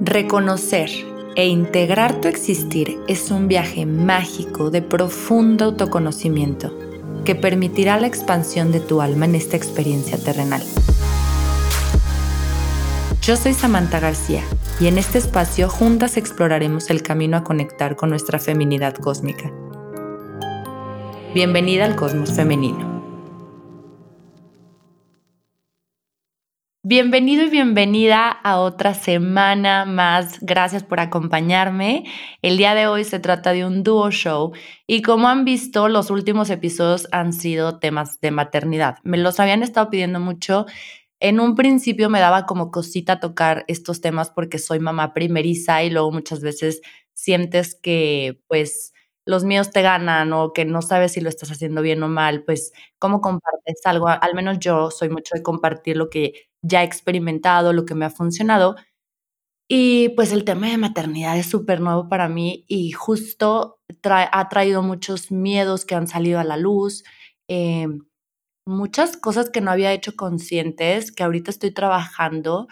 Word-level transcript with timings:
Reconocer 0.00 0.90
e 1.34 1.48
integrar 1.48 2.20
tu 2.20 2.28
existir 2.28 3.00
es 3.08 3.32
un 3.32 3.48
viaje 3.48 3.84
mágico 3.84 4.70
de 4.70 4.80
profundo 4.80 5.64
autoconocimiento 5.64 6.72
que 7.24 7.34
permitirá 7.34 7.98
la 7.98 8.06
expansión 8.06 8.70
de 8.70 8.78
tu 8.78 9.00
alma 9.00 9.24
en 9.24 9.34
esta 9.34 9.56
experiencia 9.56 10.16
terrenal. 10.16 10.62
Yo 13.22 13.36
soy 13.36 13.54
Samantha 13.54 13.98
García 13.98 14.42
y 14.78 14.86
en 14.86 14.98
este 14.98 15.18
espacio 15.18 15.68
juntas 15.68 16.16
exploraremos 16.16 16.90
el 16.90 17.02
camino 17.02 17.36
a 17.36 17.42
conectar 17.42 17.96
con 17.96 18.10
nuestra 18.10 18.38
feminidad 18.38 18.94
cósmica. 18.94 19.52
Bienvenida 21.34 21.84
al 21.84 21.96
Cosmos 21.96 22.32
Femenino. 22.32 22.87
Bienvenido 26.90 27.44
y 27.44 27.50
bienvenida 27.50 28.30
a 28.30 28.60
otra 28.60 28.94
semana 28.94 29.84
más. 29.84 30.38
Gracias 30.40 30.82
por 30.82 31.00
acompañarme. 31.00 32.04
El 32.40 32.56
día 32.56 32.74
de 32.74 32.86
hoy 32.86 33.04
se 33.04 33.20
trata 33.20 33.52
de 33.52 33.66
un 33.66 33.82
dúo 33.82 34.10
show 34.10 34.52
y 34.86 35.02
como 35.02 35.28
han 35.28 35.44
visto, 35.44 35.88
los 35.88 36.10
últimos 36.10 36.48
episodios 36.48 37.06
han 37.12 37.34
sido 37.34 37.78
temas 37.78 38.20
de 38.22 38.30
maternidad. 38.30 38.96
Me 39.02 39.18
los 39.18 39.38
habían 39.38 39.62
estado 39.62 39.90
pidiendo 39.90 40.18
mucho. 40.18 40.64
En 41.20 41.40
un 41.40 41.56
principio 41.56 42.08
me 42.08 42.20
daba 42.20 42.46
como 42.46 42.70
cosita 42.70 43.20
tocar 43.20 43.66
estos 43.68 44.00
temas 44.00 44.30
porque 44.30 44.58
soy 44.58 44.80
mamá 44.80 45.12
primeriza 45.12 45.82
y 45.82 45.90
luego 45.90 46.10
muchas 46.10 46.40
veces 46.40 46.80
sientes 47.12 47.74
que 47.74 48.40
pues 48.48 48.94
los 49.26 49.44
míos 49.44 49.72
te 49.72 49.82
ganan 49.82 50.32
o 50.32 50.54
que 50.54 50.64
no 50.64 50.80
sabes 50.80 51.12
si 51.12 51.20
lo 51.20 51.28
estás 51.28 51.50
haciendo 51.50 51.82
bien 51.82 52.02
o 52.02 52.08
mal, 52.08 52.44
pues 52.44 52.72
cómo 52.98 53.20
compartes 53.20 53.82
algo. 53.84 54.08
Al 54.08 54.34
menos 54.34 54.58
yo 54.58 54.90
soy 54.90 55.10
mucho 55.10 55.34
de 55.34 55.42
compartir 55.42 55.98
lo 55.98 56.08
que 56.08 56.47
ya 56.62 56.82
experimentado, 56.82 57.72
lo 57.72 57.84
que 57.84 57.94
me 57.94 58.04
ha 58.04 58.10
funcionado. 58.10 58.76
Y 59.70 60.10
pues 60.10 60.32
el 60.32 60.44
tema 60.44 60.68
de 60.68 60.78
maternidad 60.78 61.36
es 61.38 61.46
súper 61.46 61.80
nuevo 61.80 62.08
para 62.08 62.28
mí 62.28 62.64
y 62.68 62.92
justo 62.92 63.80
ha 64.04 64.48
traído 64.48 64.82
muchos 64.82 65.30
miedos 65.30 65.84
que 65.84 65.94
han 65.94 66.06
salido 66.06 66.40
a 66.40 66.44
la 66.44 66.56
luz, 66.56 67.04
eh, 67.48 67.86
muchas 68.66 69.16
cosas 69.16 69.50
que 69.50 69.60
no 69.60 69.70
había 69.70 69.92
hecho 69.92 70.16
conscientes, 70.16 71.12
que 71.12 71.22
ahorita 71.22 71.50
estoy 71.50 71.72
trabajando 71.72 72.68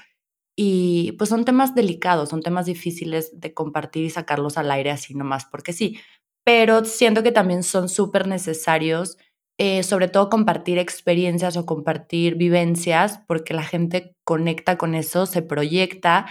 y 0.57 1.13
pues 1.19 1.31
son 1.31 1.45
temas 1.45 1.75
delicados, 1.75 2.31
son 2.31 2.43
temas 2.43 2.67
difíciles 2.67 3.39
de 3.41 3.55
compartir 3.55 4.05
y 4.05 4.11
sacarlos 4.11 4.59
al 4.59 4.71
aire 4.71 4.91
así 4.91 5.15
nomás, 5.15 5.47
porque 5.47 5.73
sí, 5.73 5.99
pero 6.45 6.85
siento 6.85 7.23
que 7.23 7.33
también 7.33 7.63
son 7.63 7.89
súper 7.89 8.27
necesarios, 8.29 9.19
eh, 9.59 9.83
sobre 9.83 10.09
todo 10.09 10.29
compartir 10.29 10.79
experiencias 10.79 11.57
o 11.57 11.67
compartir 11.67 12.35
vivencias, 12.37 13.21
porque 13.27 13.55
la 13.55 13.63
gente 13.63 14.15
conecta 14.25 14.77
con 14.77 14.95
eso, 14.95 15.27
se 15.27 15.43
proyecta 15.43 16.27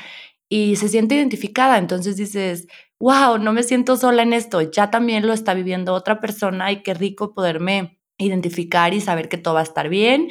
y 0.49 0.75
se 0.75 0.89
siente 0.89 1.15
identificada. 1.15 1.77
Entonces 1.77 2.17
dices, 2.17 2.67
wow, 2.99 3.37
no 3.37 3.53
me 3.53 3.63
siento 3.63 3.97
sola 3.97 4.23
en 4.23 4.33
esto, 4.33 4.61
ya 4.61 4.91
también 4.91 5.27
lo 5.27 5.33
está 5.33 5.53
viviendo 5.53 5.93
otra 5.93 6.19
persona 6.19 6.71
y 6.71 6.83
qué 6.83 6.93
rico 6.93 7.33
poderme 7.33 7.99
identificar 8.17 8.93
y 8.93 9.01
saber 9.01 9.27
que 9.27 9.37
todo 9.37 9.55
va 9.55 9.59
a 9.61 9.63
estar 9.63 9.89
bien 9.89 10.29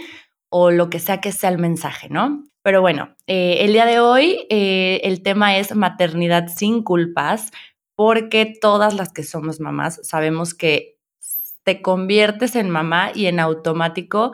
o 0.50 0.70
lo 0.70 0.88
que 0.88 1.00
sea 1.00 1.20
que 1.20 1.32
sea 1.32 1.50
el 1.50 1.58
mensaje, 1.58 2.08
¿no? 2.08 2.44
Pero 2.62 2.80
bueno, 2.80 3.14
eh, 3.26 3.58
el 3.60 3.72
día 3.72 3.84
de 3.84 4.00
hoy 4.00 4.46
eh, 4.48 5.00
el 5.04 5.22
tema 5.22 5.58
es 5.58 5.74
maternidad 5.74 6.46
sin 6.48 6.82
culpas, 6.82 7.50
porque 7.96 8.54
todas 8.60 8.94
las 8.94 9.12
que 9.12 9.22
somos 9.22 9.60
mamás 9.60 10.00
sabemos 10.02 10.54
que 10.54 10.93
te 11.64 11.82
conviertes 11.82 12.56
en 12.56 12.70
mamá 12.70 13.10
y 13.14 13.26
en 13.26 13.40
automático 13.40 14.32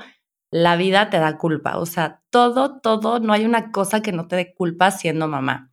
la 0.50 0.77
vida 0.77 1.11
te 1.11 1.19
da 1.19 1.39
culpa. 1.39 1.78
O 1.78 1.87
sea, 1.87 2.22
todo, 2.31 2.81
todo, 2.81 3.20
no 3.20 3.33
hay 3.33 3.45
una 3.45 3.70
cosa 3.70 4.03
que 4.03 4.12
no 4.12 4.27
te 4.27 4.37
dé 4.37 4.55
culpa 4.55 4.91
siendo 4.91 5.28
mamá. 5.28 5.70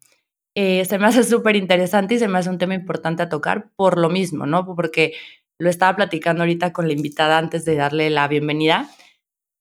Eh, 0.55 0.85
se 0.85 0.97
me 0.97 1.07
hace 1.07 1.23
súper 1.23 1.55
interesante 1.55 2.15
y 2.15 2.19
se 2.19 2.27
me 2.27 2.39
hace 2.39 2.49
un 2.49 2.57
tema 2.57 2.75
importante 2.75 3.23
a 3.23 3.29
tocar 3.29 3.71
por 3.75 3.97
lo 3.97 4.09
mismo, 4.09 4.45
¿no? 4.45 4.65
Porque 4.65 5.13
lo 5.59 5.69
estaba 5.69 5.95
platicando 5.95 6.43
ahorita 6.43 6.73
con 6.73 6.87
la 6.87 6.93
invitada 6.93 7.37
antes 7.37 7.65
de 7.65 7.75
darle 7.75 8.09
la 8.09 8.27
bienvenida, 8.27 8.89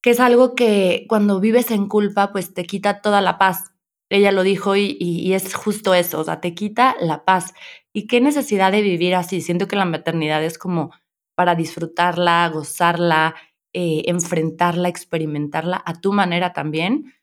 que 0.03 0.11
es 0.11 0.21
algo 0.21 0.55
que 0.55 1.07
cuando 1.09 1.41
vives 1.41 1.71
en 1.71 1.89
culpa, 1.89 2.33
pues 2.33 2.55
te 2.55 2.65
quita 2.65 3.01
toda 3.01 3.21
la 3.21 3.39
paz. 3.39 3.73
Ella 4.11 4.31
lo 4.33 4.43
dijo 4.43 4.77
y, 4.77 4.97
y, 5.01 5.33
es 5.35 5.55
justo 5.55 5.93
eso, 5.95 6.21
o 6.21 6.25
sea, 6.25 6.41
te 6.41 6.55
quita 6.55 6.95
la 7.01 7.25
paz. 7.25 7.55
¿Y 7.93 8.07
qué 8.07 8.21
necesidad 8.21 8.71
de 8.71 8.83
vivir 8.83 9.17
así? 9.17 9.41
Siento 9.41 9.67
que 9.67 9.75
la 9.75 9.85
maternidad 9.85 10.45
es 10.45 10.59
como 10.59 10.93
para 11.37 11.55
disfrutarla, 11.55 12.49
gozarla, 12.49 13.37
eh, 13.73 14.03
enfrentarla, 14.07 14.89
experimentarla 14.89 15.81
a 15.87 16.01
tu 16.01 16.13
manera 16.13 16.53
también, 16.53 17.15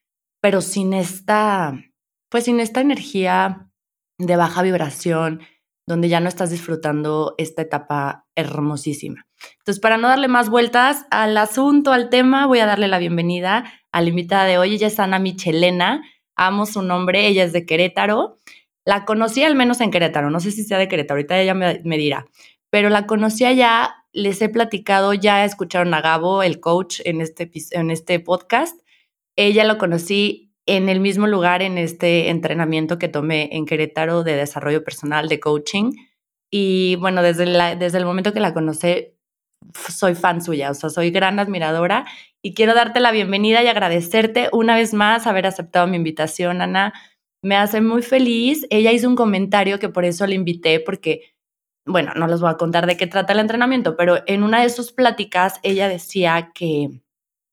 pero 0.41 0.62
sin 0.62 0.94
esta, 0.94 1.74
pues 2.29 2.46
sin 2.46 2.62
esta 2.62 2.79
energía 2.79 3.69
de 4.18 4.38
baja 4.38 4.62
vibración, 4.62 5.41
donde 5.85 6.07
ya 6.07 6.22
no 6.22 6.29
estás 6.29 6.50
disfrutando 6.50 7.35
esta 7.38 7.62
etapa 7.62 8.25
hermosísima. 8.35 9.25
Entonces, 9.59 9.81
para 9.81 9.97
no 9.97 10.07
darle 10.07 10.30
más 10.30 10.50
vueltas 10.50 11.06
al 11.12 11.35
asunto, 11.35 11.91
al 11.91 12.09
tema, 12.09 12.47
voy 12.47 12.59
a 12.59 12.66
darle 12.66 12.88
la 12.88 13.00
bienvenida 13.00 13.66
a 13.91 14.01
la 14.01 14.07
invitada 14.07 14.45
de 14.45 14.57
hoy. 14.57 14.75
Ella 14.75 14.88
es 14.88 15.00
Ana 15.00 15.19
Michelena, 15.19 16.01
amo 16.38 16.66
su 16.66 16.81
nombre, 16.81 17.28
ella 17.28 17.44
es 17.44 17.51
de 17.51 17.66
Querétaro 17.66 18.38
la 18.85 19.06
conocí 19.06 19.44
al 19.44 19.56
menos 19.56 19.81
en 19.81 19.91
Querétaro, 19.91 20.30
no 20.30 20.40
sé 20.40 20.51
si 20.51 20.63
sea 20.63 20.78
de 20.78 20.88
Querétaro, 20.88 21.18
ahorita 21.18 21.40
ella 21.40 21.53
me, 21.53 21.97
dirá, 21.97 22.25
pero 22.69 22.90
la 22.90 23.06
conocí 23.06 23.45
allá, 23.45 24.03
les 24.13 24.41
he 24.41 24.50
platicado, 24.50 25.13
ya 25.13 25.44
escucharon 25.44 25.94
a 25.94 26.01
Gabo, 26.01 26.44
el 26.44 26.59
coach, 26.59 27.01
en 27.03 27.22
este, 27.22 27.51
en 27.72 27.91
este 27.91 28.19
podcast. 28.19 28.79
Ella 29.35 29.66
lo 29.66 29.78
conocí 29.78 30.53
en 30.66 30.88
el 30.88 31.00
mismo 31.00 31.28
lugar, 31.28 31.62
en 31.62 31.78
este 31.78 32.29
entrenamiento 32.29 32.97
que 32.97 33.09
tomé 33.09 33.50
en 33.51 33.66
Querétaro 33.66 34.24
de 34.24 34.35
desarrollo 34.35 34.84
personal, 34.84 35.28
de 35.28 35.40
coaching. 35.40 35.91
Y 36.51 36.96
bueno, 36.97 37.22
desde, 37.22 37.46
desde 37.75 37.97
el 37.97 38.06
momento 38.06 38.31
que 38.31 38.40
la 38.40 38.53
conocí, 38.53 39.07
soy 39.90 40.16
fan 40.16 40.41
suya, 40.41 40.72
o 40.72 40.74
sea, 40.74 40.90
soy 40.90 41.09
gran 41.09 41.40
admiradora 41.40 42.06
y 42.41 42.53
quiero 42.53 42.74
darte 42.74 43.00
la 43.00 43.12
bienvenida 43.12 43.63
y 43.63 43.68
agradecerte 43.68 44.50
una 44.51 44.75
vez 44.75 44.94
más 44.94 45.25
haber 45.25 45.47
aceptado 45.47 45.88
mi 45.88 45.97
invitación, 45.97 46.62
Ana 46.62 46.94
me 47.44 47.57
hace 47.57 47.81
muy 47.81 48.01
feliz. 48.01 48.66
Ella 48.72 48.91
hizo 48.91 49.07
un 49.07 49.16
comentario 49.16 49.78
que 49.78 49.90
por 49.90 50.06
eso 50.06 50.25
la 50.25 50.34
invité, 50.34 50.80
porque, 50.80 51.33
bueno, 51.86 52.14
no 52.16 52.28
les 52.28 52.42
voy 52.42 52.50
a 52.50 52.58
contar 52.58 52.88
de 52.88 52.98
qué 52.98 53.08
trata 53.08 53.34
el 53.34 53.40
entrenamiento, 53.40 53.96
pero 53.98 54.20
en 54.26 54.44
una 54.44 54.62
de 54.62 54.70
sus 54.70 54.92
pláticas 54.92 55.60
ella 55.64 55.88
decía 55.88 56.52
que 56.54 57.02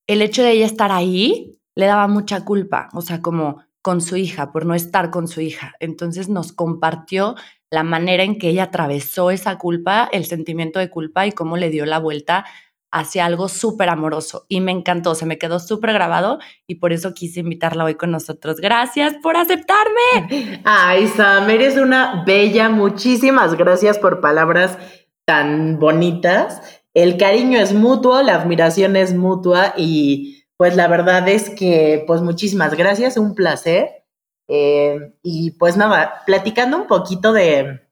el 0.06 0.22
hecho 0.22 0.42
de 0.42 0.52
ella 0.52 0.66
estar 0.66 0.92
ahí 0.92 1.60
le 1.74 1.86
daba 1.86 2.08
mucha 2.08 2.44
culpa, 2.44 2.88
o 2.92 3.00
sea, 3.00 3.22
como 3.22 3.62
con 3.82 4.00
su 4.00 4.16
hija, 4.16 4.52
por 4.52 4.66
no 4.66 4.74
estar 4.74 5.10
con 5.10 5.26
su 5.26 5.40
hija. 5.40 5.74
Entonces 5.80 6.28
nos 6.28 6.52
compartió 6.52 7.34
la 7.70 7.82
manera 7.82 8.24
en 8.24 8.38
que 8.38 8.48
ella 8.48 8.64
atravesó 8.64 9.30
esa 9.30 9.56
culpa, 9.58 10.08
el 10.12 10.24
sentimiento 10.26 10.78
de 10.78 10.90
culpa 10.90 11.26
y 11.26 11.32
cómo 11.32 11.56
le 11.56 11.70
dio 11.70 11.86
la 11.86 11.98
vuelta 11.98 12.44
hacia 12.92 13.24
algo 13.24 13.48
súper 13.48 13.88
amoroso 13.88 14.46
y 14.48 14.60
me 14.60 14.72
encantó, 14.72 15.14
se 15.14 15.26
me 15.26 15.38
quedó 15.38 15.60
súper 15.60 15.92
grabado 15.92 16.38
y 16.66 16.76
por 16.76 16.92
eso 16.92 17.14
quise 17.14 17.40
invitarla 17.40 17.84
hoy 17.84 17.94
con 17.94 18.10
nosotros. 18.10 18.56
Gracias 18.60 19.14
por 19.22 19.36
aceptarme. 19.36 20.62
Ay, 20.64 21.06
Sam, 21.08 21.48
eres 21.50 21.76
una 21.76 22.24
bella, 22.26 22.68
muchísimas 22.68 23.54
gracias 23.54 23.98
por 23.98 24.20
palabras 24.20 24.76
tan 25.24 25.78
bonitas. 25.78 26.82
El 26.92 27.16
cariño 27.16 27.60
es 27.60 27.72
mutuo, 27.72 28.22
la 28.22 28.34
admiración 28.34 28.96
es 28.96 29.14
mutua 29.14 29.74
y 29.76 30.44
pues 30.56 30.74
la 30.74 30.88
verdad 30.88 31.28
es 31.28 31.48
que 31.50 32.02
pues 32.06 32.20
muchísimas 32.20 32.76
gracias, 32.76 33.16
un 33.16 33.34
placer. 33.34 34.04
Eh, 34.48 35.14
y 35.22 35.52
pues 35.52 35.76
nada, 35.76 36.22
platicando 36.26 36.76
un 36.76 36.88
poquito 36.88 37.32
de, 37.32 37.82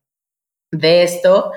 de 0.73 1.03
esto, 1.05 1.53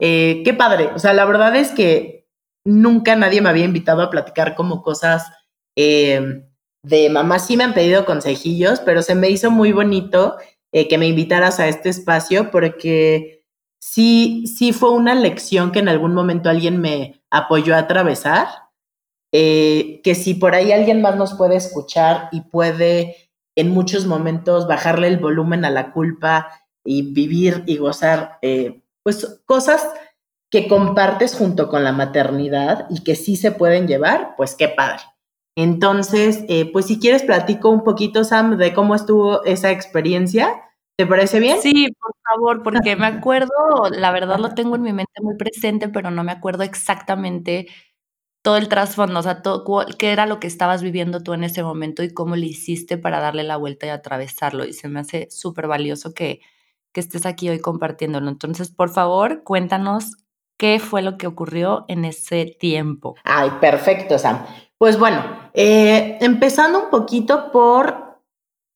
eh, 0.00 0.42
qué 0.44 0.52
padre, 0.54 0.90
o 0.92 0.98
sea, 0.98 1.12
la 1.12 1.24
verdad 1.24 1.54
es 1.54 1.70
que 1.70 2.19
nunca 2.64 3.16
nadie 3.16 3.40
me 3.40 3.48
había 3.48 3.64
invitado 3.64 4.02
a 4.02 4.10
platicar 4.10 4.54
como 4.54 4.82
cosas 4.82 5.30
eh, 5.76 6.44
de 6.82 7.10
mamá. 7.10 7.38
Sí 7.38 7.56
me 7.56 7.64
han 7.64 7.74
pedido 7.74 8.04
consejillos, 8.04 8.80
pero 8.80 9.02
se 9.02 9.14
me 9.14 9.30
hizo 9.30 9.50
muy 9.50 9.72
bonito 9.72 10.36
eh, 10.72 10.88
que 10.88 10.98
me 10.98 11.08
invitaras 11.08 11.60
a 11.60 11.68
este 11.68 11.88
espacio 11.88 12.50
porque 12.50 13.44
sí, 13.80 14.46
sí 14.46 14.72
fue 14.72 14.92
una 14.92 15.14
lección 15.14 15.72
que 15.72 15.80
en 15.80 15.88
algún 15.88 16.14
momento 16.14 16.50
alguien 16.50 16.80
me 16.80 17.22
apoyó 17.30 17.74
a 17.74 17.80
atravesar. 17.80 18.48
Eh, 19.32 20.00
que 20.02 20.16
si 20.16 20.34
por 20.34 20.56
ahí 20.56 20.72
alguien 20.72 21.00
más 21.00 21.14
nos 21.16 21.34
puede 21.34 21.54
escuchar 21.54 22.28
y 22.32 22.40
puede 22.40 23.30
en 23.56 23.70
muchos 23.70 24.06
momentos 24.06 24.66
bajarle 24.66 25.06
el 25.06 25.18
volumen 25.18 25.64
a 25.64 25.70
la 25.70 25.92
culpa 25.92 26.48
y 26.84 27.12
vivir 27.12 27.62
y 27.66 27.76
gozar, 27.76 28.38
pues 29.04 29.40
cosas 29.46 29.86
que 30.50 30.66
compartes 30.66 31.34
junto 31.34 31.68
con 31.68 31.84
la 31.84 31.92
maternidad 31.92 32.86
y 32.90 33.04
que 33.04 33.14
sí 33.14 33.36
se 33.36 33.52
pueden 33.52 33.86
llevar, 33.86 34.34
pues 34.36 34.56
qué 34.56 34.68
padre. 34.68 35.02
Entonces, 35.56 36.44
eh, 36.48 36.70
pues 36.72 36.86
si 36.86 36.98
quieres 36.98 37.22
platico 37.22 37.70
un 37.70 37.84
poquito, 37.84 38.24
Sam, 38.24 38.56
de 38.56 38.72
cómo 38.72 38.94
estuvo 38.94 39.44
esa 39.44 39.70
experiencia. 39.70 40.62
¿Te 40.96 41.06
parece 41.06 41.40
bien? 41.40 41.60
Sí, 41.60 41.88
por 42.00 42.12
favor, 42.28 42.62
porque 42.62 42.96
me 42.96 43.06
acuerdo, 43.06 43.48
la 43.90 44.12
verdad 44.12 44.38
lo 44.38 44.54
tengo 44.54 44.76
en 44.76 44.82
mi 44.82 44.92
mente 44.92 45.12
muy 45.22 45.36
presente, 45.36 45.88
pero 45.88 46.10
no 46.10 46.24
me 46.24 46.32
acuerdo 46.32 46.62
exactamente 46.62 47.68
todo 48.42 48.56
el 48.56 48.68
trasfondo, 48.68 49.20
o 49.20 49.22
sea, 49.22 49.42
todo, 49.42 49.86
qué 49.98 50.12
era 50.12 50.26
lo 50.26 50.40
que 50.40 50.46
estabas 50.46 50.82
viviendo 50.82 51.22
tú 51.22 51.32
en 51.34 51.44
ese 51.44 51.62
momento 51.62 52.02
y 52.02 52.12
cómo 52.12 52.36
le 52.36 52.46
hiciste 52.46 52.98
para 52.98 53.20
darle 53.20 53.44
la 53.44 53.56
vuelta 53.56 53.86
y 53.86 53.90
atravesarlo. 53.90 54.64
Y 54.64 54.72
se 54.72 54.88
me 54.88 55.00
hace 55.00 55.28
súper 55.30 55.68
valioso 55.68 56.12
que, 56.14 56.40
que 56.92 57.00
estés 57.00 57.26
aquí 57.26 57.48
hoy 57.48 57.60
compartiéndolo. 57.60 58.28
Entonces, 58.28 58.70
por 58.70 58.90
favor, 58.90 59.42
cuéntanos 59.44 60.16
qué 60.60 60.78
fue 60.78 61.00
lo 61.00 61.16
que 61.16 61.26
ocurrió 61.26 61.86
en 61.88 62.04
ese 62.04 62.44
tiempo. 62.60 63.16
Ay, 63.24 63.50
perfecto, 63.62 64.18
Sam. 64.18 64.44
Pues 64.76 64.98
bueno, 64.98 65.24
eh, 65.54 66.18
empezando 66.20 66.84
un 66.84 66.90
poquito 66.90 67.50
por, 67.50 68.20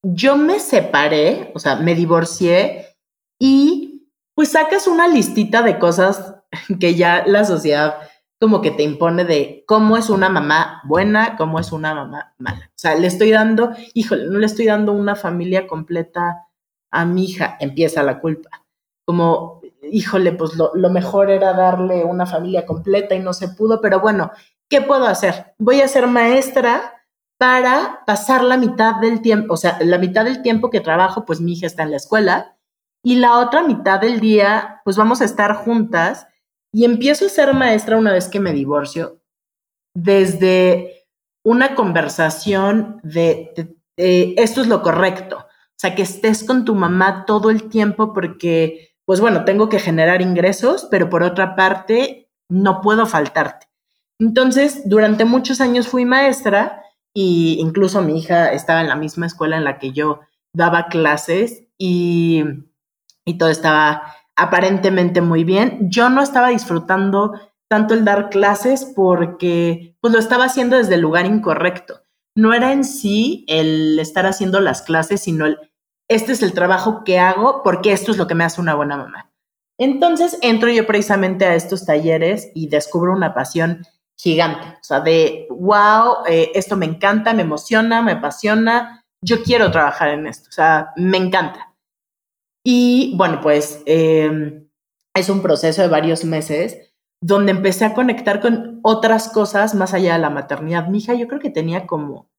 yo 0.03 0.39
me 0.39 0.61
separé, 0.61 1.53
o 1.55 1.59
sea, 1.59 1.77
me 1.77 1.95
divorcié 1.95 2.97
y 3.39 4.09
pues 4.35 4.53
sacas 4.53 4.87
una 4.87 5.09
listita 5.09 5.61
de 5.61 5.79
cosas 5.79 6.37
que 6.81 6.95
ya 6.95 7.23
la 7.27 7.45
sociedad 7.45 7.97
como 8.41 8.63
que 8.63 8.71
te 8.71 8.83
impone 8.83 9.27
de 9.27 9.63
cómo 9.67 9.99
es 9.99 10.09
una 10.09 10.31
mamá 10.31 10.81
buena, 10.85 11.37
cómo 11.37 11.61
es 11.61 11.71
una 11.71 11.95
mamá 11.95 12.35
mala. 12.39 12.71
O 12.71 12.79
sea, 12.79 12.95
le 12.95 13.09
estoy 13.09 13.31
dando, 13.31 13.73
híjole, 13.93 14.25
no 14.31 14.39
le 14.39 14.47
estoy 14.47 14.65
dando 14.67 14.93
una 14.93 15.17
familia 15.17 15.67
completa 15.67 16.49
a 16.91 17.05
mi 17.05 17.25
hija, 17.25 17.59
empieza 17.61 18.03
la 18.03 18.21
culpa. 18.21 18.65
Como, 19.05 19.61
híjole, 19.91 20.33
pues 20.33 20.57
lo, 20.57 20.71
lo 20.75 20.91
mejor 20.91 21.31
era 21.31 21.53
darle 21.53 22.05
una 22.05 22.27
familia 22.27 22.67
completa 22.67 23.15
y 23.15 23.21
no 23.21 23.33
se 23.33 23.49
pudo, 23.49 23.81
pero 23.81 24.01
bueno, 24.01 24.31
¿qué 24.69 24.81
puedo 24.81 25.07
hacer? 25.07 25.55
Voy 25.59 25.81
a 25.81 25.89
ser 25.89 26.07
maestra 26.07 27.05
para 27.39 28.03
pasar 28.07 28.43
la 28.43 28.57
mitad 28.57 28.97
del 28.97 29.21
tiempo, 29.21 29.55
o 29.55 29.57
sea, 29.57 29.79
la 29.83 29.99
mitad 29.99 30.25
del 30.25 30.43
tiempo 30.43 30.71
que 30.71 30.81
trabajo, 30.81 31.25
pues 31.25 31.41
mi 31.41 31.53
hija 31.53 31.67
está 31.67 31.83
en 31.83 31.91
la 31.91 31.97
escuela 31.97 32.57
y 33.05 33.17
la 33.17 33.39
otra 33.39 33.63
mitad 33.63 34.01
del 34.01 34.21
día, 34.21 34.81
pues 34.85 34.97
vamos 34.97 35.21
a 35.21 35.27
estar 35.27 35.55
juntas 35.57 36.27
y 36.73 36.85
empiezo 36.85 37.27
a 37.27 37.29
ser 37.29 37.53
maestra 37.53 37.99
una 37.99 38.13
vez 38.13 38.29
que 38.29 38.41
me 38.41 38.53
divorcio, 38.53 39.21
desde 39.95 41.07
una 41.45 41.75
conversación 41.75 43.01
de, 43.03 43.77
esto 43.97 44.63
es 44.63 44.67
lo 44.67 44.83
correcto. 44.83 45.39
O 45.39 45.77
sea, 45.77 45.95
que 45.95 46.03
estés 46.03 46.45
con 46.45 46.65
tu 46.65 46.75
mamá 46.75 47.27
todo 47.27 47.51
el 47.51 47.69
tiempo 47.69 48.15
porque, 48.15 48.94
pues 49.07 49.21
bueno, 49.21 49.45
tengo 49.45 49.69
que 49.69 49.79
generar 49.79 50.23
ingresos, 50.23 50.89
pero 50.91 51.11
por 51.11 51.23
otra 51.23 51.57
parte, 51.57 52.31
no 52.49 52.81
puedo 52.81 53.07
faltarte. 53.07 53.67
Entonces, 54.19 54.89
durante 54.89 55.25
muchos 55.25 55.61
años 55.61 55.89
fui 55.89 56.05
maestra 56.05 56.83
y 57.15 57.59
incluso 57.61 58.03
mi 58.03 58.19
hija 58.19 58.53
estaba 58.53 58.81
en 58.81 58.89
la 58.89 58.97
misma 58.97 59.27
escuela 59.27 59.57
en 59.57 59.65
la 59.65 59.79
que 59.79 59.93
yo 59.93 60.21
daba 60.55 60.87
clases 60.87 61.65
y, 61.79 62.45
y 63.25 63.39
todo 63.39 63.51
estaba 63.51 64.15
aparentemente 64.37 65.21
muy 65.21 65.45
bien. 65.45 65.91
Yo 65.91 66.09
no 66.11 66.23
estaba 66.23 66.49
disfrutando 66.49 67.33
tanto 67.69 67.95
el 67.95 68.05
dar 68.05 68.31
clases 68.31 68.85
porque 68.85 69.97
pues 70.01 70.13
lo 70.13 70.19
estaba 70.19 70.45
haciendo 70.45 70.77
desde 70.77 70.95
el 70.95 71.01
lugar 71.01 71.27
incorrecto. 71.27 72.03
No 72.37 72.53
era 72.53 72.73
en 72.73 72.85
sí 72.85 73.45
el 73.49 73.99
estar 73.99 74.27
haciendo 74.27 74.61
las 74.61 74.83
clases, 74.83 75.21
sino 75.21 75.47
el, 75.47 75.59
este 76.09 76.33
es 76.33 76.43
el 76.43 76.53
trabajo 76.53 77.03
que 77.05 77.19
hago 77.19 77.63
porque 77.63 77.93
esto 77.93 78.13
es 78.13 78.19
lo 78.19 78.27
que 78.27 78.35
me 78.35 78.45
hace 78.45 78.61
una 78.61 78.75
buena 78.75 78.97
mamá. 78.97 79.31
Entonces 79.79 80.39
entro 80.43 80.71
yo 80.71 80.87
precisamente 80.87 81.45
a 81.45 81.55
estos 81.55 81.85
talleres 81.85 82.51
y 82.55 82.69
descubro 82.69 83.13
una 83.13 83.35
pasión 83.35 83.83
gigante, 84.17 84.67
o 84.81 84.85
sea, 84.85 85.01
de, 85.01 85.49
wow, 85.51 86.25
eh, 86.29 86.53
esto 86.55 86.77
me 86.77 86.87
encanta, 86.87 87.35
me 87.35 87.43
emociona, 87.43 88.01
me 88.01 88.13
apasiona, 88.13 89.05
yo 89.21 89.43
quiero 89.43 89.71
trabajar 89.73 90.11
en 90.11 90.27
esto, 90.29 90.49
o 90.49 90.53
sea, 90.53 90.93
me 90.97 91.19
encanta. 91.19 91.75
Y 92.65 93.15
bueno, 93.17 93.41
pues 93.43 93.83
em, 93.87 94.69
es 95.15 95.29
un 95.29 95.43
proceso 95.43 95.83
de 95.83 95.89
varios 95.89 96.25
meses 96.25 96.79
donde 97.21 97.53
empecé 97.53 97.85
a 97.85 97.95
conectar 97.95 98.41
con 98.41 98.81
otras 98.83 99.29
cosas 99.29 99.75
más 99.75 99.95
allá 99.95 100.15
de 100.15 100.21
la 100.21 100.31
maternidad. 100.31 100.89
Mi 100.89 100.99
hija 100.99 101.15
yo 101.15 101.27
creo 101.27 101.41
que 101.41 101.51
tenía 101.51 101.87
como 101.87 102.31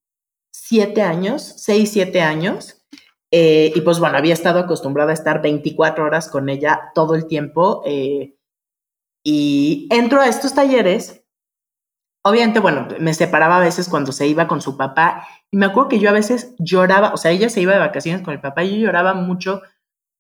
siete 0.51 1.01
años, 1.01 1.53
seis, 1.57 1.91
siete 1.91 2.21
años. 2.21 2.85
Eh, 3.31 3.72
y 3.75 3.81
pues 3.81 4.00
bueno, 4.00 4.18
había 4.18 4.33
estado 4.33 4.60
acostumbrada 4.60 5.12
a 5.12 5.16
estar 5.16 5.42
24 5.42 6.06
horas 6.06 6.30
con 6.30 6.50
ella 6.50 6.92
todo 6.94 7.16
el 7.16 7.27
tiempo. 7.27 7.81
Eh, 7.86 8.36
y 9.24 9.88
entro 9.92 10.22
a 10.22 10.27
estos 10.27 10.54
talleres. 10.54 11.24
Obviamente, 12.24 12.60
bueno, 12.60 12.88
me 13.00 13.13
separaba 13.13 13.57
a 13.57 13.62
veces 13.62 13.88
cuando 13.88 14.12
se 14.12 14.27
iba 14.27 14.48
con 14.48 14.62
su 14.62 14.77
papá. 14.77 15.27
Y 15.51 15.57
me 15.57 15.68
acuerdo 15.68 15.89
que 15.89 16.00
yo 16.00 16.10
a 16.10 16.13
veces 16.13 16.56
lloraba, 16.60 17.13
o 17.13 17.18
sea, 17.18 17.31
ella 17.31 17.50
se 17.50 17.62
iba 17.62 17.74
de 17.74 17.80
vacaciones 17.80 18.22
con 18.24 18.33
el 18.33 18.42
papá 18.42 18.63
y 18.63 18.72
yo 18.72 18.86
lloraba 18.88 19.13
mucho 19.13 19.62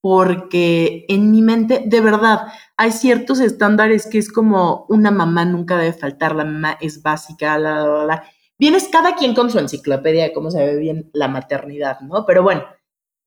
porque 0.05 1.05
en 1.09 1.31
mi 1.31 1.41
mente, 1.41 1.81
de 1.83 1.99
verdad, 1.99 2.41
hay 2.77 2.91
ciertos 2.91 3.39
estándares 3.39 4.05
que 4.05 4.19
es 4.19 4.31
como 4.31 4.85
una 4.87 5.09
mamá 5.09 5.45
nunca 5.45 5.79
debe 5.79 5.93
faltar, 5.93 6.35
la 6.35 6.45
mamá 6.45 6.77
es 6.79 7.01
básica, 7.01 7.57
la, 7.57 7.79
la, 7.81 8.05
la. 8.05 8.23
Vienes 8.59 8.87
cada 8.87 9.15
quien 9.15 9.33
con 9.33 9.49
su 9.49 9.57
enciclopedia 9.57 10.25
de 10.25 10.31
cómo 10.31 10.51
se 10.51 10.63
ve 10.63 10.75
bien 10.75 11.09
la 11.11 11.27
maternidad, 11.27 12.01
¿no? 12.01 12.23
Pero 12.27 12.43
bueno, 12.43 12.65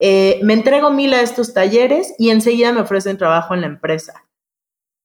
eh, 0.01 0.41
me 0.43 0.55
entrego 0.55 0.91
mil 0.91 1.13
a 1.15 1.21
estos 1.21 1.55
talleres 1.55 2.15
y 2.19 2.31
enseguida 2.31 2.73
me 2.73 2.81
ofrecen 2.81 3.19
trabajo 3.19 3.55
en 3.55 3.63
la 3.63 3.67
empresa. 3.67 4.25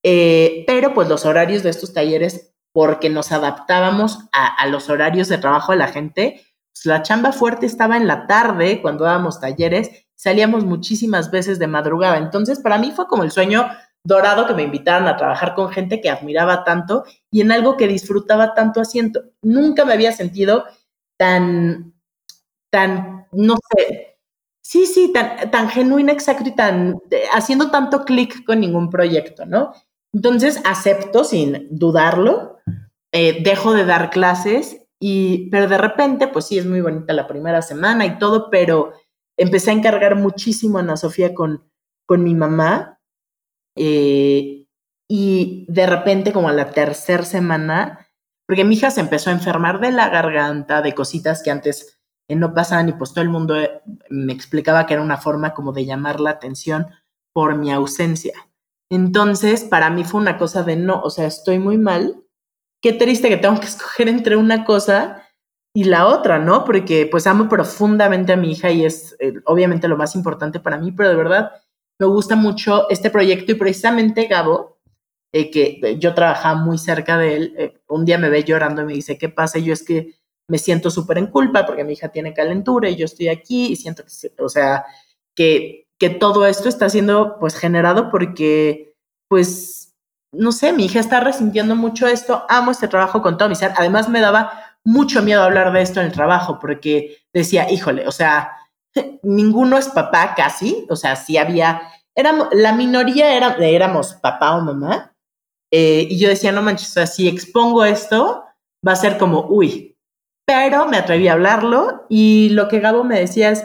Eh, 0.03 0.63
pero 0.67 0.93
pues 0.93 1.07
los 1.07 1.25
horarios 1.25 1.63
de 1.63 1.69
estos 1.69 1.93
talleres, 1.93 2.53
porque 2.73 3.09
nos 3.09 3.31
adaptábamos 3.31 4.19
a, 4.31 4.65
los 4.67 4.89
horarios 4.89 5.27
de 5.29 5.37
trabajo 5.37 5.71
de 5.71 5.77
la 5.77 5.87
gente, 5.87 6.41
pues 6.73 6.85
la 6.85 7.03
chamba 7.03 7.31
fuerte 7.31 7.65
estaba 7.65 7.97
en 7.97 8.07
la 8.07 8.27
tarde 8.27 8.81
cuando 8.81 9.05
dábamos 9.05 9.39
talleres 9.39 10.03
salíamos 10.23 10.63
muchísimas 10.63 11.31
veces 11.31 11.59
de 11.59 11.67
madrugada. 11.67 12.17
Entonces, 12.17 12.59
para 12.59 12.77
mí 12.77 12.91
fue 12.91 13.07
como 13.07 13.23
el 13.23 13.31
sueño 13.31 13.67
dorado 14.05 14.47
que 14.47 14.53
me 14.53 14.63
invitaran 14.63 15.07
a 15.07 15.17
trabajar 15.17 15.53
con 15.53 15.69
gente 15.69 15.99
que 15.99 16.09
admiraba 16.09 16.63
tanto 16.63 17.03
y 17.29 17.41
en 17.41 17.51
algo 17.51 17.75
que 17.75 17.89
disfrutaba 17.89 18.53
tanto 18.53 18.79
haciendo. 18.79 19.21
Nunca 19.41 19.83
me 19.83 19.93
había 19.93 20.13
sentido 20.13 20.63
tan, 21.17 21.93
tan, 22.69 23.27
no 23.33 23.55
sé, 23.75 24.12
sí, 24.73 24.87
sí, 24.87 25.13
tan, 25.13 25.51
tan 25.51 25.69
genuina, 25.69 26.11
exacto, 26.11 26.49
y 26.49 26.55
tan, 26.55 26.99
haciendo 27.31 27.69
tanto 27.69 28.05
clic 28.05 28.43
con 28.43 28.59
ningún 28.59 28.89
proyecto, 28.89 29.45
¿no? 29.45 29.71
Entonces, 30.11 30.59
acepto 30.65 31.23
sin 31.23 31.67
dudarlo, 31.69 32.57
eh, 33.11 33.43
dejo 33.43 33.73
de 33.75 33.85
dar 33.85 34.09
clases 34.09 34.87
y, 34.99 35.47
pero 35.51 35.67
de 35.67 35.77
repente, 35.77 36.27
pues 36.27 36.47
sí, 36.47 36.57
es 36.57 36.65
muy 36.65 36.81
bonita 36.81 37.13
la 37.13 37.27
primera 37.27 37.61
semana 37.61 38.07
y 38.07 38.17
todo, 38.17 38.49
pero 38.49 38.93
empecé 39.37 39.69
a 39.69 39.75
encargar 39.75 40.15
muchísimo 40.15 40.79
a 40.79 40.81
Ana 40.81 40.97
Sofía 40.97 41.35
con, 41.35 41.69
con 42.07 42.23
mi 42.23 42.33
mamá. 42.33 42.99
Eh, 43.77 44.65
y 45.07 45.67
de 45.69 45.85
repente, 45.85 46.33
como 46.33 46.49
a 46.49 46.53
la 46.53 46.71
tercera 46.71 47.23
semana, 47.23 48.07
porque 48.47 48.63
mi 48.63 48.73
hija 48.73 48.89
se 48.89 49.01
empezó 49.01 49.29
a 49.29 49.33
enfermar 49.33 49.79
de 49.79 49.91
la 49.91 50.09
garganta, 50.09 50.81
de 50.81 50.95
cositas 50.95 51.43
que 51.43 51.51
antes 51.51 51.99
eh, 52.01 52.02
no 52.29 52.53
pasaban, 52.53 52.89
y 52.89 52.93
pues 52.93 53.11
todo 53.11 53.21
el 53.21 53.29
mundo 53.29 53.55
eh, 53.55 53.81
me 54.09 54.33
explicaba 54.33 54.85
que 54.85 54.93
era 54.93 55.03
una 55.03 55.17
forma 55.17 55.53
como 55.53 55.71
de 55.73 55.85
llamar 55.85 56.19
la 56.19 56.31
atención 56.31 56.87
por 57.33 57.57
mi 57.57 57.71
ausencia. 57.71 58.33
Entonces, 58.89 59.63
para 59.63 59.89
mí 59.89 60.03
fue 60.03 60.21
una 60.21 60.37
cosa 60.37 60.63
de 60.63 60.75
no, 60.75 61.01
o 61.01 61.09
sea, 61.09 61.27
estoy 61.27 61.59
muy 61.59 61.77
mal. 61.77 62.23
Qué 62.81 62.93
triste 62.93 63.29
que 63.29 63.37
tengo 63.37 63.59
que 63.59 63.65
escoger 63.67 64.07
entre 64.07 64.35
una 64.37 64.65
cosa 64.65 65.21
y 65.75 65.85
la 65.85 66.07
otra, 66.07 66.39
¿no? 66.39 66.65
Porque 66.65 67.07
pues 67.09 67.25
amo 67.25 67.49
profundamente 67.49 68.33
a 68.33 68.37
mi 68.37 68.51
hija 68.51 68.71
y 68.71 68.85
es 68.85 69.15
eh, 69.19 69.33
obviamente 69.45 69.87
lo 69.87 69.97
más 69.97 70.15
importante 70.15 70.59
para 70.59 70.77
mí, 70.77 70.91
pero 70.91 71.09
de 71.09 71.15
verdad 71.15 71.51
me 71.99 72.05
gusta 72.07 72.35
mucho 72.35 72.89
este 72.89 73.09
proyecto 73.09 73.51
y 73.51 73.55
precisamente 73.55 74.27
Gabo, 74.27 74.77
eh, 75.33 75.49
que 75.49 75.97
yo 75.99 76.13
trabajaba 76.13 76.59
muy 76.59 76.77
cerca 76.77 77.17
de 77.17 77.35
él, 77.35 77.81
un 77.87 78.05
día 78.05 78.19
me 78.19 78.29
ve 78.29 78.43
llorando 78.43 78.83
y 78.83 78.85
me 78.85 78.93
dice, 78.93 79.17
¿qué 79.17 79.29
pasa? 79.29 79.57
Y 79.57 79.63
yo 79.63 79.73
es 79.73 79.83
que 79.83 80.13
me 80.47 80.57
siento 80.57 80.89
súper 80.89 81.17
en 81.17 81.27
culpa 81.27 81.65
porque 81.65 81.83
mi 81.83 81.93
hija 81.93 82.09
tiene 82.09 82.33
calentura 82.33 82.89
y 82.89 82.95
yo 82.95 83.05
estoy 83.05 83.29
aquí 83.29 83.67
y 83.67 83.75
siento 83.75 84.03
que, 84.03 84.43
o 84.43 84.49
sea, 84.49 84.85
que, 85.35 85.87
que 85.97 86.09
todo 86.09 86.45
esto 86.45 86.69
está 86.69 86.89
siendo 86.89 87.37
pues 87.39 87.55
generado 87.55 88.09
porque 88.11 88.93
pues, 89.29 89.95
no 90.31 90.51
sé, 90.51 90.73
mi 90.73 90.85
hija 90.85 90.99
está 90.99 91.19
resintiendo 91.19 91.75
mucho 91.75 92.07
esto, 92.07 92.45
amo 92.49 92.71
este 92.71 92.87
trabajo 92.87 93.21
con 93.21 93.37
todo 93.37 93.49
mi 93.49 93.55
ser, 93.55 93.71
además 93.75 94.09
me 94.09 94.21
daba 94.21 94.77
mucho 94.83 95.21
miedo 95.23 95.43
hablar 95.43 95.71
de 95.71 95.81
esto 95.81 96.01
en 96.01 96.07
el 96.07 96.11
trabajo 96.11 96.59
porque 96.59 97.17
decía, 97.33 97.71
híjole, 97.71 98.07
o 98.07 98.11
sea, 98.11 98.51
ninguno 99.23 99.77
es 99.77 99.89
papá 99.89 100.33
casi, 100.35 100.85
o 100.89 100.95
sea, 100.95 101.15
sí 101.15 101.37
había, 101.37 101.81
éramos, 102.15 102.49
la 102.51 102.73
minoría 102.73 103.35
era, 103.35 103.55
éramos 103.55 104.13
papá 104.15 104.55
o 104.55 104.61
mamá, 104.61 105.15
eh, 105.71 106.05
y 106.09 106.19
yo 106.19 106.29
decía, 106.29 106.51
no 106.51 106.61
manches, 106.61 106.89
o 106.89 106.93
sea, 106.93 107.07
si 107.07 107.27
expongo 107.27 107.83
esto, 107.85 108.43
va 108.87 108.91
a 108.91 108.97
ser 108.97 109.17
como, 109.17 109.47
uy, 109.47 109.92
pero 110.45 110.87
me 110.87 110.97
atreví 110.97 111.27
a 111.27 111.33
hablarlo 111.33 112.05
y 112.09 112.49
lo 112.49 112.67
que 112.67 112.79
Gabo 112.79 113.03
me 113.03 113.19
decía 113.19 113.51
es, 113.51 113.63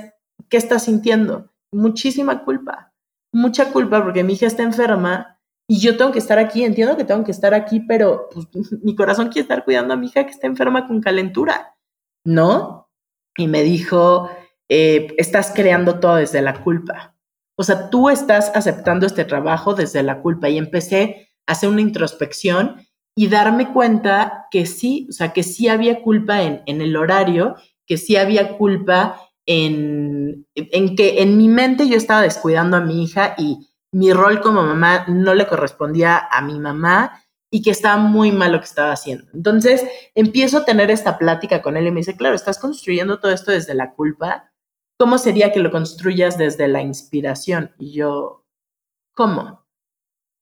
¿qué 0.48 0.56
estás 0.56 0.84
sintiendo? 0.84 1.50
Muchísima 1.72 2.44
culpa, 2.44 2.92
mucha 3.32 3.72
culpa 3.72 4.02
porque 4.02 4.24
mi 4.24 4.34
hija 4.34 4.46
está 4.46 4.62
enferma 4.62 5.38
y 5.68 5.80
yo 5.80 5.96
tengo 5.96 6.12
que 6.12 6.18
estar 6.18 6.38
aquí, 6.38 6.64
entiendo 6.64 6.96
que 6.96 7.04
tengo 7.04 7.24
que 7.24 7.30
estar 7.30 7.52
aquí, 7.52 7.80
pero 7.80 8.28
pues, 8.32 8.46
mi 8.82 8.94
corazón 8.94 9.28
quiere 9.28 9.42
estar 9.42 9.64
cuidando 9.64 9.94
a 9.94 9.96
mi 9.96 10.06
hija 10.06 10.24
que 10.24 10.30
está 10.30 10.46
enferma 10.46 10.86
con 10.86 11.00
calentura, 11.00 11.76
¿no? 12.24 12.90
Y 13.36 13.48
me 13.48 13.62
dijo, 13.62 14.30
eh, 14.68 15.14
estás 15.18 15.52
creando 15.54 16.00
todo 16.00 16.16
desde 16.16 16.42
la 16.42 16.62
culpa. 16.62 17.14
O 17.56 17.64
sea, 17.64 17.90
tú 17.90 18.08
estás 18.08 18.52
aceptando 18.54 19.06
este 19.06 19.24
trabajo 19.24 19.74
desde 19.74 20.02
la 20.02 20.22
culpa 20.22 20.48
y 20.48 20.58
empecé 20.58 21.30
a 21.46 21.52
hacer 21.52 21.68
una 21.68 21.80
introspección 21.80 22.86
y 23.18 23.26
darme 23.26 23.72
cuenta 23.72 24.46
que 24.48 24.64
sí, 24.64 25.08
o 25.10 25.12
sea, 25.12 25.32
que 25.32 25.42
sí 25.42 25.66
había 25.66 26.02
culpa 26.02 26.44
en, 26.44 26.62
en 26.66 26.80
el 26.80 26.94
horario, 26.96 27.56
que 27.84 27.96
sí 27.96 28.14
había 28.14 28.56
culpa 28.56 29.20
en, 29.44 30.46
en 30.54 30.94
que 30.94 31.20
en 31.20 31.36
mi 31.36 31.48
mente 31.48 31.88
yo 31.88 31.96
estaba 31.96 32.22
descuidando 32.22 32.76
a 32.76 32.80
mi 32.80 33.02
hija 33.02 33.34
y 33.36 33.66
mi 33.90 34.12
rol 34.12 34.40
como 34.40 34.62
mamá 34.62 35.04
no 35.08 35.34
le 35.34 35.48
correspondía 35.48 36.28
a 36.30 36.42
mi 36.42 36.60
mamá 36.60 37.24
y 37.50 37.60
que 37.62 37.72
estaba 37.72 37.96
muy 37.96 38.30
mal 38.30 38.52
lo 38.52 38.60
que 38.60 38.66
estaba 38.66 38.92
haciendo. 38.92 39.24
Entonces 39.34 39.84
empiezo 40.14 40.58
a 40.58 40.64
tener 40.64 40.88
esta 40.92 41.18
plática 41.18 41.60
con 41.60 41.76
él 41.76 41.88
y 41.88 41.90
me 41.90 42.00
dice, 42.02 42.16
claro, 42.16 42.36
estás 42.36 42.60
construyendo 42.60 43.18
todo 43.18 43.32
esto 43.32 43.50
desde 43.50 43.74
la 43.74 43.94
culpa. 43.94 44.52
¿Cómo 44.96 45.18
sería 45.18 45.50
que 45.50 45.58
lo 45.58 45.72
construyas 45.72 46.38
desde 46.38 46.68
la 46.68 46.82
inspiración? 46.82 47.72
Y 47.80 47.94
yo, 47.94 48.46
¿cómo? 49.12 49.67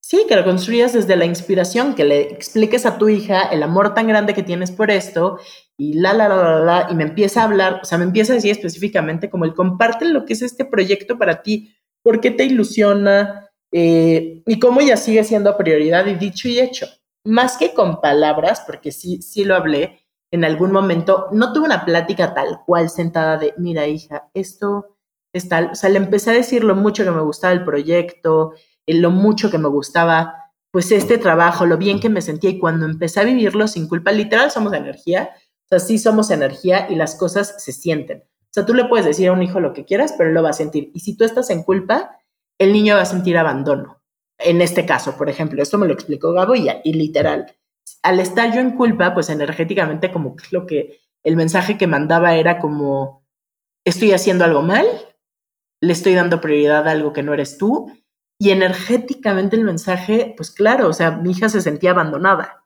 Sí, 0.09 0.25
que 0.29 0.37
lo 0.37 0.45
construyas 0.45 0.93
desde 0.93 1.17
la 1.17 1.25
inspiración, 1.25 1.97
que 1.97 2.05
le 2.05 2.21
expliques 2.21 2.87
a 2.87 2.97
tu 2.97 3.09
hija 3.09 3.43
el 3.43 3.65
amor 3.65 3.93
tan 3.93 4.07
grande 4.07 4.35
que 4.35 4.45
tienes 4.45 4.71
por 4.71 4.93
esto 4.93 5.41
y 5.77 5.95
la, 5.95 6.13
la, 6.13 6.29
la, 6.29 6.37
la, 6.37 6.61
la, 6.61 6.87
y 6.89 6.95
me 6.95 7.03
empieza 7.03 7.41
a 7.41 7.47
hablar, 7.47 7.81
o 7.83 7.85
sea, 7.85 7.99
me 7.99 8.05
empieza 8.05 8.33
a 8.33 8.37
decir 8.37 8.53
específicamente 8.53 9.29
como 9.29 9.47
el 9.47 9.53
comparte 9.53 10.05
lo 10.05 10.25
que 10.25 10.35
es 10.35 10.43
este 10.43 10.65
proyecto 10.65 11.19
para 11.19 11.43
ti, 11.43 11.75
por 12.05 12.21
qué 12.21 12.31
te 12.31 12.45
ilusiona 12.45 13.51
eh, 13.73 14.45
y 14.47 14.61
cómo 14.61 14.81
ya 14.81 14.97
sigue 14.97 15.25
siendo 15.25 15.57
prioridad 15.57 16.07
y 16.07 16.15
dicho 16.15 16.47
y 16.47 16.61
hecho. 16.61 16.87
Más 17.25 17.57
que 17.57 17.75
con 17.75 18.01
palabras, 18.01 18.63
porque 18.65 18.93
sí, 18.93 19.21
sí 19.23 19.45
lo 19.45 19.57
hablé 19.57 20.07
en 20.31 20.45
algún 20.45 20.71
momento, 20.71 21.27
no 21.33 21.53
tuve 21.53 21.67
una 21.67 21.85
plática 21.85 22.33
tal 22.33 22.61
cual 22.65 22.91
sentada 22.91 23.39
de, 23.39 23.55
mira 23.57 23.89
hija, 23.89 24.31
esto 24.35 24.99
es 25.33 25.49
tal, 25.49 25.71
o 25.73 25.75
sea, 25.75 25.91
le 25.91 25.97
empecé 25.97 26.31
a 26.31 26.35
decir 26.35 26.63
lo 26.63 26.77
mucho 26.77 27.03
que 27.03 27.11
me 27.11 27.23
gustaba 27.23 27.53
el 27.53 27.65
proyecto, 27.65 28.53
lo 28.87 29.11
mucho 29.11 29.51
que 29.51 29.59
me 29.59 29.69
gustaba 29.69 30.47
pues 30.71 30.93
este 30.93 31.17
trabajo, 31.17 31.65
lo 31.65 31.79
bien 31.79 32.01
que 32.01 32.11
me 32.11 32.21
sentía 32.21 32.51
y 32.51 32.59
cuando 32.59 32.85
empecé 32.85 33.21
a 33.21 33.25
vivirlo 33.25 33.67
sin 33.67 33.89
culpa, 33.89 34.13
literal 34.13 34.51
somos 34.51 34.75
energía, 34.75 35.31
o 35.35 35.69
sea, 35.71 35.79
sí 35.81 35.99
somos 35.99 36.31
energía 36.31 36.87
y 36.91 36.97
las 36.97 37.15
cosas 37.15 37.63
se 37.65 37.73
sienten. 37.73 38.19
O 38.19 38.51
sea, 38.51 38.67
tú 38.67 38.75
le 38.75 38.85
puedes 38.85 39.07
decir 39.07 39.29
a 39.29 39.33
un 39.33 39.43
hijo 39.43 39.59
lo 39.59 39.73
que 39.73 39.87
quieras, 39.87 40.15
pero 40.17 40.29
él 40.29 40.35
lo 40.35 40.43
va 40.43 40.51
a 40.51 40.53
sentir. 40.53 40.91
Y 40.93 41.01
si 41.01 41.17
tú 41.17 41.25
estás 41.25 41.49
en 41.49 41.63
culpa, 41.63 42.19
el 42.59 42.73
niño 42.73 42.95
va 42.97 43.03
a 43.03 43.07
sentir 43.07 43.39
abandono. 43.39 44.03
En 44.39 44.61
este 44.61 44.85
caso, 44.85 45.17
por 45.17 45.31
ejemplo, 45.31 45.63
esto 45.63 45.79
me 45.79 45.87
lo 45.87 45.95
explicó 45.95 46.33
Gabo 46.33 46.55
y, 46.55 46.69
y 46.85 46.93
literal, 46.93 47.57
al 48.03 48.21
estar 48.21 48.55
yo 48.55 48.61
en 48.61 48.73
culpa, 48.77 49.15
pues 49.15 49.31
energéticamente 49.31 50.13
como 50.13 50.37
que 50.37 50.45
lo 50.51 50.67
que 50.67 51.01
el 51.25 51.37
mensaje 51.37 51.79
que 51.79 51.87
mandaba 51.87 52.35
era 52.35 52.59
como, 52.59 53.27
estoy 53.85 54.13
haciendo 54.13 54.45
algo 54.45 54.63
mal, 54.63 54.87
le 55.81 55.93
estoy 55.93 56.15
dando 56.15 56.41
prioridad 56.41 56.87
a 56.87 56.91
algo 56.91 57.13
que 57.13 57.23
no 57.23 57.33
eres 57.33 57.57
tú 57.59 57.91
y 58.39 58.51
energéticamente 58.51 59.57
el 59.57 59.65
mensaje, 59.65 60.35
pues 60.37 60.51
claro, 60.51 60.89
o 60.89 60.93
sea, 60.93 61.13
mi 61.13 61.31
hija 61.31 61.49
se 61.49 61.61
sentía 61.61 61.93
abandonada 61.93 62.65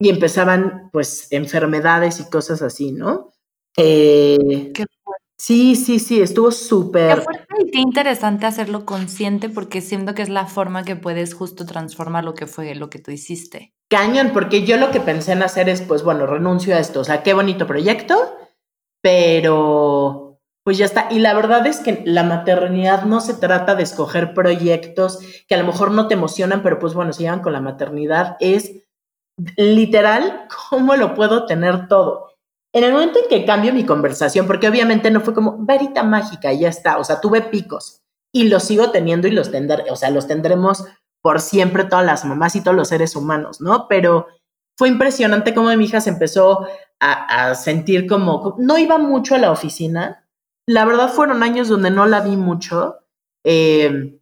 y 0.00 0.08
empezaban 0.08 0.90
pues 0.92 1.28
enfermedades 1.30 2.20
y 2.20 2.30
cosas 2.30 2.62
así, 2.62 2.92
¿no? 2.92 3.32
Eh, 3.76 4.72
qué 4.74 4.84
sí, 5.38 5.76
sí, 5.76 5.98
sí, 5.98 6.20
estuvo 6.20 6.50
súper... 6.50 7.24
Qué 7.58 7.70
qué 7.70 7.78
interesante 7.78 8.46
hacerlo 8.46 8.84
consciente 8.84 9.48
porque 9.48 9.80
siento 9.80 10.14
que 10.14 10.22
es 10.22 10.28
la 10.28 10.46
forma 10.46 10.84
que 10.84 10.96
puedes 10.96 11.34
justo 11.34 11.64
transformar 11.64 12.24
lo 12.24 12.34
que 12.34 12.46
fue 12.46 12.74
lo 12.74 12.90
que 12.90 12.98
tú 12.98 13.10
hiciste. 13.10 13.72
Cañón, 13.88 14.30
porque 14.32 14.64
yo 14.64 14.76
lo 14.76 14.90
que 14.90 15.00
pensé 15.00 15.32
en 15.32 15.42
hacer 15.42 15.68
es, 15.68 15.80
pues 15.80 16.02
bueno, 16.02 16.26
renuncio 16.26 16.74
a 16.74 16.80
esto, 16.80 17.00
o 17.00 17.04
sea, 17.04 17.22
qué 17.22 17.34
bonito 17.34 17.66
proyecto, 17.66 18.36
pero 19.00 19.87
pues 20.68 20.76
ya 20.76 20.84
está. 20.84 21.08
Y 21.10 21.20
la 21.20 21.32
verdad 21.32 21.66
es 21.66 21.78
que 21.78 22.02
la 22.04 22.24
maternidad 22.24 23.04
no 23.04 23.22
se 23.22 23.32
trata 23.32 23.74
de 23.74 23.84
escoger 23.84 24.34
proyectos 24.34 25.18
que 25.48 25.54
a 25.54 25.58
lo 25.58 25.64
mejor 25.64 25.92
no 25.92 26.08
te 26.08 26.12
emocionan, 26.12 26.62
pero 26.62 26.78
pues 26.78 26.92
bueno, 26.92 27.14
se 27.14 27.22
llevan 27.22 27.40
con 27.40 27.54
la 27.54 27.62
maternidad. 27.62 28.36
Es 28.38 28.72
literal 29.56 30.46
cómo 30.68 30.94
lo 30.96 31.14
puedo 31.14 31.46
tener 31.46 31.88
todo. 31.88 32.34
En 32.74 32.84
el 32.84 32.92
momento 32.92 33.18
en 33.18 33.30
que 33.30 33.46
cambio 33.46 33.72
mi 33.72 33.86
conversación, 33.86 34.46
porque 34.46 34.68
obviamente 34.68 35.10
no 35.10 35.22
fue 35.22 35.32
como 35.32 35.56
varita 35.56 36.02
mágica 36.02 36.52
ya 36.52 36.68
está, 36.68 36.98
o 36.98 37.04
sea, 37.04 37.18
tuve 37.18 37.40
picos 37.40 38.02
y 38.30 38.48
los 38.48 38.64
sigo 38.64 38.90
teniendo 38.90 39.26
y 39.26 39.30
los 39.30 39.50
tendré, 39.50 39.90
o 39.90 39.96
sea, 39.96 40.10
los 40.10 40.26
tendremos 40.26 40.84
por 41.22 41.40
siempre 41.40 41.84
todas 41.84 42.04
las 42.04 42.26
mamás 42.26 42.56
y 42.56 42.62
todos 42.62 42.76
los 42.76 42.88
seres 42.88 43.16
humanos, 43.16 43.62
¿no? 43.62 43.88
Pero 43.88 44.26
fue 44.76 44.88
impresionante 44.88 45.54
cómo 45.54 45.74
mi 45.74 45.86
hija 45.86 46.02
se 46.02 46.10
empezó 46.10 46.66
a, 47.00 47.48
a 47.48 47.54
sentir 47.54 48.06
como, 48.06 48.54
no 48.58 48.76
iba 48.76 48.98
mucho 48.98 49.34
a 49.34 49.38
la 49.38 49.50
oficina, 49.50 50.26
la 50.68 50.84
verdad 50.84 51.08
fueron 51.08 51.42
años 51.42 51.68
donde 51.68 51.90
no 51.90 52.06
la 52.06 52.20
vi 52.20 52.36
mucho. 52.36 52.98
Eh, 53.42 54.20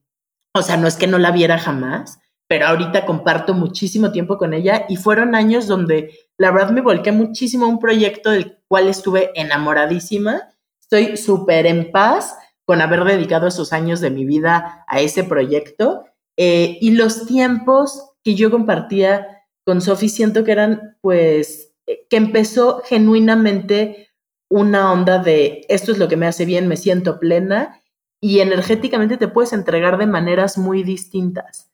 o 0.54 0.62
sea, 0.62 0.76
no 0.76 0.86
es 0.86 0.96
que 0.96 1.08
no 1.08 1.18
la 1.18 1.32
viera 1.32 1.58
jamás, 1.58 2.20
pero 2.48 2.68
ahorita 2.68 3.04
comparto 3.04 3.52
muchísimo 3.52 4.12
tiempo 4.12 4.38
con 4.38 4.54
ella 4.54 4.86
y 4.88 4.96
fueron 4.96 5.34
años 5.34 5.66
donde 5.66 6.14
la 6.38 6.52
verdad 6.52 6.70
me 6.70 6.82
volqué 6.82 7.10
muchísimo 7.10 7.66
a 7.66 7.68
un 7.68 7.80
proyecto 7.80 8.30
del 8.30 8.58
cual 8.68 8.86
estuve 8.86 9.32
enamoradísima. 9.34 10.42
Estoy 10.80 11.16
súper 11.16 11.66
en 11.66 11.90
paz 11.90 12.38
con 12.64 12.80
haber 12.80 13.02
dedicado 13.02 13.48
esos 13.48 13.72
años 13.72 14.00
de 14.00 14.10
mi 14.10 14.24
vida 14.24 14.84
a 14.86 15.00
ese 15.00 15.24
proyecto 15.24 16.04
eh, 16.36 16.78
y 16.80 16.92
los 16.92 17.26
tiempos 17.26 18.12
que 18.22 18.36
yo 18.36 18.52
compartía 18.52 19.44
con 19.64 19.80
Sofi 19.80 20.08
siento 20.08 20.44
que 20.44 20.52
eran 20.52 20.96
pues 21.00 21.74
eh, 21.86 22.06
que 22.08 22.16
empezó 22.16 22.82
genuinamente 22.84 24.05
una 24.48 24.92
onda 24.92 25.18
de 25.18 25.64
esto 25.68 25.92
es 25.92 25.98
lo 25.98 26.08
que 26.08 26.16
me 26.16 26.26
hace 26.26 26.44
bien, 26.44 26.68
me 26.68 26.76
siento 26.76 27.18
plena 27.18 27.82
y 28.20 28.40
energéticamente 28.40 29.16
te 29.16 29.28
puedes 29.28 29.52
entregar 29.52 29.98
de 29.98 30.06
maneras 30.06 30.58
muy 30.58 30.82
distintas. 30.82 31.70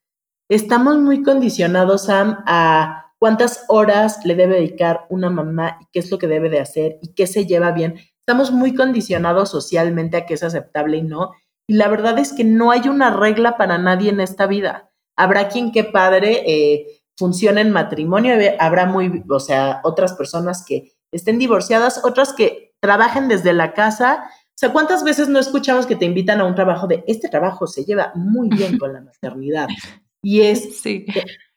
Estamos 0.48 0.98
muy 0.98 1.22
condicionados, 1.22 2.06
Sam, 2.06 2.42
a 2.46 3.14
cuántas 3.18 3.64
horas 3.68 4.24
le 4.24 4.34
debe 4.34 4.56
dedicar 4.56 5.06
una 5.08 5.30
mamá 5.30 5.78
y 5.80 5.86
qué 5.92 6.00
es 6.00 6.10
lo 6.10 6.18
que 6.18 6.26
debe 6.26 6.50
de 6.50 6.60
hacer 6.60 6.98
y 7.00 7.14
qué 7.14 7.26
se 7.26 7.46
lleva 7.46 7.70
bien. 7.70 7.94
Estamos 8.18 8.50
muy 8.50 8.74
condicionados 8.74 9.50
socialmente 9.50 10.16
a 10.16 10.26
qué 10.26 10.34
es 10.34 10.42
aceptable 10.42 10.98
y 10.98 11.02
no. 11.02 11.32
Y 11.66 11.74
la 11.74 11.88
verdad 11.88 12.18
es 12.18 12.32
que 12.32 12.44
no 12.44 12.70
hay 12.70 12.88
una 12.88 13.10
regla 13.10 13.56
para 13.56 13.78
nadie 13.78 14.10
en 14.10 14.20
esta 14.20 14.46
vida. 14.46 14.90
Habrá 15.16 15.48
quien 15.48 15.72
que 15.72 15.84
padre 15.84 16.42
eh, 16.46 17.02
funcione 17.16 17.60
en 17.60 17.70
matrimonio, 17.70 18.34
habrá 18.58 18.86
muy, 18.86 19.22
o 19.28 19.40
sea, 19.40 19.80
otras 19.84 20.14
personas 20.14 20.64
que 20.66 20.91
estén 21.12 21.38
divorciadas, 21.38 22.04
otras 22.04 22.32
que 22.32 22.74
trabajen 22.80 23.28
desde 23.28 23.52
la 23.52 23.74
casa. 23.74 24.24
O 24.48 24.56
sea, 24.56 24.72
¿cuántas 24.72 25.04
veces 25.04 25.28
no 25.28 25.38
escuchamos 25.38 25.86
que 25.86 25.96
te 25.96 26.04
invitan 26.04 26.40
a 26.40 26.44
un 26.44 26.54
trabajo 26.54 26.86
de 26.86 27.04
este 27.06 27.28
trabajo 27.28 27.66
se 27.66 27.84
lleva 27.84 28.12
muy 28.14 28.48
bien 28.48 28.78
con 28.78 28.92
la 28.92 29.00
maternidad? 29.02 29.68
Y 30.24 30.42
es, 30.42 30.80
sí, 30.80 31.04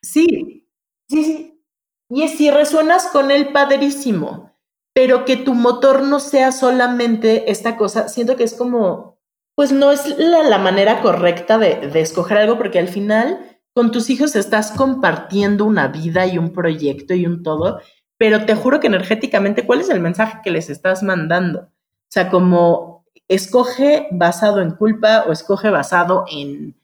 sí, 0.02 0.66
sí, 1.08 1.24
sí. 1.24 1.62
Y 2.10 2.22
es 2.22 2.32
si 2.32 2.50
resuenas 2.50 3.06
con 3.06 3.30
él 3.30 3.52
padrísimo, 3.52 4.56
pero 4.92 5.24
que 5.24 5.36
tu 5.36 5.54
motor 5.54 6.02
no 6.02 6.18
sea 6.18 6.50
solamente 6.50 7.48
esta 7.48 7.76
cosa, 7.76 8.08
siento 8.08 8.34
que 8.34 8.42
es 8.42 8.54
como, 8.54 9.20
pues 9.54 9.70
no 9.70 9.92
es 9.92 10.18
la, 10.18 10.58
manera 10.58 11.00
correcta 11.00 11.58
de, 11.58 11.76
de 11.76 12.00
escoger 12.00 12.38
algo, 12.38 12.58
porque 12.58 12.80
al 12.80 12.88
final 12.88 13.60
con 13.72 13.92
tus 13.92 14.10
hijos 14.10 14.34
estás 14.34 14.72
compartiendo 14.72 15.64
una 15.64 15.88
vida 15.88 16.26
y 16.26 16.38
un 16.38 16.50
proyecto 16.50 17.14
y 17.14 17.26
un 17.26 17.42
todo, 17.42 17.80
pero 18.18 18.46
te 18.46 18.54
juro 18.54 18.80
que 18.80 18.86
energéticamente, 18.86 19.66
¿cuál 19.66 19.80
es 19.80 19.90
el 19.90 20.00
mensaje 20.00 20.38
que 20.42 20.50
les 20.50 20.70
estás 20.70 21.02
mandando? 21.02 21.60
O 21.60 22.10
sea, 22.10 22.30
como 22.30 23.04
escoge 23.28 24.08
basado 24.10 24.60
en 24.60 24.70
culpa 24.70 25.24
o 25.26 25.32
escoge 25.32 25.70
basado 25.70 26.24
en 26.30 26.76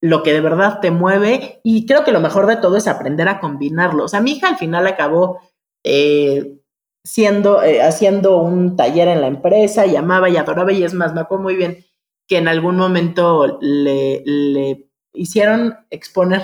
lo 0.00 0.22
que 0.22 0.32
de 0.32 0.40
verdad 0.40 0.80
te 0.80 0.90
mueve 0.90 1.60
y 1.62 1.86
creo 1.86 2.04
que 2.04 2.12
lo 2.12 2.20
mejor 2.20 2.46
de 2.46 2.56
todo 2.56 2.76
es 2.76 2.88
aprender 2.88 3.28
a 3.28 3.38
combinarlo. 3.38 4.04
O 4.04 4.08
sea, 4.08 4.20
mi 4.20 4.32
hija 4.32 4.48
al 4.48 4.56
final 4.56 4.86
acabó 4.86 5.40
eh, 5.84 6.58
siendo, 7.04 7.62
eh, 7.62 7.82
haciendo 7.82 8.38
un 8.38 8.76
taller 8.76 9.08
en 9.08 9.20
la 9.20 9.26
empresa 9.26 9.86
y 9.86 9.96
amaba 9.96 10.28
y 10.30 10.36
adoraba 10.36 10.72
y 10.72 10.82
es 10.82 10.94
más, 10.94 11.12
me 11.14 11.20
acuerdo 11.20 11.44
muy 11.44 11.56
bien 11.56 11.84
que 12.26 12.38
en 12.38 12.48
algún 12.48 12.76
momento 12.76 13.58
le, 13.60 14.22
le 14.24 14.88
hicieron 15.12 15.76
exponer 15.90 16.42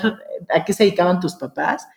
a 0.49 0.65
qué 0.65 0.73
se 0.73 0.83
dedicaban 0.83 1.19
tus 1.19 1.35
papás 1.35 1.87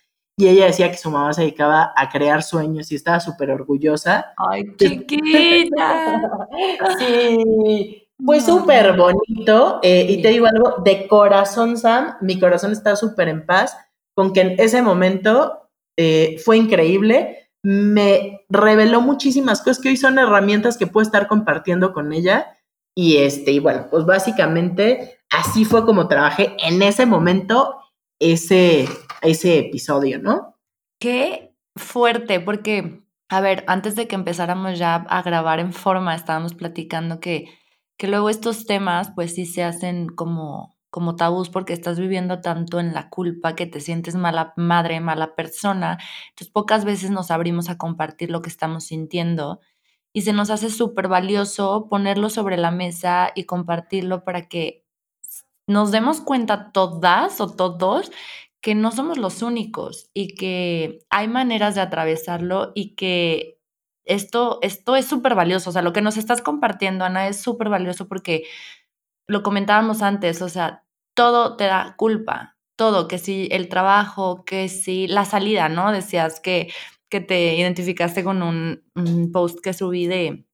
y 0.40 0.48
ella 0.48 0.66
decía 0.66 0.90
que 0.90 0.96
su 0.96 1.10
mamá 1.10 1.32
se 1.34 1.42
dedicaba 1.42 1.92
a 1.94 2.08
crear 2.08 2.42
sueños 2.42 2.90
y 2.90 2.94
estaba 2.94 3.20
súper 3.20 3.50
orgullosa. 3.50 4.32
¡Ay, 4.36 4.64
chiquita! 4.76 6.48
sí, 6.98 8.08
fue 8.24 8.40
súper 8.40 8.96
bonito. 8.96 9.80
Eh, 9.82 10.06
y 10.08 10.22
te 10.22 10.28
digo 10.28 10.46
algo, 10.46 10.82
de 10.82 11.06
corazón, 11.06 11.76
Sam, 11.76 12.16
mi 12.22 12.40
corazón 12.40 12.72
está 12.72 12.96
súper 12.96 13.28
en 13.28 13.44
paz 13.44 13.76
con 14.14 14.32
que 14.32 14.40
en 14.40 14.54
ese 14.58 14.80
momento 14.80 15.68
eh, 15.98 16.40
fue 16.42 16.56
increíble. 16.56 17.50
Me 17.62 18.40
reveló 18.48 19.02
muchísimas 19.02 19.60
cosas 19.60 19.82
que 19.82 19.90
hoy 19.90 19.98
son 19.98 20.18
herramientas 20.18 20.78
que 20.78 20.86
puedo 20.86 21.04
estar 21.04 21.26
compartiendo 21.26 21.92
con 21.92 22.12
ella. 22.14 22.56
Y 22.96 23.18
este, 23.18 23.52
y 23.52 23.58
bueno, 23.58 23.88
pues 23.90 24.06
básicamente 24.06 25.20
así 25.30 25.64
fue 25.64 25.84
como 25.84 26.08
trabajé 26.08 26.56
en 26.66 26.82
ese 26.82 27.04
momento 27.04 27.76
ese, 28.20 28.88
ese 29.22 29.58
episodio, 29.58 30.18
¿no? 30.18 30.56
Qué 30.98 31.54
fuerte, 31.76 32.40
porque, 32.40 33.02
a 33.28 33.40
ver, 33.40 33.64
antes 33.66 33.96
de 33.96 34.08
que 34.08 34.14
empezáramos 34.14 34.78
ya 34.78 34.96
a 34.96 35.22
grabar 35.22 35.60
en 35.60 35.72
forma, 35.72 36.14
estábamos 36.14 36.54
platicando 36.54 37.20
que, 37.20 37.46
que 37.96 38.08
luego 38.08 38.30
estos 38.30 38.66
temas, 38.66 39.12
pues 39.14 39.34
sí 39.34 39.46
se 39.46 39.64
hacen 39.64 40.08
como 40.08 40.76
como 40.90 41.16
tabús 41.16 41.48
porque 41.48 41.72
estás 41.72 41.98
viviendo 41.98 42.40
tanto 42.40 42.80
en 42.80 42.92
la 42.92 43.08
culpa 43.10 43.54
que 43.54 43.66
te 43.66 43.80
sientes 43.80 44.16
mala 44.16 44.52
madre, 44.56 45.00
mala 45.00 45.34
persona. 45.34 45.98
Entonces 46.30 46.52
pocas 46.52 46.84
veces 46.84 47.10
nos 47.10 47.30
abrimos 47.30 47.70
a 47.70 47.78
compartir 47.78 48.30
lo 48.30 48.42
que 48.42 48.50
estamos 48.50 48.84
sintiendo 48.84 49.60
y 50.12 50.22
se 50.22 50.32
nos 50.32 50.50
hace 50.50 50.70
súper 50.70 51.08
valioso 51.08 51.86
ponerlo 51.88 52.28
sobre 52.30 52.56
la 52.56 52.72
mesa 52.72 53.30
y 53.34 53.44
compartirlo 53.44 54.24
para 54.24 54.48
que 54.48 54.84
nos 55.68 55.92
demos 55.92 56.20
cuenta 56.20 56.72
todas 56.72 57.40
o 57.40 57.54
todos 57.54 58.10
que 58.62 58.74
no 58.74 58.92
somos 58.92 59.18
los 59.18 59.42
únicos 59.42 60.10
y 60.14 60.34
que 60.34 61.00
hay 61.08 61.28
maneras 61.28 61.74
de 61.74 61.80
atravesarlo 61.80 62.72
y 62.74 62.94
que 62.94 63.58
esto, 64.04 64.58
esto 64.62 64.96
es 64.96 65.06
súper 65.06 65.34
valioso. 65.34 65.70
O 65.70 65.72
sea, 65.72 65.82
lo 65.82 65.92
que 65.92 66.02
nos 66.02 66.16
estás 66.16 66.42
compartiendo, 66.42 67.04
Ana, 67.04 67.28
es 67.28 67.40
súper 67.40 67.68
valioso 67.68 68.08
porque 68.08 68.44
lo 69.28 69.42
comentábamos 69.42 70.02
antes, 70.02 70.42
o 70.42 70.48
sea, 70.48 70.84
todo 71.14 71.56
te 71.56 71.64
da 71.64 71.94
culpa, 71.96 72.56
todo, 72.76 73.08
que 73.08 73.18
si 73.18 73.48
el 73.52 73.68
trabajo, 73.68 74.44
que 74.44 74.68
si 74.68 75.06
la 75.06 75.24
salida, 75.24 75.68
¿no? 75.68 75.92
Decías 75.92 76.40
que, 76.40 76.72
que 77.08 77.20
te 77.20 77.54
identificaste 77.54 78.24
con 78.24 78.42
un, 78.42 78.82
post 79.32 79.60
que 79.60 79.72
subí 79.72 80.06
de, 80.06 80.46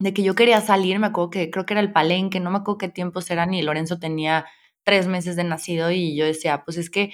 de 0.00 0.14
que 0.14 0.22
yo 0.22 0.34
quería 0.34 0.60
salir, 0.60 0.98
me 0.98 1.06
acuerdo 1.08 1.30
que 1.30 1.50
creo 1.50 1.66
que 1.66 1.74
era 1.74 1.80
el 1.80 1.92
palenque, 1.92 2.40
no 2.40 2.50
me 2.50 2.58
acuerdo 2.58 2.78
qué 2.78 2.88
tiempos 2.88 3.30
eran 3.30 3.54
y 3.54 3.62
Lorenzo 3.62 3.98
tenía 3.98 4.46
tres 4.84 5.08
meses 5.08 5.36
de 5.36 5.44
nacido 5.44 5.90
y 5.90 6.16
yo 6.16 6.24
decía, 6.24 6.64
pues 6.64 6.78
es 6.78 6.90
que, 6.90 7.12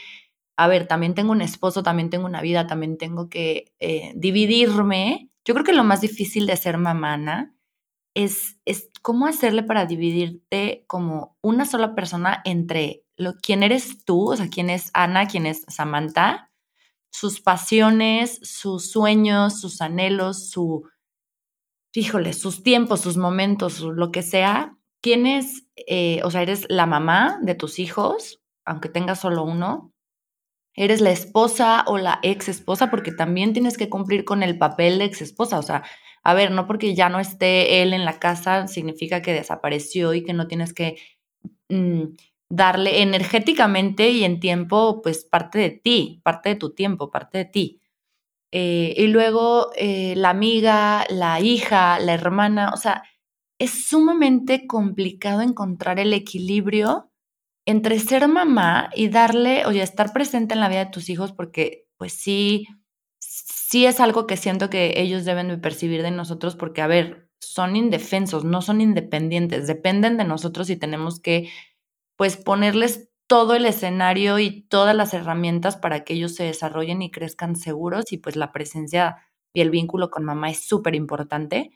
a 0.57 0.69
ver, 0.69 0.87
también 0.87 1.15
tengo 1.15 1.33
un 1.33 1.43
esposo, 1.43 1.83
también 1.83 2.11
tengo 2.11 2.27
una 2.27 2.43
vida, 2.43 2.67
también 2.67 2.99
tengo 2.99 3.29
que 3.29 3.73
eh, 3.81 4.13
dividirme. 4.15 5.31
Yo 5.45 5.55
creo 5.55 5.65
que 5.65 5.73
lo 5.73 5.85
más 5.85 6.01
difícil 6.01 6.47
de 6.47 6.57
ser 6.57 6.79
mamana 6.79 7.55
es, 8.15 8.59
es 8.65 8.91
cómo 9.01 9.27
hacerle 9.27 9.63
para 9.63 9.87
dividirte 9.87 10.85
como 10.87 11.37
una 11.43 11.65
sola 11.65 11.95
persona 11.95 12.43
entre 12.45 13.05
lo, 13.17 13.35
quién 13.35 13.63
eres 13.63 14.05
tú, 14.05 14.33
o 14.33 14.37
sea, 14.37 14.49
quién 14.49 14.71
es 14.71 14.91
Ana, 14.95 15.27
quién 15.27 15.47
es 15.47 15.65
Samantha, 15.69 16.51
sus 17.11 17.41
pasiones, 17.41 18.39
sus 18.43 18.91
sueños, 18.91 19.61
sus 19.61 19.81
anhelos, 19.81 20.51
su, 20.51 20.89
híjole, 21.95 22.33
sus 22.33 22.63
tiempos, 22.63 23.01
sus 23.01 23.17
momentos, 23.17 23.81
lo 23.81 24.11
que 24.11 24.23
sea, 24.23 24.77
quién 25.03 25.27
es, 25.27 25.67
eh, 25.77 26.21
o 26.25 26.31
sea, 26.31 26.43
eres 26.43 26.67
la 26.69 26.87
mamá 26.87 27.39
de 27.43 27.55
tus 27.55 27.79
hijos, 27.79 28.41
aunque 28.65 28.89
tengas 28.89 29.21
solo 29.21 29.45
uno, 29.45 29.92
eres 30.75 31.01
la 31.01 31.11
esposa 31.11 31.85
o 31.87 31.99
la 31.99 32.19
ex 32.23 32.49
esposa, 32.49 32.91
porque 32.91 33.13
también 33.13 33.53
tienes 33.53 33.77
que 33.77 33.89
cumplir 33.91 34.25
con 34.25 34.43
el 34.43 34.59
papel 34.59 34.99
de 34.99 35.07
ex 35.07 35.23
esposa, 35.23 35.59
o 35.59 35.63
sea, 35.63 35.83
a 36.25 36.35
ver, 36.35 36.51
no 36.53 36.67
porque 36.67 36.95
ya 36.95 37.09
no 37.09 37.21
esté 37.21 37.83
él 37.83 37.93
en 37.95 38.05
la 38.05 38.19
casa 38.19 38.69
significa 38.69 39.23
que 39.23 39.33
desapareció 39.33 40.15
y 40.15 40.23
que 40.23 40.33
no 40.33 40.47
tienes 40.47 40.73
que 40.73 40.97
mm, 41.69 42.15
darle 42.49 43.03
energéticamente 43.03 44.11
y 44.11 44.25
en 44.25 44.41
tiempo, 44.41 45.01
pues 45.03 45.25
parte 45.25 45.59
de 45.59 45.71
ti, 45.71 46.21
parte 46.23 46.51
de 46.51 46.57
tu 46.57 46.75
tiempo, 46.75 47.11
parte 47.11 47.39
de 47.39 47.45
ti. 47.47 47.81
Eh, 48.53 48.95
y 48.97 49.07
luego 49.09 49.71
eh, 49.77 50.15
la 50.17 50.31
amiga, 50.31 51.07
la 51.09 51.41
hija, 51.41 51.99
la 52.01 52.13
hermana, 52.15 52.71
o 52.75 52.77
sea, 52.77 53.05
es 53.59 53.87
sumamente 53.87 54.67
complicado 54.67 55.41
encontrar 55.43 55.99
el 55.99 56.13
equilibrio 56.13 57.12
entre 57.67 57.99
ser 57.99 58.29
mamá 58.29 58.91
y 58.95 59.09
darle, 59.09 59.67
oye, 59.67 59.83
estar 59.83 60.13
presente 60.13 60.55
en 60.55 60.61
la 60.61 60.69
vida 60.69 60.85
de 60.87 60.91
tus 60.91 61.09
hijos, 61.11 61.33
porque 61.33 61.87
pues 61.97 62.13
sí, 62.13 62.67
sí 63.21 63.87
es 63.87 64.01
algo 64.01 64.27
que 64.27 64.37
siento 64.37 64.71
que 64.71 64.95
ellos 64.97 65.25
deben 65.25 65.49
de 65.49 65.59
percibir 65.59 66.03
de 66.03 66.11
nosotros, 66.11 66.57
porque 66.57 66.83
a 66.83 66.87
ver, 66.87 67.29
son 67.41 67.77
indefensos, 67.77 68.45
no 68.45 68.63
son 68.63 68.81
independientes, 68.81 69.67
dependen 69.67 70.17
de 70.17 70.25
nosotros 70.25 70.71
y 70.71 70.77
tenemos 70.77 71.21
que 71.21 71.51
pues 72.17 72.37
ponerles 72.37 73.11
todo 73.27 73.55
el 73.55 73.67
escenario 73.67 74.39
y 74.39 74.63
todas 74.69 74.95
las 74.95 75.15
herramientas 75.15 75.77
para 75.77 76.05
que 76.05 76.15
ellos 76.15 76.35
se 76.35 76.45
desarrollen 76.45 77.03
y 77.03 77.11
crezcan 77.11 77.57
seguros 77.57 78.13
y 78.13 78.19
pues 78.19 78.37
la 78.37 78.53
presencia 78.53 79.17
y 79.55 79.61
el 79.61 79.71
vínculo 79.71 80.11
con 80.11 80.25
mamá 80.25 80.51
es 80.51 80.65
súper 80.65 80.95
importante 80.95 81.71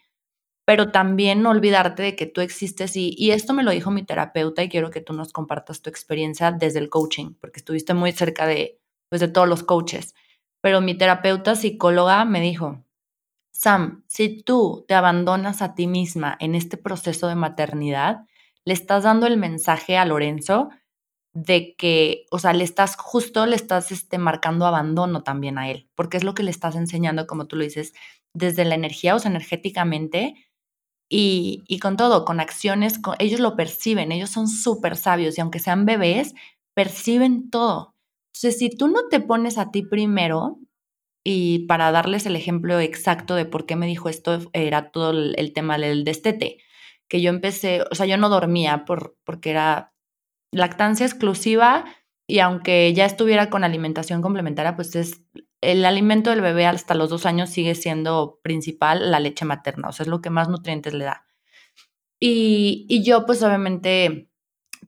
pero 0.67 0.91
también 0.91 1.43
no 1.43 1.51
olvidarte 1.51 2.03
de 2.03 2.17
que 2.17 2.27
tú 2.27 2.41
existes 2.41 2.97
y, 2.97 3.31
esto 3.31 3.55
me 3.55 3.63
lo 3.63 3.71
dijo 3.71 3.93
mi 3.93 4.03
terapeuta 4.03 4.65
y 4.65 4.69
quiero 4.69 4.91
que 4.91 5.01
tú 5.01 5.13
nos 5.13 5.33
compartas 5.33 5.81
tu 5.81 5.89
experiencia 5.89 6.51
desde 6.51 6.81
el 6.81 6.91
coaching, 6.91 7.35
porque 7.41 7.61
estuviste 7.61 7.95
muy 7.95 8.11
cerca 8.11 8.47
de, 8.47 8.81
pues, 9.09 9.21
de 9.21 9.29
todos 9.29 9.49
los 9.49 9.63
coaches. 9.63 10.17
Pero 10.61 10.81
mi 10.81 10.99
terapeuta 10.99 11.55
psicóloga 11.55 12.25
me 12.25 12.41
dijo, 12.41 12.85
Sam, 13.53 14.03
si 14.09 14.43
tú 14.43 14.85
te 14.89 14.95
abandonas 14.95 15.63
a 15.63 15.77
ti 15.77 15.87
misma 15.87 16.37
en 16.41 16.57
este 16.57 16.77
proceso 16.77 17.29
de 17.29 17.37
maternidad, 17.37 18.27
le 18.65 18.75
estás 18.75 19.05
dando 19.05 19.29
el 19.29 19.37
mensaje 19.37 19.97
a 19.97 20.05
Lorenzo 20.05 20.71
de 21.33 21.77
que, 21.77 22.27
o 22.33 22.41
sea, 22.41 22.53
le 22.55 22.65
estás 22.65 22.97
justo, 22.97 23.47
le 23.47 23.55
estás 23.55 23.93
este, 23.93 24.19
marcando 24.19 24.67
abandono 24.67 25.23
también 25.23 25.59
a 25.59 25.71
él, 25.71 25.89
porque 25.95 26.17
es 26.17 26.25
lo 26.25 26.35
que 26.35 26.43
le 26.43 26.51
estás 26.51 26.75
enseñando, 26.75 27.29
como 27.29 27.47
tú 27.47 27.55
lo 27.55 27.63
dices, 27.63 27.93
desde 28.33 28.65
la 28.65 28.75
energía, 28.75 29.15
o 29.15 29.19
sea, 29.21 29.31
energéticamente, 29.31 30.35
y, 31.09 31.79
con 31.81 31.97
todo, 31.97 32.25
con 32.25 32.41
acciones, 32.41 33.01
ellos 33.19 33.41
lo 33.41 33.57
perciben, 33.57 34.13
ellos 34.13 34.31
son 34.31 34.49
súper 34.49 34.97
sabios 34.97 35.39
y 35.39 35.41
aunque 35.41 35.61
sean 35.61 35.87
bebés, 35.87 36.35
perciben 36.75 37.51
todo. 37.51 37.95
Entonces, 38.35 38.59
si 38.59 38.71
tú 38.71 38.89
no 38.89 39.09
te 39.09 39.21
pones 39.21 39.59
a 39.59 39.71
ti 39.71 39.83
primero, 39.83 40.59
y 41.25 41.67
para 41.67 41.91
darles 41.91 42.25
el 42.27 42.37
ejemplo 42.37 42.79
exacto 42.79 43.35
de 43.35 43.47
por 43.47 43.67
qué 43.67 43.75
me 43.75 43.89
dijo 43.89 44.09
esto, 44.09 44.39
era 44.53 44.91
todo 44.93 45.11
el, 45.11 45.53
tema 45.53 45.77
del 45.77 46.05
destete, 46.05 46.59
que 47.09 47.21
yo 47.21 47.31
empecé, 47.31 47.83
o 47.91 47.95
sea, 47.97 48.07
yo 48.07 48.17
no 48.17 48.29
dormía 48.29 48.85
por, 48.85 49.17
porque 49.25 49.51
era 49.51 49.93
lactancia 50.53 51.05
exclusiva 51.05 51.85
y 52.29 52.39
aunque 52.41 52.93
ya 52.95 53.07
estuviera 53.07 53.51
con 53.51 53.65
alimentación 53.65 54.23
complementaria, 54.23 54.77
pues 54.77 54.95
es 54.95 55.23
el 55.61 55.85
alimento 55.85 56.31
del 56.31 56.41
bebé 56.41 56.67
hasta 56.67 56.95
los 56.95 57.11
dos 57.11 57.27
años 57.27 57.51
sigue 57.51 57.75
siendo 57.75 58.41
principal 58.43 59.11
la 59.11 59.21
leche 59.21 59.45
materna, 59.45 59.89
o 59.89 59.93
sea, 59.93 60.05
es 60.05 60.09
lo 60.09 60.21
que 60.21 60.31
más 60.31 60.49
nutrientes 60.49 60.95
le 60.95 61.05
da. 61.05 61.27
Y, 62.19 62.87
y 62.89 63.05
yo, 63.05 63.27
pues 63.27 63.43
obviamente, 63.43 64.31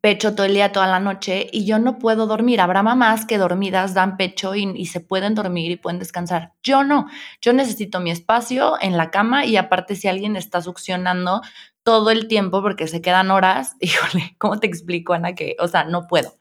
pecho 0.01 0.35
todo 0.35 0.47
el 0.47 0.55
día, 0.55 0.73
toda 0.73 0.87
la 0.87 1.01
noche, 1.01 1.49
y 1.53 1.67
yo 1.67 1.79
no 1.79 1.99
puedo 1.99 2.27
dormir. 2.27 2.61
Habrá 2.61 2.83
mamás 2.83 3.27
que 3.27 3.39
dormidas 3.39 3.95
dan 3.95 4.17
pecho 4.17 4.55
y, 4.55 4.73
y, 4.75 4.87
se 4.87 5.01
pueden 5.01 5.35
dormir 5.35 5.71
y 5.71 5.77
pueden 5.77 5.99
descansar. 5.99 6.55
Yo 6.63 6.85
no, 6.85 7.07
yo 7.43 7.53
necesito 7.53 8.01
mi 8.01 8.11
espacio 8.11 8.77
en 8.81 8.97
la 8.97 9.11
cama 9.11 9.45
y 9.45 9.57
aparte 9.57 9.95
si 9.97 10.09
alguien 10.09 10.37
está 10.37 10.63
succionando 10.63 11.43
todo 11.83 12.11
el 12.11 12.29
tiempo 12.29 12.63
porque 12.63 12.87
se 12.87 13.01
quedan 13.03 13.31
horas, 13.31 13.77
híjole, 13.81 14.37
¿cómo 14.39 14.61
te 14.61 14.67
explico, 14.67 15.15
Ana? 15.15 15.35
Que, 15.35 15.57
o 15.59 15.69
sea, 15.69 15.85
no 15.85 16.07
puedo. 16.07 16.35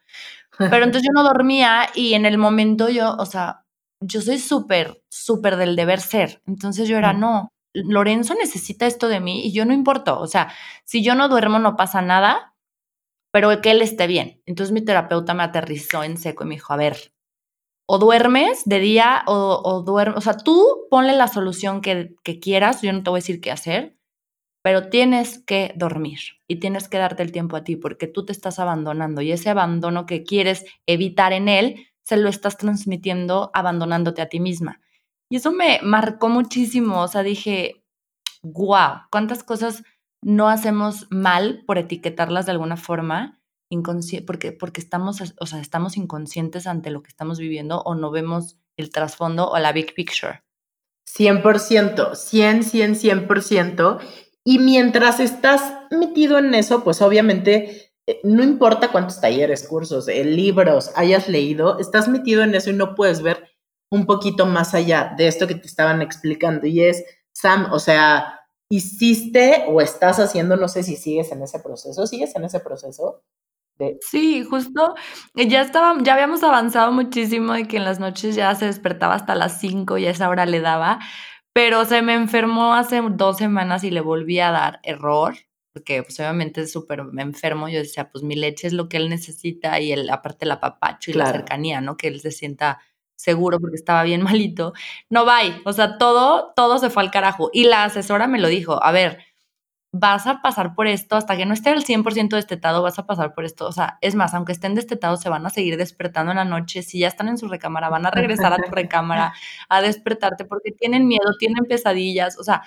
Pero 0.57 0.83
entonces 0.83 1.03
yo 1.03 1.13
no 1.13 1.23
dormía 1.23 1.89
y 1.95 2.13
en 2.13 2.25
el 2.25 2.37
momento 2.37 2.89
yo, 2.89 3.15
o 3.17 3.25
sea, 3.25 3.65
yo 4.01 4.21
soy 4.21 4.39
súper, 4.39 5.01
súper 5.09 5.57
del 5.57 5.75
deber 5.75 5.99
ser. 5.99 6.41
Entonces 6.45 6.87
yo 6.87 6.97
era, 6.97 7.13
no, 7.13 7.49
Lorenzo 7.73 8.33
necesita 8.35 8.85
esto 8.85 9.07
de 9.07 9.19
mí 9.19 9.45
y 9.45 9.51
yo 9.51 9.65
no 9.65 9.73
importo. 9.73 10.19
O 10.19 10.27
sea, 10.27 10.51
si 10.85 11.03
yo 11.03 11.15
no 11.15 11.29
duermo 11.29 11.59
no 11.59 11.75
pasa 11.75 12.01
nada, 12.01 12.55
pero 13.31 13.61
que 13.61 13.71
él 13.71 13.81
esté 13.81 14.07
bien. 14.07 14.41
Entonces 14.45 14.73
mi 14.73 14.81
terapeuta 14.81 15.33
me 15.33 15.43
aterrizó 15.43 16.03
en 16.03 16.17
seco 16.17 16.43
y 16.43 16.47
me 16.47 16.55
dijo, 16.55 16.73
a 16.73 16.77
ver, 16.77 17.13
o 17.87 17.99
duermes 17.99 18.63
de 18.65 18.79
día 18.79 19.23
o, 19.27 19.61
o 19.63 19.81
duermes, 19.81 20.17
o 20.17 20.21
sea, 20.21 20.37
tú 20.37 20.87
ponle 20.89 21.13
la 21.13 21.27
solución 21.27 21.81
que, 21.81 22.15
que 22.23 22.39
quieras, 22.39 22.81
yo 22.81 22.91
no 22.91 23.03
te 23.03 23.09
voy 23.09 23.19
a 23.19 23.21
decir 23.21 23.39
qué 23.41 23.51
hacer, 23.51 23.97
pero 24.63 24.89
tienes 24.89 25.39
que 25.45 25.73
dormir 25.77 26.19
y 26.47 26.59
tienes 26.59 26.89
que 26.89 26.97
darte 26.97 27.23
el 27.23 27.31
tiempo 27.31 27.55
a 27.55 27.63
ti 27.63 27.77
porque 27.77 28.07
tú 28.07 28.25
te 28.25 28.33
estás 28.33 28.59
abandonando 28.59 29.21
y 29.21 29.31
ese 29.31 29.49
abandono 29.49 30.05
que 30.05 30.23
quieres 30.23 30.65
evitar 30.85 31.31
en 31.31 31.47
él 31.47 31.87
se 32.07 32.15
lo 32.15 32.29
estás 32.29 32.55
transmitiendo 32.55 33.51
abandonándote 33.53 34.21
a 34.21 34.29
ti 34.29 34.39
misma. 34.39 34.79
Y 35.29 35.35
eso 35.35 35.51
me 35.51 35.81
marcó 35.83 36.29
muchísimo, 36.29 37.01
o 37.01 37.07
sea, 37.09 37.21
dije, 37.21 37.83
wow, 38.43 39.01
cuántas 39.11 39.43
cosas 39.43 39.83
no 40.23 40.47
hacemos 40.47 41.07
mal 41.09 41.63
por 41.67 41.77
etiquetarlas 41.77 42.45
de 42.45 42.53
alguna 42.53 42.77
forma, 42.77 43.41
porque, 44.25 44.53
porque 44.53 44.79
estamos, 44.79 45.21
o 45.37 45.45
sea, 45.45 45.59
estamos 45.59 45.97
inconscientes 45.97 46.65
ante 46.65 46.91
lo 46.91 47.03
que 47.03 47.09
estamos 47.09 47.39
viviendo 47.39 47.81
o 47.81 47.93
no 47.93 48.09
vemos 48.09 48.57
el 48.77 48.89
trasfondo 48.89 49.49
o 49.49 49.59
la 49.59 49.73
big 49.73 49.93
picture. 49.93 50.43
100%, 51.13 52.15
100, 52.15 52.63
100, 52.63 52.95
100%. 52.95 53.99
Y 54.45 54.59
mientras 54.59 55.19
estás 55.19 55.73
metido 55.91 56.37
en 56.37 56.53
eso, 56.55 56.85
pues 56.85 57.01
obviamente 57.01 57.86
no 58.23 58.43
importa 58.43 58.91
cuántos 58.91 59.19
talleres, 59.19 59.67
cursos, 59.67 60.07
eh, 60.07 60.23
libros 60.23 60.91
hayas 60.95 61.27
leído, 61.27 61.77
estás 61.79 62.07
metido 62.07 62.41
en 62.43 62.55
eso 62.55 62.69
y 62.69 62.73
no 62.73 62.95
puedes 62.95 63.21
ver 63.21 63.49
un 63.91 64.05
poquito 64.05 64.45
más 64.45 64.73
allá 64.73 65.13
de 65.17 65.27
esto 65.27 65.47
que 65.47 65.55
te 65.55 65.67
estaban 65.67 66.01
explicando. 66.01 66.67
Y 66.67 66.81
es, 66.83 67.03
Sam, 67.33 67.67
o 67.71 67.79
sea, 67.79 68.41
hiciste 68.69 69.65
o 69.67 69.81
estás 69.81 70.19
haciendo, 70.19 70.55
no 70.55 70.67
sé 70.67 70.83
si 70.83 70.95
sigues 70.95 71.31
en 71.31 71.41
ese 71.41 71.59
proceso, 71.59 72.07
¿sigues 72.07 72.35
en 72.35 72.45
ese 72.45 72.59
proceso? 72.59 73.23
De... 73.77 73.97
Sí, 74.01 74.43
justo, 74.43 74.95
ya 75.35 75.61
estaba, 75.61 75.95
ya 76.01 76.13
habíamos 76.13 76.41
avanzado 76.43 76.91
muchísimo 76.91 77.53
de 77.53 77.67
que 77.67 77.77
en 77.77 77.85
las 77.85 77.99
noches 77.99 78.35
ya 78.35 78.55
se 78.55 78.65
despertaba 78.65 79.13
hasta 79.13 79.35
las 79.35 79.59
5 79.59 79.99
y 79.99 80.07
esa 80.07 80.29
hora 80.29 80.47
le 80.47 80.61
daba, 80.61 80.99
pero 81.53 81.85
se 81.85 82.01
me 82.01 82.15
enfermó 82.15 82.73
hace 82.73 83.01
dos 83.11 83.37
semanas 83.37 83.83
y 83.83 83.91
le 83.91 84.01
volví 84.01 84.39
a 84.39 84.51
dar 84.51 84.79
error 84.81 85.35
porque 85.77 86.01
pues 86.01 86.19
obviamente 86.19 86.61
es 86.61 86.71
súper 86.71 87.03
enfermo, 87.17 87.69
yo 87.69 87.77
decía, 87.77 88.09
pues 88.09 88.23
mi 88.23 88.35
leche 88.35 88.65
es 88.65 88.73
lo 88.73 88.89
que 88.89 88.97
él 88.97 89.09
necesita 89.09 89.79
y 89.79 89.91
el, 89.91 90.09
aparte 90.09 90.45
el 90.45 90.51
apapacho 90.51 91.11
y 91.11 91.13
la 91.13 91.31
cercanía, 91.31 91.81
¿no? 91.81 91.97
Que 91.97 92.07
él 92.07 92.19
se 92.19 92.31
sienta 92.31 92.79
seguro 93.15 93.59
porque 93.59 93.75
estaba 93.75 94.01
bien 94.03 94.21
malito. 94.23 94.73
No, 95.09 95.23
bye. 95.23 95.61
O 95.65 95.73
sea, 95.73 95.99
todo, 95.99 96.53
todo 96.55 96.79
se 96.79 96.89
fue 96.89 97.03
al 97.03 97.11
carajo. 97.11 97.51
Y 97.53 97.65
la 97.65 97.83
asesora 97.83 98.27
me 98.27 98.39
lo 98.39 98.47
dijo, 98.47 98.83
a 98.83 98.91
ver, 98.91 99.19
vas 99.91 100.25
a 100.25 100.41
pasar 100.41 100.73
por 100.73 100.87
esto 100.87 101.15
hasta 101.15 101.37
que 101.37 101.45
no 101.45 101.53
esté 101.53 101.71
el 101.71 101.85
100% 101.85 102.29
destetado, 102.35 102.81
vas 102.81 102.97
a 102.97 103.05
pasar 103.05 103.35
por 103.35 103.45
esto. 103.45 103.67
O 103.67 103.71
sea, 103.71 103.99
es 104.01 104.15
más, 104.15 104.33
aunque 104.33 104.53
estén 104.53 104.73
destetados, 104.73 105.21
se 105.21 105.29
van 105.29 105.45
a 105.45 105.51
seguir 105.51 105.77
despertando 105.77 106.31
en 106.31 106.37
la 106.37 106.45
noche. 106.45 106.81
Si 106.81 106.99
ya 106.99 107.07
están 107.07 107.27
en 107.27 107.37
su 107.37 107.47
recámara, 107.47 107.89
van 107.89 108.05
a 108.07 108.11
regresar 108.11 108.51
a 108.51 108.57
tu 108.57 108.71
recámara 108.71 109.33
a 109.69 109.81
despertarte 109.81 110.43
porque 110.45 110.71
tienen 110.71 111.07
miedo, 111.07 111.35
tienen 111.37 111.65
pesadillas. 111.65 112.39
O 112.39 112.43
sea, 112.43 112.63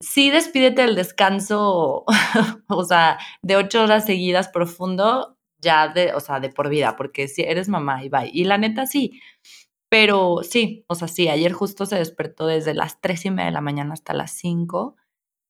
sí 0.00 0.30
despídete 0.30 0.82
del 0.82 0.94
descanso, 0.94 2.04
o 2.68 2.84
sea, 2.84 3.18
de 3.42 3.56
ocho 3.56 3.82
horas 3.82 4.06
seguidas 4.06 4.48
profundo, 4.48 5.38
ya 5.58 5.88
de, 5.88 6.12
o 6.14 6.20
sea, 6.20 6.40
de 6.40 6.50
por 6.50 6.68
vida, 6.68 6.96
porque 6.96 7.28
si 7.28 7.42
eres 7.42 7.68
mamá 7.68 8.04
y 8.04 8.08
bye. 8.08 8.30
Y 8.32 8.44
la 8.44 8.58
neta 8.58 8.86
sí. 8.86 9.20
Pero 9.88 10.40
sí, 10.42 10.84
o 10.88 10.94
sea, 10.94 11.08
sí, 11.08 11.28
ayer 11.28 11.52
justo 11.52 11.86
se 11.86 11.96
despertó 11.96 12.46
desde 12.46 12.74
las 12.74 13.00
tres 13.00 13.24
y 13.24 13.30
media 13.30 13.46
de 13.46 13.52
la 13.52 13.60
mañana 13.60 13.92
hasta 13.92 14.12
las 14.12 14.32
cinco 14.32 14.96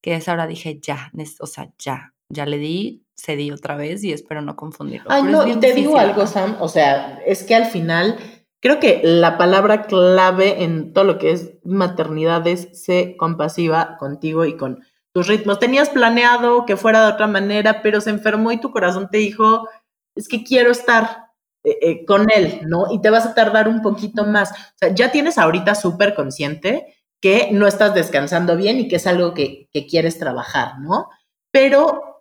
que 0.03 0.13
a 0.13 0.19
esa 0.19 0.35
hora 0.35 0.47
dije, 0.47 0.79
ya, 0.83 1.11
o 1.41 1.47
sea, 1.47 1.73
ya, 1.79 2.15
ya 2.29 2.45
le 2.45 2.59
di, 2.59 3.07
cedí 3.17 3.51
otra 3.51 3.75
vez 3.75 4.05
y 4.05 4.13
espero 4.13 4.43
no 4.43 4.55
confundirlo. 4.55 5.11
Ay, 5.11 5.23
no, 5.23 5.47
y 5.47 5.59
te 5.59 5.73
digo 5.73 5.97
algo, 5.97 6.27
Sam, 6.27 6.59
o 6.61 6.69
sea, 6.69 7.23
es 7.25 7.43
que 7.43 7.55
al 7.55 7.65
final 7.65 8.19
creo 8.65 8.81
que 8.81 9.03
la 9.05 9.37
palabra 9.37 9.83
clave 9.83 10.65
en 10.65 10.95
todo 10.95 11.05
lo 11.05 11.19
que 11.19 11.33
es 11.33 11.53
maternidad 11.65 12.47
es 12.47 12.83
ser 12.83 13.15
compasiva 13.19 13.99
contigo 13.99 14.47
y 14.47 14.57
con 14.57 14.83
tus 15.13 15.29
ritmos. 15.29 15.59
Tenías 15.59 15.91
planeado 15.91 16.65
que 16.65 16.79
fuera 16.79 17.05
de 17.05 17.13
otra 17.13 17.27
manera, 17.27 17.83
pero 17.83 18.01
se 18.01 18.09
enfermó 18.09 18.53
y 18.53 18.61
tu 18.61 18.71
corazón 18.71 19.11
te 19.11 19.19
dijo, 19.19 19.69
es 20.17 20.29
que 20.29 20.45
quiero 20.45 20.71
estar 20.71 21.27
eh, 21.63 21.77
eh, 21.83 22.05
con 22.07 22.31
él, 22.35 22.63
¿no? 22.67 22.87
Y 22.91 23.03
te 23.03 23.11
vas 23.11 23.27
a 23.27 23.35
tardar 23.35 23.69
un 23.69 23.83
poquito 23.83 24.25
más. 24.25 24.53
O 24.53 24.77
sea, 24.77 24.95
ya 24.95 25.13
tienes 25.13 25.37
ahorita 25.37 25.75
súper 25.75 26.15
consciente 26.15 26.97
que 27.21 27.51
no 27.53 27.67
estás 27.67 27.95
descansando 27.95 28.57
bien 28.57 28.81
y 28.81 28.89
que 28.89 28.97
es 28.97 29.07
algo 29.07 29.35
que, 29.35 29.69
quieres 29.91 30.19
trabajar, 30.19 30.79
¿no? 30.81 31.11
Pero 31.51 32.14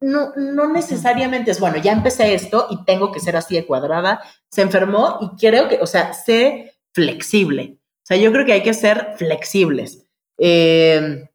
no, 0.00 0.32
no 0.36 0.72
necesariamente 0.72 1.50
es, 1.50 1.60
bueno, 1.60 1.78
ya 1.78 1.92
empecé 1.92 2.34
esto 2.34 2.66
y 2.70 2.84
tengo 2.84 3.12
que 3.12 3.20
ser 3.20 3.36
así 3.36 3.54
de 3.54 3.66
cuadrada, 3.66 4.20
se 4.50 4.62
enfermó 4.62 5.18
y 5.20 5.36
creo 5.38 5.68
que, 5.68 5.78
o 5.80 5.86
sea, 5.86 6.12
sé 6.12 6.74
flexible. 6.92 7.78
O 8.02 8.06
sea, 8.06 8.16
yo 8.16 8.32
creo 8.32 8.44
que 8.44 8.52
hay 8.52 8.62
que 8.62 8.74
ser 8.74 9.14
flexibles. 9.16 10.06
Eh, 10.38 11.28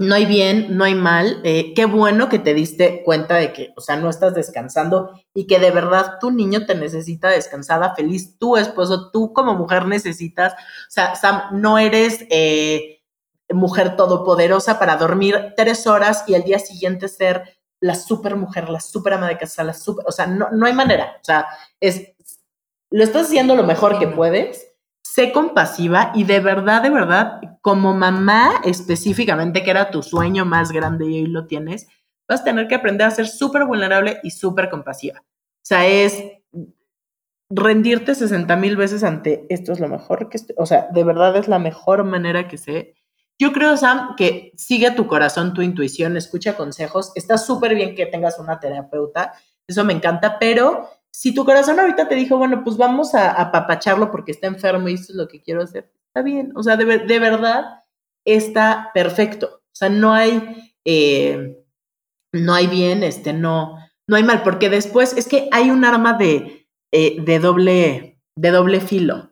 no 0.00 0.14
hay 0.14 0.24
bien, 0.24 0.78
no 0.78 0.84
hay 0.84 0.94
mal. 0.94 1.42
Eh, 1.44 1.74
qué 1.74 1.84
bueno 1.84 2.30
que 2.30 2.38
te 2.38 2.54
diste 2.54 3.02
cuenta 3.04 3.36
de 3.36 3.52
que, 3.52 3.74
o 3.76 3.82
sea, 3.82 3.96
no 3.96 4.08
estás 4.08 4.34
descansando 4.34 5.12
y 5.34 5.46
que 5.46 5.58
de 5.58 5.70
verdad 5.70 6.18
tu 6.18 6.30
niño 6.30 6.64
te 6.64 6.74
necesita 6.74 7.28
descansada, 7.28 7.94
feliz, 7.94 8.38
tu 8.38 8.56
esposo, 8.56 9.10
tú 9.10 9.34
como 9.34 9.54
mujer 9.54 9.84
necesitas, 9.86 10.54
o 10.54 10.90
sea, 10.90 11.14
Sam, 11.16 11.42
no 11.60 11.78
eres 11.78 12.24
eh, 12.30 13.02
mujer 13.50 13.94
todopoderosa 13.96 14.78
para 14.78 14.96
dormir 14.96 15.52
tres 15.54 15.86
horas 15.86 16.24
y 16.26 16.34
al 16.34 16.44
día 16.44 16.58
siguiente 16.58 17.06
ser 17.06 17.59
la 17.80 17.94
super 17.94 18.36
mujer, 18.36 18.68
la 18.68 18.80
super 18.80 19.14
ama 19.14 19.28
de 19.28 19.38
casa, 19.38 19.64
la 19.64 19.74
super, 19.74 20.04
o 20.06 20.12
sea, 20.12 20.26
no, 20.26 20.50
no 20.50 20.66
hay 20.66 20.72
manera, 20.72 21.16
o 21.20 21.24
sea, 21.24 21.46
es, 21.80 22.12
lo 22.90 23.02
estás 23.02 23.26
haciendo 23.26 23.54
lo 23.56 23.64
mejor 23.64 23.98
que 23.98 24.08
puedes 24.08 24.70
sé 25.02 25.32
compasiva 25.32 26.12
y 26.14 26.24
de 26.24 26.40
verdad, 26.40 26.82
de 26.82 26.90
verdad, 26.90 27.40
como 27.62 27.94
mamá 27.94 28.60
específicamente, 28.64 29.64
que 29.64 29.70
era 29.70 29.90
tu 29.90 30.02
sueño 30.02 30.44
más 30.44 30.70
grande 30.70 31.06
y 31.06 31.22
hoy 31.22 31.26
lo 31.26 31.46
tienes, 31.46 31.88
vas 32.28 32.42
a 32.42 32.44
tener 32.44 32.68
que 32.68 32.76
aprender 32.76 33.06
a 33.06 33.10
ser 33.10 33.26
súper 33.26 33.64
vulnerable 33.64 34.20
y 34.22 34.30
súper 34.30 34.70
compasiva. 34.70 35.20
O 35.20 35.64
sea, 35.64 35.86
es 35.86 36.22
rendirte 37.50 38.14
60 38.14 38.54
mil 38.56 38.76
veces 38.76 39.02
ante 39.02 39.46
esto 39.48 39.72
es 39.72 39.80
lo 39.80 39.88
mejor 39.88 40.28
que, 40.28 40.38
o 40.56 40.66
sea, 40.66 40.88
de 40.92 41.02
verdad 41.02 41.36
es 41.36 41.48
la 41.48 41.58
mejor 41.58 42.04
manera 42.04 42.46
que 42.46 42.58
sé. 42.58 42.94
Yo 43.40 43.52
creo, 43.52 43.74
Sam, 43.78 44.16
que 44.16 44.52
sigue 44.58 44.90
tu 44.90 45.06
corazón, 45.06 45.54
tu 45.54 45.62
intuición, 45.62 46.18
escucha 46.18 46.58
consejos. 46.58 47.10
Está 47.14 47.38
súper 47.38 47.74
bien 47.74 47.94
que 47.94 48.04
tengas 48.04 48.38
una 48.38 48.60
terapeuta, 48.60 49.32
eso 49.66 49.82
me 49.82 49.94
encanta, 49.94 50.38
pero 50.38 50.90
si 51.10 51.32
tu 51.32 51.46
corazón 51.46 51.80
ahorita 51.80 52.06
te 52.06 52.16
dijo, 52.16 52.36
bueno, 52.36 52.62
pues 52.62 52.76
vamos 52.76 53.14
a 53.14 53.30
apapacharlo 53.30 54.10
porque 54.10 54.32
está 54.32 54.46
enfermo 54.46 54.90
y 54.90 54.94
eso 54.94 55.12
es 55.12 55.14
lo 55.14 55.26
que 55.26 55.40
quiero 55.40 55.62
hacer, 55.62 55.90
está 56.08 56.20
bien. 56.20 56.52
O 56.54 56.62
sea, 56.62 56.76
de, 56.76 56.84
verdad 56.84 57.82
está 58.26 58.90
perfecto. 58.92 59.62
O 59.64 59.74
sea, 59.74 59.88
no 59.88 60.12
hay, 60.12 60.74
eh, 60.84 61.64
no 62.34 62.52
hay 62.52 62.66
bien, 62.66 63.02
este, 63.02 63.32
no, 63.32 63.74
no 64.06 64.16
hay 64.16 64.22
mal, 64.22 64.42
porque 64.42 64.68
después 64.68 65.16
es 65.16 65.26
que 65.26 65.48
hay 65.50 65.70
un 65.70 65.86
arma 65.86 66.12
de, 66.12 66.68
eh, 66.92 67.16
de, 67.22 67.38
doble, 67.38 68.20
de 68.36 68.50
doble 68.50 68.80
filo. 68.82 69.29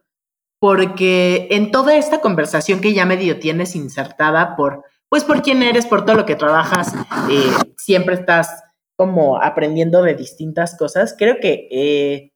Porque 0.60 1.48
en 1.50 1.70
toda 1.70 1.96
esta 1.96 2.20
conversación 2.20 2.80
que 2.80 2.92
ya 2.92 3.06
medio 3.06 3.38
tienes 3.38 3.76
insertada 3.76 4.56
por, 4.56 4.84
pues 5.08 5.24
por 5.24 5.42
quién 5.42 5.62
eres, 5.62 5.86
por 5.86 6.04
todo 6.04 6.16
lo 6.16 6.26
que 6.26 6.36
trabajas, 6.36 6.94
eh, 7.30 7.52
siempre 7.76 8.14
estás 8.14 8.64
como 8.96 9.40
aprendiendo 9.40 10.02
de 10.02 10.14
distintas 10.14 10.76
cosas, 10.76 11.14
creo 11.16 11.36
que, 11.40 11.68
eh, 11.70 12.32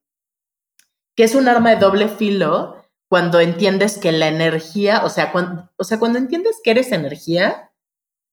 que 1.16 1.24
es 1.24 1.34
un 1.34 1.48
arma 1.48 1.70
de 1.70 1.76
doble 1.76 2.08
filo 2.08 2.76
cuando 3.08 3.40
entiendes 3.40 3.98
que 3.98 4.12
la 4.12 4.28
energía, 4.28 5.04
o 5.04 5.08
sea, 5.08 5.32
o 5.76 5.84
sea, 5.84 5.98
cuando 5.98 6.18
entiendes 6.18 6.60
que 6.62 6.70
eres 6.70 6.92
energía, 6.92 7.72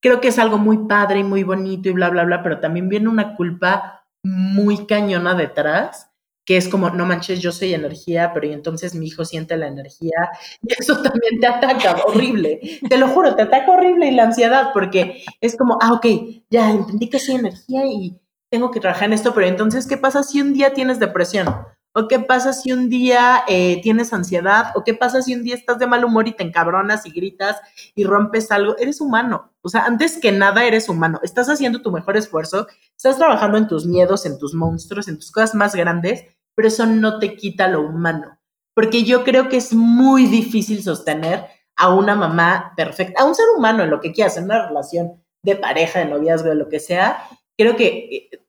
creo 0.02 0.22
que 0.22 0.30
es 0.30 0.40
algo 0.40 0.58
muy 0.58 0.88
padre 0.88 1.20
y 1.20 1.24
muy 1.24 1.44
bonito 1.44 1.90
y 1.90 1.92
bla, 1.92 2.10
bla, 2.10 2.24
bla, 2.24 2.44
pero 2.44 2.60
también 2.60 2.88
viene 2.88 3.10
una 3.10 3.36
culpa 3.36 4.06
muy 4.24 4.86
cañona 4.86 5.34
detrás, 5.34 6.09
que 6.50 6.58
es 6.58 6.68
como, 6.68 6.90
no 6.90 7.06
manches, 7.06 7.42
yo 7.42 7.52
soy 7.52 7.76
energía, 7.76 8.32
pero 8.34 8.48
y 8.48 8.54
entonces 8.54 8.96
mi 8.96 9.06
hijo 9.06 9.24
siente 9.24 9.56
la 9.56 9.68
energía 9.68 10.32
y 10.64 10.74
eso 10.74 10.96
también 10.96 11.40
te 11.40 11.46
ataca 11.46 12.02
horrible. 12.08 12.60
Te 12.90 12.98
lo 12.98 13.08
juro, 13.08 13.36
te 13.36 13.44
ataca 13.44 13.72
horrible 13.72 14.08
y 14.08 14.16
la 14.16 14.24
ansiedad, 14.24 14.72
porque 14.74 15.24
es 15.42 15.56
como, 15.56 15.78
ah, 15.80 15.94
ok, 15.94 16.08
ya 16.50 16.72
entendí 16.72 17.08
que 17.08 17.20
soy 17.20 17.36
energía 17.36 17.86
y 17.86 18.20
tengo 18.50 18.72
que 18.72 18.80
trabajar 18.80 19.10
en 19.10 19.14
esto, 19.14 19.32
pero 19.36 19.46
entonces, 19.46 19.86
¿qué 19.86 19.98
pasa 19.98 20.24
si 20.24 20.42
un 20.42 20.54
día 20.54 20.74
tienes 20.74 20.98
depresión? 20.98 21.54
¿O 21.94 22.08
qué 22.08 22.20
pasa 22.20 22.52
si 22.52 22.72
un 22.72 22.90
día 22.90 23.44
eh, 23.48 23.80
tienes 23.84 24.12
ansiedad? 24.12 24.72
¿O 24.74 24.84
qué 24.84 24.96
pasa 24.96 25.22
si 25.22 25.36
un 25.36 25.44
día 25.44 25.54
estás 25.54 25.78
de 25.78 25.86
mal 25.86 26.04
humor 26.04 26.28
y 26.28 26.36
te 26.36 26.44
encabronas 26.44 27.06
y 27.06 27.12
gritas 27.12 27.58
y 27.94 28.06
rompes 28.06 28.50
algo? 28.50 28.76
Eres 28.80 29.02
humano. 29.02 29.52
O 29.62 29.70
sea, 29.70 29.86
antes 29.86 30.18
que 30.20 30.32
nada 30.32 30.66
eres 30.66 30.90
humano. 30.90 31.20
Estás 31.22 31.48
haciendo 31.48 31.84
tu 31.84 31.92
mejor 31.92 32.18
esfuerzo, 32.18 32.66
estás 32.98 33.18
trabajando 33.18 33.60
en 33.60 33.68
tus 33.68 33.86
miedos, 33.86 34.26
en 34.26 34.40
tus 34.40 34.56
monstruos, 34.56 35.08
en 35.08 35.18
tus 35.18 35.32
cosas 35.32 35.54
más 35.54 35.76
grandes 35.76 36.26
pero 36.60 36.68
eso 36.68 36.86
no 36.86 37.20
te 37.20 37.38
quita 37.38 37.70
lo 37.70 37.80
humano, 37.80 38.38
porque 38.76 39.06
yo 39.06 39.24
creo 39.24 39.48
que 39.48 39.56
es 39.56 39.74
muy 39.74 40.26
difícil 40.26 40.84
sostener 40.84 41.46
a 41.78 41.96
una 41.96 42.16
mamá 42.16 42.74
perfecta, 42.76 43.22
a 43.22 43.26
un 43.26 43.34
ser 43.34 43.46
humano 43.56 43.82
en 43.82 43.90
lo 43.90 44.02
que 44.02 44.12
quieras, 44.12 44.36
en 44.36 44.44
una 44.44 44.68
relación 44.68 45.24
de 45.42 45.56
pareja, 45.56 46.00
de 46.00 46.08
noviazgo, 46.08 46.50
de 46.50 46.56
lo 46.56 46.68
que 46.68 46.82
sea, 46.82 47.24
creo 47.58 47.78
que 47.78 47.88
eh, 47.88 48.42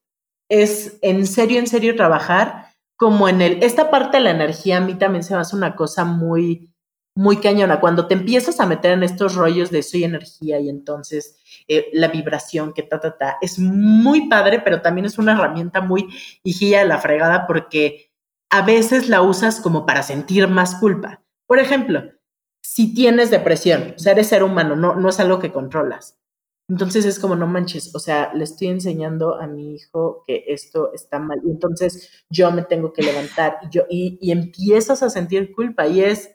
es 0.49 0.99
en 1.01 1.25
serio, 1.25 1.57
en 1.57 1.67
serio 1.67 1.95
trabajar 1.95 2.65
como 2.97 3.29
en 3.29 3.41
el, 3.41 3.63
esta 3.63 3.89
parte 3.89 4.17
de 4.17 4.23
la 4.25 4.31
energía 4.31 4.79
a 4.79 4.81
mí 4.81 4.95
también 4.95 5.23
se 5.23 5.33
me 5.33 5.39
hace 5.39 5.55
una 5.55 5.77
cosa 5.77 6.03
muy, 6.03 6.69
muy 7.15 7.37
cañona. 7.37 7.79
Cuando 7.79 8.07
te 8.07 8.15
empiezas 8.15 8.59
a 8.59 8.65
meter 8.65 8.91
en 8.91 9.03
estos 9.03 9.35
rollos 9.35 9.71
de 9.71 9.83
soy 9.83 10.03
energía 10.03 10.59
y 10.59 10.67
entonces 10.67 11.40
eh, 11.67 11.89
la 11.93 12.07
vibración 12.07 12.73
que 12.73 12.83
ta, 12.83 12.99
ta, 12.99 13.17
ta, 13.17 13.37
es 13.41 13.59
muy 13.59 14.27
padre, 14.29 14.59
pero 14.59 14.81
también 14.81 15.05
es 15.05 15.17
una 15.17 15.33
herramienta 15.33 15.81
muy 15.81 16.07
hijía 16.43 16.79
de 16.79 16.85
la 16.85 16.99
fregada 16.99 17.47
porque 17.47 18.11
a 18.49 18.61
veces 18.63 19.09
la 19.09 19.21
usas 19.21 19.59
como 19.61 19.85
para 19.85 20.03
sentir 20.03 20.47
más 20.47 20.75
culpa. 20.75 21.23
Por 21.47 21.59
ejemplo, 21.59 22.03
si 22.61 22.93
tienes 22.93 23.31
depresión, 23.31 23.93
o 23.95 23.99
sea, 23.99 24.13
eres 24.13 24.27
ser 24.27 24.43
humano, 24.43 24.75
no, 24.75 24.95
no 24.95 25.09
es 25.09 25.19
algo 25.19 25.39
que 25.39 25.51
controlas. 25.51 26.17
Entonces 26.69 27.03
es 27.03 27.19
como, 27.19 27.35
no 27.35 27.47
manches, 27.47 27.93
o 27.93 27.99
sea, 27.99 28.33
le 28.33 28.45
estoy 28.45 28.67
enseñando 28.67 29.35
a 29.35 29.47
mi 29.47 29.75
hijo 29.75 30.23
que 30.25 30.45
esto 30.47 30.93
está 30.93 31.19
mal 31.19 31.41
y 31.45 31.49
entonces 31.49 32.23
yo 32.29 32.49
me 32.51 32.63
tengo 32.63 32.93
que 32.93 33.03
levantar 33.03 33.57
y, 33.63 33.69
yo, 33.69 33.83
y, 33.89 34.17
y 34.21 34.31
empiezas 34.31 35.03
a 35.03 35.09
sentir 35.09 35.51
culpa 35.53 35.87
y 35.87 36.01
es, 36.01 36.33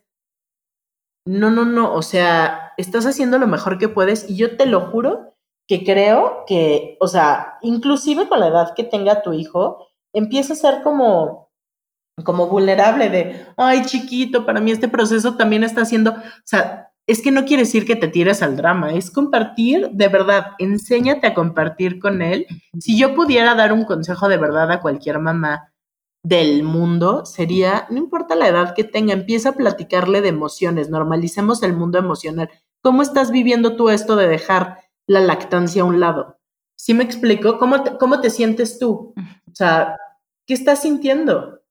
no, 1.27 1.51
no, 1.51 1.65
no, 1.65 1.95
o 1.95 2.03
sea, 2.03 2.66
estás 2.77 3.07
haciendo 3.07 3.39
lo 3.39 3.47
mejor 3.47 3.79
que 3.79 3.89
puedes 3.89 4.29
y 4.29 4.37
yo 4.37 4.57
te 4.57 4.67
lo 4.67 4.81
juro 4.81 5.35
que 5.69 5.85
creo 5.85 6.45
que, 6.47 6.97
o 7.01 7.09
sea, 7.09 7.59
inclusive 7.63 8.29
con 8.29 8.41
la 8.41 8.49
edad 8.49 8.75
que 8.75 8.85
tenga 8.85 9.23
tu 9.23 9.33
hijo, 9.33 9.89
empieza 10.13 10.53
a 10.53 10.57
ser 10.57 10.83
como, 10.83 11.51
como 12.25 12.47
vulnerable 12.49 13.11
de, 13.11 13.47
ay, 13.57 13.83
chiquito, 13.85 14.47
para 14.47 14.61
mí 14.61 14.71
este 14.71 14.89
proceso 14.89 15.37
también 15.37 15.65
está 15.65 15.83
haciendo, 15.83 16.13
o 16.13 16.45
sea, 16.45 16.93
es 17.09 17.23
que 17.23 17.31
no 17.31 17.45
quiere 17.45 17.65
decir 17.65 17.85
que 17.85 17.97
te 17.97 18.09
tires 18.09 18.43
al 18.43 18.57
drama, 18.57 18.93
es 18.93 19.11
compartir 19.11 19.91
de 19.93 20.09
verdad, 20.09 20.53
enséñate 20.59 21.27
a 21.27 21.35
compartir 21.35 22.01
con 22.01 22.21
él. 22.21 22.47
Si 22.81 22.99
yo 22.99 23.15
pudiera 23.15 23.55
dar 23.55 23.73
un 23.73 23.85
consejo 23.85 24.29
de 24.29 24.39
verdad 24.39 24.71
a 24.73 24.81
cualquier 24.81 25.21
mamá, 25.21 25.73
del 26.27 26.65
mundo 26.65 27.25
sería, 27.25 27.87
no 27.89 27.99
importa 27.99 28.35
la 28.35 28.49
edad 28.49 28.75
que 28.75 28.83
tenga, 28.83 29.13
empieza 29.13 29.51
a 29.51 29.53
platicarle 29.53 30.23
de 30.23 30.29
emociones, 30.29 30.91
normalicemos 30.91 31.63
el 31.63 31.73
mundo 31.73 31.99
emocional. 31.99 32.51
¿Cómo 32.87 33.03
estás 33.03 33.33
viviendo 33.33 33.75
tú 33.75 33.89
esto 33.89 34.15
de 34.15 34.29
dejar 34.29 34.79
la 35.09 35.19
lactancia 35.19 35.83
a 35.83 35.87
un 35.87 35.99
lado? 35.99 36.39
¿Sí 36.79 36.95
me 36.95 37.03
explico? 37.03 37.59
¿Cómo 37.59 37.83
te, 37.83 37.99
cómo 37.99 38.21
te 38.21 38.31
sientes 38.31 38.79
tú? 38.79 39.13
O 39.51 39.55
sea, 39.55 39.97
¿qué 40.47 40.55
estás 40.55 40.83
sintiendo? 40.83 41.65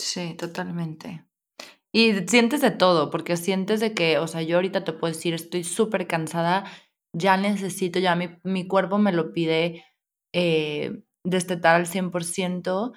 Sí, 0.00 0.34
totalmente. 0.38 1.26
Y 1.92 2.14
sientes 2.28 2.62
de 2.62 2.70
todo, 2.70 3.10
porque 3.10 3.36
sientes 3.36 3.80
de 3.80 3.92
que, 3.92 4.16
o 4.16 4.26
sea, 4.26 4.40
yo 4.40 4.56
ahorita 4.56 4.84
te 4.84 4.94
puedo 4.94 5.12
decir, 5.12 5.34
estoy 5.34 5.64
súper 5.64 6.06
cansada, 6.06 6.64
ya 7.14 7.36
necesito, 7.36 7.98
ya 7.98 8.16
mi, 8.16 8.38
mi 8.42 8.66
cuerpo 8.66 8.96
me 8.96 9.12
lo 9.12 9.34
pide 9.34 9.84
eh, 10.32 11.04
destetar 11.24 11.76
al 11.76 11.86
100%, 11.86 12.94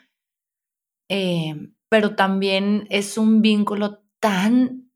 eh, 1.10 1.54
pero 1.90 2.16
también 2.16 2.88
es 2.92 3.18
un 3.18 3.42
vínculo 3.42 4.06
tan 4.22 4.87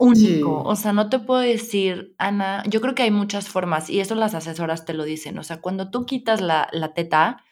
único. 0.00 0.62
O 0.62 0.74
sea, 0.76 0.92
no 0.92 1.08
te 1.08 1.18
puedo 1.18 1.40
decir, 1.40 2.14
Ana, 2.18 2.62
yo 2.66 2.80
creo 2.80 2.94
que 2.94 3.02
hay 3.02 3.10
muchas 3.10 3.48
formas 3.48 3.88
y 3.90 4.00
eso 4.00 4.14
las 4.14 4.34
asesoras 4.34 4.84
te 4.84 4.94
lo 4.94 5.04
dicen. 5.04 5.38
O 5.38 5.44
sea, 5.44 5.60
cuando 5.60 5.90
tú 5.90 6.06
quitas 6.06 6.40
la, 6.40 6.68
la 6.72 6.94
teta, 6.94 7.44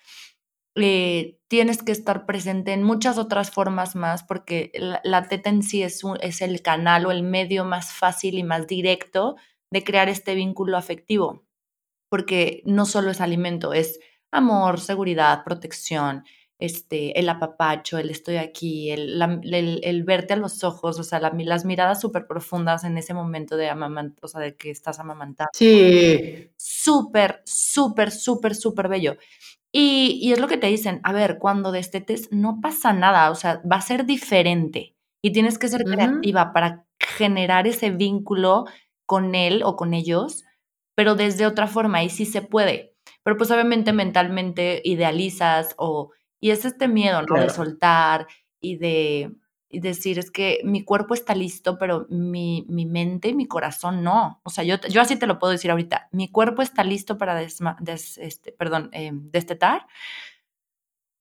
eh, 0.75 1.39
tienes 1.49 1.83
que 1.83 1.93
estar 1.93 2.25
presente 2.25 2.73
en 2.73 2.83
muchas 2.83 3.19
otras 3.19 3.51
formas 3.51 3.97
más 3.97 4.23
porque 4.23 4.71
la, 5.03 5.29
teta 5.29 5.51
en 5.51 5.63
sí 5.63 5.83
es, 5.83 6.03
es 6.21 6.41
el 6.41 6.63
canal 6.63 7.07
o 7.07 7.11
el 7.11 7.23
medio 7.23 7.65
más 7.65 7.93
fácil 7.93 8.39
y 8.39 8.45
más 8.45 8.67
directo 8.67 9.37
de 9.71 9.83
crear 9.83 10.09
este 10.09 10.35
vínculo 10.35 10.77
afectivo, 10.77 11.45
porque 12.09 12.63
no 12.65 12.87
solo 12.87 13.11
es 13.11 13.21
alimento, 13.21 13.73
es 13.73 13.99
amor, 14.31 14.81
seguridad, 14.81 15.43
protección, 15.45 16.25
este, 16.59 17.19
el 17.19 17.29
apapacho, 17.29 17.99
el 17.99 18.11
estoy 18.11 18.37
aquí, 18.37 18.91
el, 18.91 19.21
el, 19.83 20.05
verte 20.05 20.35
a 20.35 20.37
los 20.37 20.65
ojos, 20.65 20.99
o 20.99 21.05
sea, 21.05 21.21
las 21.21 21.65
miradas 21.65 22.01
súper 22.01 22.27
profundas 22.27 22.83
en 22.85 22.99
ese 22.99 23.15
momento 23.15 23.57
de 23.57 23.69
amamant, 23.69 24.19
o 24.23 24.29
sea, 24.29 24.41
de 24.41 24.57
que 24.57 24.71
estás 24.71 24.99
amamantando. 24.99 25.51
Sí. 25.53 26.51
Súper, 26.57 27.43
súper, 27.45 28.11
súper, 28.11 28.55
súper 28.55 28.89
bello. 28.89 29.17
Y, 29.71 30.19
y, 30.23 30.33
es 30.33 30.41
lo 30.41 30.49
que 30.49 30.57
te 30.57 30.67
dicen, 30.67 31.01
a 31.05 31.13
ver, 31.13 31.39
cuando 31.39 31.71
destetes 31.71 32.33
no 32.33 32.61
pasa 32.61 32.93
nada, 32.93 33.31
o 33.31 33.35
sea, 33.35 33.63
va 33.71 33.77
a 33.77 33.83
ser 33.83 34.07
diferente 34.07 34.97
y 35.23 35.33
tienes 35.33 35.59
que 35.59 35.69
ser 35.69 35.85
creativa 35.85 36.53
para 36.53 36.87
generar 36.99 37.67
ese 37.67 37.91
vínculo 37.91 38.65
con 39.07 39.35
él 39.35 39.63
o 39.65 39.77
con 39.77 39.95
ellos, 39.95 40.45
pero 40.97 41.15
desde 41.15 41.47
otra 41.47 41.67
forma 41.67 42.03
y 42.03 42.11
sí 42.11 42.25
se 42.25 42.43
puede. 42.43 42.95
Pero 43.23 43.37
pues 43.37 43.51
obviamente 43.51 43.93
mentalmente 43.93 44.81
idealizas 44.85 45.75
o 45.77 46.11
y 46.41 46.51
es 46.51 46.65
este 46.65 46.89
miedo, 46.89 47.23
¿no? 47.23 47.41
De 47.41 47.51
soltar 47.51 48.27
y 48.61 48.77
de 48.77 49.33
decir, 49.71 50.19
es 50.19 50.31
que 50.31 50.61
mi 50.65 50.83
cuerpo 50.85 51.15
está 51.15 51.35
listo, 51.35 51.79
pero 51.79 52.07
mi, 52.09 52.65
mi 52.69 52.87
mente 52.87 53.29
y 53.29 53.35
mi 53.35 53.47
corazón 53.47 54.03
no. 54.03 54.41
O 54.45 54.51
sea, 54.51 54.65
yo, 54.65 54.77
yo 54.89 55.01
así 55.01 55.17
te 55.17 55.27
lo 55.27 55.39
puedo 55.39 55.53
decir 55.53 55.71
ahorita. 55.71 56.09
Mi 56.13 56.31
cuerpo 56.31 56.63
está 56.63 56.85
listo 56.85 57.19
para 57.19 57.41
este, 57.43 58.53
perdón, 58.53 58.89
em, 58.93 59.31
destetar. 59.31 59.87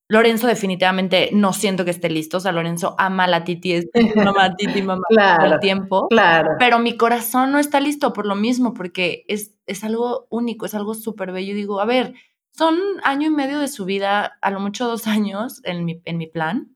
Lorenzo 0.10 0.48
definitivamente 0.48 1.32
no 1.34 1.52
siento 1.52 1.84
que 1.84 1.92
esté 1.92 2.10
listo. 2.10 2.38
O 2.38 2.40
sea, 2.40 2.54
Lorenzo 2.54 2.96
ama 2.98 3.28
la 3.28 3.44
titi, 3.44 3.74
es 3.74 3.88
mamá, 4.16 4.56
titi, 4.58 4.82
mamá 4.82 5.04
todo 5.38 5.54
el 5.54 5.60
tiempo. 5.60 6.08
Claro. 6.08 6.52
Pero 6.58 6.80
mi 6.80 6.96
corazón 6.96 7.52
no 7.52 7.60
está 7.60 7.82
listo 7.82 8.14
por 8.14 8.26
lo 8.26 8.36
mismo, 8.36 8.74
porque 8.74 9.26
es, 9.28 9.54
es 9.66 9.84
algo 9.84 10.28
único, 10.30 10.66
es 10.66 10.74
algo 10.74 10.94
súper 10.94 11.34
bello. 11.34 11.52
Y 11.52 11.56
digo, 11.56 11.82
a 11.82 11.86
ver, 11.86 12.14
son 12.58 12.80
año 13.04 13.28
y 13.28 13.32
medio 13.32 13.60
de 13.60 13.68
su 13.68 13.86
vida, 13.86 14.38
a 14.42 14.52
lo 14.52 14.60
mucho 14.60 14.88
dos 14.88 15.08
años 15.08 15.62
en 15.64 15.86
mi, 15.86 16.02
en 16.06 16.18
mi 16.18 16.28
plan, 16.28 16.76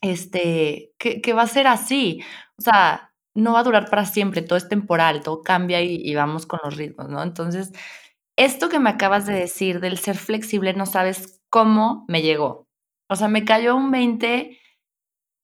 este, 0.00 0.92
que, 0.98 1.32
va 1.32 1.42
a 1.42 1.46
ser 1.46 1.66
así. 1.66 2.22
O 2.58 2.62
sea, 2.62 3.14
no 3.34 3.54
va 3.54 3.60
a 3.60 3.64
durar 3.64 3.88
para 3.88 4.04
siempre, 4.04 4.42
todo 4.42 4.58
es 4.58 4.68
temporal, 4.68 5.22
todo 5.22 5.42
cambia 5.42 5.80
y, 5.82 6.14
vamos 6.14 6.46
con 6.46 6.60
los 6.64 6.76
ritmos, 6.76 7.08
¿no? 7.08 7.22
Entonces, 7.22 7.72
esto 8.36 8.68
que 8.68 8.80
me 8.80 8.90
acabas 8.90 9.26
de 9.26 9.34
decir 9.34 9.80
del 9.80 9.98
ser 9.98 10.16
flexible, 10.16 10.74
no 10.74 10.86
sabes 10.86 11.40
cómo 11.50 12.04
me 12.08 12.22
llegó. 12.22 12.66
O 13.08 13.16
sea, 13.16 13.28
me 13.28 13.44
cayó 13.44 13.76
un 13.76 13.90
20 13.90 14.58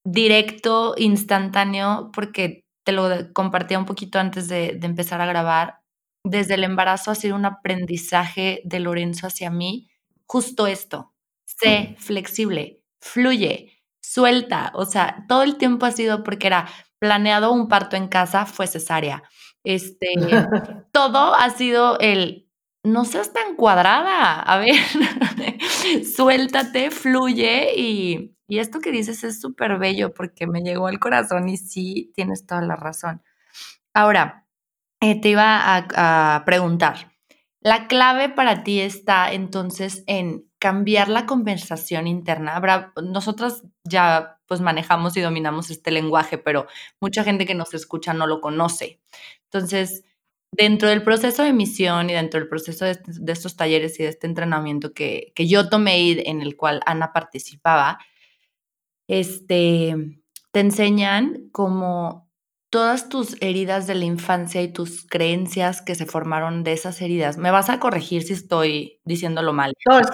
directo, 0.05 0.95
instantáneo, 0.97 2.11
porque 2.13 2.65
te 2.85 2.93
lo 2.93 3.33
compartía 3.35 3.79
un 3.79 3.87
poquito 3.87 4.19
antes 4.19 4.49
de, 4.49 4.75
de 4.79 4.87
empezar 4.87 5.21
a 5.21 5.27
grabar 5.27 5.81
desde 6.29 6.55
el 6.55 6.65
embarazo 6.65 7.11
ha 7.11 7.15
sido 7.15 7.37
un 7.37 7.45
aprendizaje 7.45 8.61
de 8.65 8.81
Lorenzo 8.81 9.27
hacia 9.27 9.51
mí, 9.51 9.91
justo 10.27 10.67
esto, 10.67 11.15
sé 11.45 11.97
flexible, 11.99 12.83
fluye, 13.01 13.73
suelta, 14.01 14.73
o 14.75 14.85
sea, 14.85 15.25
todo 15.29 15.43
el 15.43 15.57
tiempo 15.57 15.87
ha 15.87 15.93
sido 15.93 16.23
porque 16.25 16.47
era 16.47 16.69
planeado 16.99 17.53
un 17.53 17.69
parto 17.69 17.97
en 17.97 18.09
casa, 18.09 18.47
fue 18.47 18.67
cesárea. 18.67 19.23
Este, 19.65 20.09
todo 20.93 21.35
ha 21.35 21.51
sido 21.51 21.99
el 22.01 22.49
no 22.85 23.05
seas 23.05 23.33
tan 23.33 23.57
cuadrada, 23.57 24.41
a 24.41 24.59
ver, 24.59 24.75
suéltate, 26.17 26.91
fluye 26.91 27.75
y, 27.77 28.37
y 28.47 28.59
esto 28.61 28.81
que 28.81 28.93
dices 28.93 29.25
es 29.25 29.41
súper 29.41 29.79
bello 29.79 30.15
porque 30.15 30.47
me 30.47 30.63
llegó 30.63 30.87
al 30.87 30.99
corazón 30.99 31.49
y 31.49 31.57
sí, 31.57 32.13
tienes 32.15 32.47
toda 32.47 32.63
la 32.63 32.77
razón. 32.77 33.23
Ahora, 33.93 34.48
eh, 35.01 35.21
te 35.21 35.31
iba 35.31 35.77
a, 35.77 36.43
preguntar, 36.45 37.13
la 37.61 37.87
clave 37.89 38.29
para 38.29 38.65
ti 38.65 38.81
está 38.81 39.33
entonces 39.33 40.05
en 40.07 40.49
cambiar 40.59 41.09
la 41.09 41.27
conversación 41.27 42.07
interna. 42.07 42.57
Habrá, 42.57 42.93
nosotras 43.03 43.63
ya 43.85 44.41
pues 44.47 44.61
manejamos 44.61 45.17
y 45.17 45.21
dominamos 45.21 45.71
este 45.71 45.91
lenguaje, 45.91 46.39
pero 46.39 46.67
mucha 47.01 47.23
gente 47.25 47.47
que 47.47 47.55
nos 47.55 47.75
escucha 47.75 48.15
no 48.15 48.27
lo 48.27 48.41
conoce. 48.41 49.01
Entonces, 49.45 50.05
dentro 50.53 50.89
del 50.89 51.03
proceso 51.03 51.43
de 51.43 51.51
emisión 51.51 52.11
y 52.11 52.15
dentro 52.15 52.41
del 52.41 52.49
proceso 52.49 52.85
de, 52.85 52.99
de 53.07 53.33
estos 53.33 53.57
talleres 53.57 54.01
y 54.01 54.05
de 54.05 54.09
este 54.11 54.27
entrenamiento 54.27 54.93
que, 54.95 55.33
que 55.35 55.47
yo 55.47 55.69
tomé 55.69 56.29
en 56.29 56.41
el 56.41 56.57
cual 56.57 56.81
Ana 56.87 57.13
participaba, 57.13 57.99
este, 59.09 60.21
te 60.53 60.61
enseñan 60.61 61.49
cómo 61.53 62.28
todas 62.71 63.09
tus 63.09 63.37
heridas 63.41 63.87
de 63.87 63.95
la 63.95 64.05
infancia 64.05 64.63
y 64.63 64.73
tus 64.73 65.07
creencias 65.07 65.81
que 65.81 65.95
se 65.95 66.07
formaron 66.07 66.65
de 66.65 66.73
esas 66.73 67.01
heridas. 67.01 67.39
Me 67.39 67.51
vas 67.51 67.71
a 67.71 67.81
corregir 67.81 68.23
si 68.23 68.35
estoy 68.35 69.01
diciéndolo 69.05 69.53
mal. 69.53 69.73
No, 69.89 69.95
vas 69.95 70.11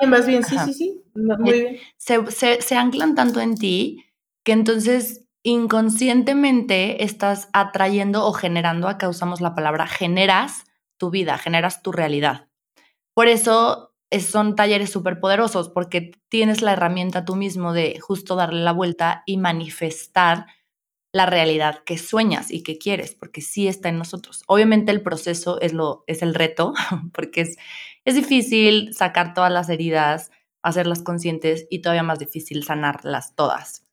bien, 0.00 0.10
vas 0.10 0.26
bien, 0.26 0.44
sí, 0.44 0.56
sí, 0.64 0.74
sí, 0.74 1.02
muy 1.14 1.52
bien. 1.52 1.76
Se, 1.96 2.60
se 2.60 2.76
anclan 2.76 3.14
tanto 3.14 3.40
en 3.40 3.54
ti 3.54 4.04
que 4.44 4.52
entonces 4.52 5.26
inconscientemente 5.42 7.04
estás 7.04 7.48
atrayendo 7.52 8.26
o 8.26 8.32
generando, 8.32 8.88
acá 8.88 9.08
usamos 9.08 9.40
la 9.40 9.54
palabra, 9.54 9.86
generas 9.86 10.64
tu 10.98 11.10
vida, 11.10 11.38
generas 11.38 11.82
tu 11.82 11.92
realidad. 11.92 12.48
Por 13.14 13.28
eso 13.28 13.94
son 14.20 14.56
talleres 14.56 14.90
súper 14.90 15.20
poderosos, 15.20 15.68
porque 15.68 16.12
tienes 16.28 16.62
la 16.62 16.72
herramienta 16.72 17.24
tú 17.24 17.36
mismo 17.36 17.72
de 17.72 17.98
justo 18.00 18.34
darle 18.34 18.62
la 18.62 18.72
vuelta 18.72 19.22
y 19.24 19.36
manifestar 19.36 20.46
la 21.16 21.24
realidad 21.24 21.82
que 21.84 21.96
sueñas 21.96 22.50
y 22.50 22.62
que 22.62 22.76
quieres, 22.76 23.14
porque 23.14 23.40
sí 23.40 23.68
está 23.68 23.88
en 23.88 23.96
nosotros. 23.96 24.42
Obviamente 24.46 24.92
el 24.92 25.00
proceso 25.00 25.58
es, 25.62 25.72
lo, 25.72 26.04
es 26.06 26.20
el 26.20 26.34
reto, 26.34 26.74
porque 27.14 27.40
es, 27.40 27.56
es 28.04 28.14
difícil 28.14 28.92
sacar 28.94 29.32
todas 29.32 29.50
las 29.50 29.70
heridas, 29.70 30.30
hacerlas 30.62 31.02
conscientes 31.02 31.66
y 31.70 31.80
todavía 31.80 32.02
más 32.02 32.18
difícil 32.18 32.64
sanarlas 32.64 33.34
todas. 33.34 33.84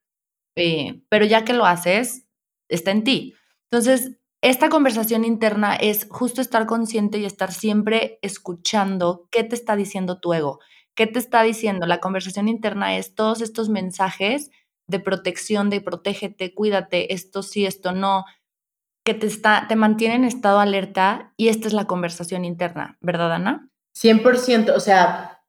Eh, 0.55 1.01
pero 1.07 1.25
ya 1.25 1.45
que 1.45 1.53
lo 1.53 1.65
haces, 1.65 2.27
está 2.67 2.91
en 2.91 3.05
ti. 3.05 3.35
Entonces, 3.71 4.17
esta 4.41 4.67
conversación 4.67 5.23
interna 5.23 5.75
es 5.75 6.05
justo 6.09 6.41
estar 6.41 6.65
consciente 6.65 7.19
y 7.19 7.25
estar 7.25 7.53
siempre 7.53 8.19
escuchando 8.21 9.29
qué 9.31 9.45
te 9.45 9.55
está 9.55 9.77
diciendo 9.77 10.19
tu 10.19 10.33
ego, 10.33 10.59
qué 10.93 11.07
te 11.07 11.19
está 11.19 11.41
diciendo. 11.41 11.87
La 11.87 12.01
conversación 12.01 12.49
interna 12.49 12.97
es 12.97 13.15
todos 13.15 13.41
estos 13.41 13.69
mensajes 13.69 14.51
de 14.87 14.99
protección, 14.99 15.69
de 15.69 15.81
protégete, 15.81 16.53
cuídate, 16.53 17.13
esto 17.13 17.43
sí, 17.43 17.65
esto 17.65 17.91
no, 17.91 18.25
que 19.05 19.13
te, 19.13 19.27
está, 19.27 19.65
te 19.67 19.75
mantiene 19.75 20.15
en 20.15 20.23
estado 20.23 20.59
alerta 20.59 21.33
y 21.37 21.49
esta 21.49 21.67
es 21.67 21.73
la 21.73 21.85
conversación 21.85 22.45
interna, 22.45 22.97
¿verdad, 23.01 23.33
Ana? 23.33 23.69
100%, 23.95 24.73
o 24.75 24.79
sea, 24.79 25.43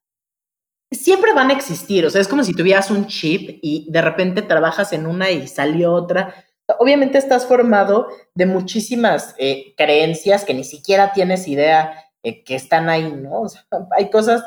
siempre 0.90 1.32
van 1.32 1.50
a 1.50 1.54
existir, 1.54 2.04
o 2.04 2.10
sea, 2.10 2.20
es 2.20 2.28
como 2.28 2.44
si 2.44 2.54
tuvieras 2.54 2.90
un 2.90 3.06
chip 3.06 3.58
y 3.62 3.86
de 3.90 4.02
repente 4.02 4.42
trabajas 4.42 4.92
en 4.92 5.06
una 5.06 5.30
y 5.30 5.46
salió 5.48 5.92
otra. 5.92 6.34
Obviamente 6.78 7.18
estás 7.18 7.46
formado 7.46 8.08
de 8.34 8.46
muchísimas 8.46 9.34
eh, 9.38 9.74
creencias 9.76 10.44
que 10.44 10.54
ni 10.54 10.64
siquiera 10.64 11.12
tienes 11.12 11.46
idea 11.48 12.04
eh, 12.22 12.42
que 12.42 12.54
están 12.54 12.88
ahí, 12.88 13.12
¿no? 13.12 13.42
O 13.42 13.48
sea, 13.48 13.64
hay 13.96 14.10
cosas 14.10 14.42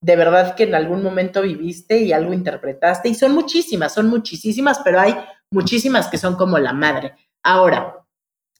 de 0.00 0.16
verdad 0.16 0.54
que 0.54 0.64
en 0.64 0.74
algún 0.74 1.02
momento 1.02 1.42
viviste 1.42 1.98
y 1.98 2.12
algo 2.12 2.32
interpretaste. 2.32 3.08
Y 3.08 3.14
son 3.14 3.32
muchísimas, 3.32 3.94
son 3.94 4.08
muchísimas, 4.08 4.80
pero 4.80 5.00
hay 5.00 5.16
muchísimas 5.52 6.08
que 6.08 6.18
son 6.18 6.36
como 6.36 6.58
la 6.58 6.72
madre. 6.72 7.14
Ahora, 7.44 8.04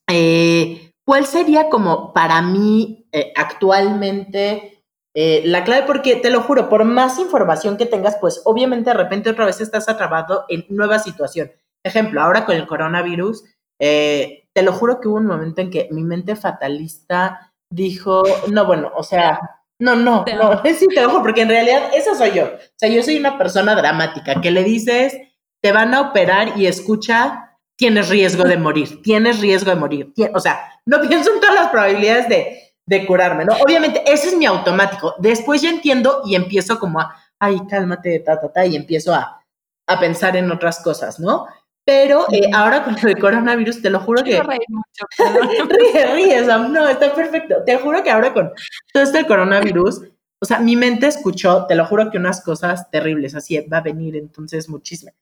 eh, 0.08 0.92
¿cuál 1.06 1.26
sería 1.26 1.68
como 1.68 2.12
para 2.12 2.42
mí 2.42 3.06
eh, 3.12 3.32
actualmente 3.36 4.82
eh, 5.14 5.42
la 5.44 5.64
clave? 5.64 5.86
Porque 5.86 6.16
te 6.16 6.30
lo 6.30 6.42
juro, 6.42 6.68
por 6.68 6.84
más 6.84 7.18
información 7.18 7.76
que 7.76 7.86
tengas, 7.86 8.16
pues 8.20 8.42
obviamente 8.44 8.90
de 8.90 8.96
repente 8.96 9.30
otra 9.30 9.46
vez 9.46 9.60
estás 9.60 9.88
atrapado 9.88 10.44
en 10.48 10.64
nueva 10.68 10.98
situación. 10.98 11.52
Ejemplo, 11.84 12.20
ahora 12.20 12.44
con 12.44 12.56
el 12.56 12.66
coronavirus, 12.66 13.44
te 13.78 14.62
lo 14.62 14.72
juro 14.72 15.00
que 15.00 15.06
hubo 15.06 15.18
un 15.18 15.26
momento 15.26 15.60
en 15.60 15.70
que 15.70 15.88
mi 15.92 16.02
mente 16.02 16.34
fatalista 16.34 17.52
dijo, 17.70 18.24
no, 18.50 18.66
bueno, 18.66 18.90
o 18.96 19.04
sea, 19.04 19.57
no, 19.78 19.94
no, 19.94 20.24
no, 20.26 20.62
sí 20.78 20.86
te 20.88 21.04
ojo, 21.04 21.22
porque 21.22 21.42
en 21.42 21.48
realidad 21.48 21.90
esa 21.94 22.14
soy 22.14 22.32
yo. 22.32 22.44
O 22.44 22.58
sea, 22.76 22.88
yo 22.88 23.02
soy 23.02 23.18
una 23.18 23.38
persona 23.38 23.74
dramática 23.74 24.40
que 24.40 24.50
le 24.50 24.64
dices, 24.64 25.16
te 25.62 25.72
van 25.72 25.94
a 25.94 26.00
operar 26.00 26.58
y 26.58 26.66
escucha, 26.66 27.56
tienes 27.76 28.08
riesgo 28.08 28.44
de 28.44 28.56
morir, 28.56 29.02
tienes 29.02 29.40
riesgo 29.40 29.70
de 29.70 29.76
morir. 29.76 30.12
O 30.34 30.40
sea, 30.40 30.60
no 30.86 31.00
pienso 31.08 31.32
en 31.32 31.40
todas 31.40 31.54
las 31.54 31.68
probabilidades 31.68 32.28
de, 32.28 32.74
de 32.86 33.06
curarme, 33.06 33.44
¿no? 33.44 33.54
Obviamente, 33.64 34.02
ese 34.06 34.28
es 34.28 34.36
mi 34.36 34.46
automático. 34.46 35.14
Después 35.18 35.62
ya 35.62 35.70
entiendo 35.70 36.22
y 36.24 36.34
empiezo 36.34 36.78
como 36.78 37.00
a, 37.00 37.14
ay, 37.38 37.60
cálmate, 37.68 38.18
ta, 38.20 38.40
ta, 38.40 38.52
ta, 38.52 38.66
y 38.66 38.74
empiezo 38.74 39.14
a, 39.14 39.40
a 39.86 40.00
pensar 40.00 40.36
en 40.36 40.50
otras 40.50 40.80
cosas, 40.80 41.20
¿no? 41.20 41.46
Pero 41.88 42.26
eh, 42.30 42.50
ahora 42.52 42.84
con 42.84 42.98
el 43.02 43.18
coronavirus, 43.18 43.80
te 43.80 43.88
lo 43.88 43.98
juro 44.00 44.22
que... 44.22 44.38
mucho. 44.68 45.06
ríe, 45.70 46.14
ríe, 46.14 46.44
Sam. 46.44 46.70
No, 46.70 46.86
está 46.86 47.14
perfecto. 47.14 47.64
Te 47.64 47.78
juro 47.78 48.02
que 48.02 48.10
ahora 48.10 48.34
con 48.34 48.50
todo 48.92 49.02
este 49.02 49.26
coronavirus, 49.26 50.02
o 50.38 50.44
sea, 50.44 50.58
mi 50.58 50.76
mente 50.76 51.06
escuchó, 51.06 51.64
te 51.64 51.74
lo 51.74 51.86
juro 51.86 52.10
que 52.10 52.18
unas 52.18 52.42
cosas 52.42 52.90
terribles, 52.90 53.34
así 53.34 53.58
va 53.72 53.78
a 53.78 53.80
venir 53.80 54.16
entonces 54.16 54.68
muchísima, 54.68 55.12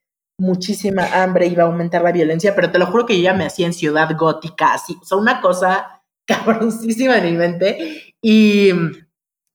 muchísima 0.41 1.07
hambre, 1.23 1.47
iba 1.47 1.63
a 1.63 1.67
aumentar 1.67 2.03
la 2.03 2.11
violencia, 2.11 2.53
pero 2.57 2.73
te 2.73 2.81
lo 2.81 2.87
juro 2.87 3.07
que 3.07 3.17
yo 3.17 3.23
ya 3.23 3.35
me 3.35 3.47
hacía 3.47 3.67
en 3.67 3.73
ciudad 3.73 4.11
gótica, 4.19 4.75
así, 4.75 4.99
o 5.01 5.05
sea, 5.05 5.19
una 5.19 5.41
cosa 5.41 6.03
cabroncísima 6.27 7.19
en 7.19 7.25
mi 7.27 7.39
mente. 7.39 8.13
Y 8.21 8.73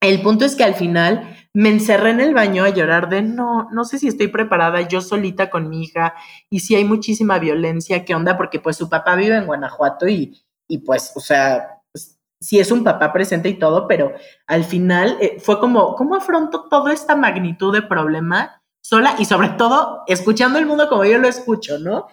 el 0.02 0.21
punto 0.21 0.45
es 0.45 0.56
que 0.56 0.63
al 0.63 0.76
final 0.76 1.40
me 1.53 1.69
encerré 1.69 2.11
en 2.11 2.21
el 2.21 2.33
baño 2.33 2.63
a 2.63 2.69
llorar 2.69 3.09
de 3.09 3.21
no, 3.21 3.69
no 3.71 3.83
sé 3.83 3.99
si 3.99 4.07
estoy 4.07 4.27
preparada 4.27 4.81
yo 4.81 5.01
solita 5.01 5.49
con 5.49 5.69
mi 5.69 5.83
hija 5.83 6.13
y 6.49 6.61
si 6.61 6.75
hay 6.75 6.85
muchísima 6.85 7.39
violencia, 7.39 8.05
¿qué 8.05 8.15
onda? 8.15 8.37
Porque 8.37 8.59
pues 8.59 8.77
su 8.77 8.89
papá 8.89 9.15
vive 9.15 9.35
en 9.35 9.45
Guanajuato 9.45 10.07
y, 10.07 10.41
y 10.69 10.79
pues, 10.79 11.11
o 11.15 11.19
sea, 11.19 11.81
pues, 11.91 12.17
sí 12.39 12.59
es 12.59 12.71
un 12.71 12.83
papá 12.83 13.11
presente 13.11 13.49
y 13.49 13.59
todo, 13.59 13.87
pero 13.87 14.13
al 14.47 14.63
final 14.63 15.17
eh, 15.19 15.37
fue 15.39 15.59
como, 15.59 15.95
¿cómo 15.95 16.15
afronto 16.15 16.67
toda 16.69 16.93
esta 16.93 17.15
magnitud 17.15 17.73
de 17.73 17.81
problema 17.81 18.61
sola 18.83 19.15
y 19.19 19.25
sobre 19.25 19.49
todo 19.49 20.03
escuchando 20.07 20.57
el 20.57 20.65
mundo 20.65 20.87
como 20.87 21.03
yo 21.05 21.17
lo 21.17 21.27
escucho, 21.27 21.77
¿no? 21.79 22.07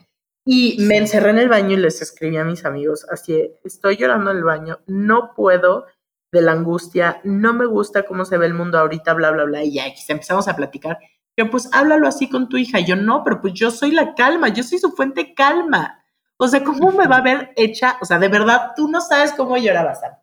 Y 0.45 0.79
me 0.81 0.97
encerré 0.97 1.31
en 1.31 1.39
el 1.39 1.49
baño 1.49 1.75
y 1.75 1.77
les 1.77 2.01
escribí 2.03 2.37
a 2.39 2.45
mis 2.45 2.65
amigos, 2.65 3.07
así, 3.11 3.53
estoy 3.65 3.97
llorando 3.97 4.31
en 4.31 4.39
el 4.39 4.45
baño, 4.45 4.79
no 4.87 5.35
puedo 5.35 5.87
de 6.33 6.43
la 6.43 6.53
angustia, 6.53 7.21
no 7.25 7.55
me 7.55 7.67
gusta 7.67 8.05
cómo 8.05 8.25
se 8.25 8.39
ve 8.39 8.47
el 8.47 8.55
mundo 8.55 8.79
ahorita, 8.79 9.15
bla, 9.15 9.31
bla, 9.31 9.45
bla, 9.45 9.65
y 9.65 9.75
ya 9.75 9.85
empezamos 10.09 10.49
a 10.49 10.57
platicar. 10.57 10.99
Yo, 11.39 11.51
pues 11.51 11.69
háblalo 11.73 12.09
así 12.09 12.29
con 12.29 12.49
tu 12.49 12.57
hija. 12.57 12.81
Yo 12.81 12.97
no, 12.97 13.23
pero 13.23 13.41
pues 13.41 13.55
yo 13.55 13.71
soy 13.71 13.93
la 13.93 14.15
calma, 14.15 14.49
yo 14.49 14.65
soy 14.65 14.79
su 14.79 14.91
fuente 14.91 15.35
calma. 15.35 16.03
O 16.37 16.49
sea, 16.49 16.65
¿cómo 16.65 16.91
me 16.91 17.07
va 17.07 17.19
a 17.19 17.23
ver 17.23 17.53
hecha? 17.55 17.97
O 18.01 18.05
sea, 18.05 18.19
de 18.19 18.29
verdad, 18.29 18.73
tú 18.75 18.89
no 18.89 19.01
sabes 19.01 19.33
cómo 19.33 19.57
lloraba, 19.57 19.95
Sam. 19.95 20.15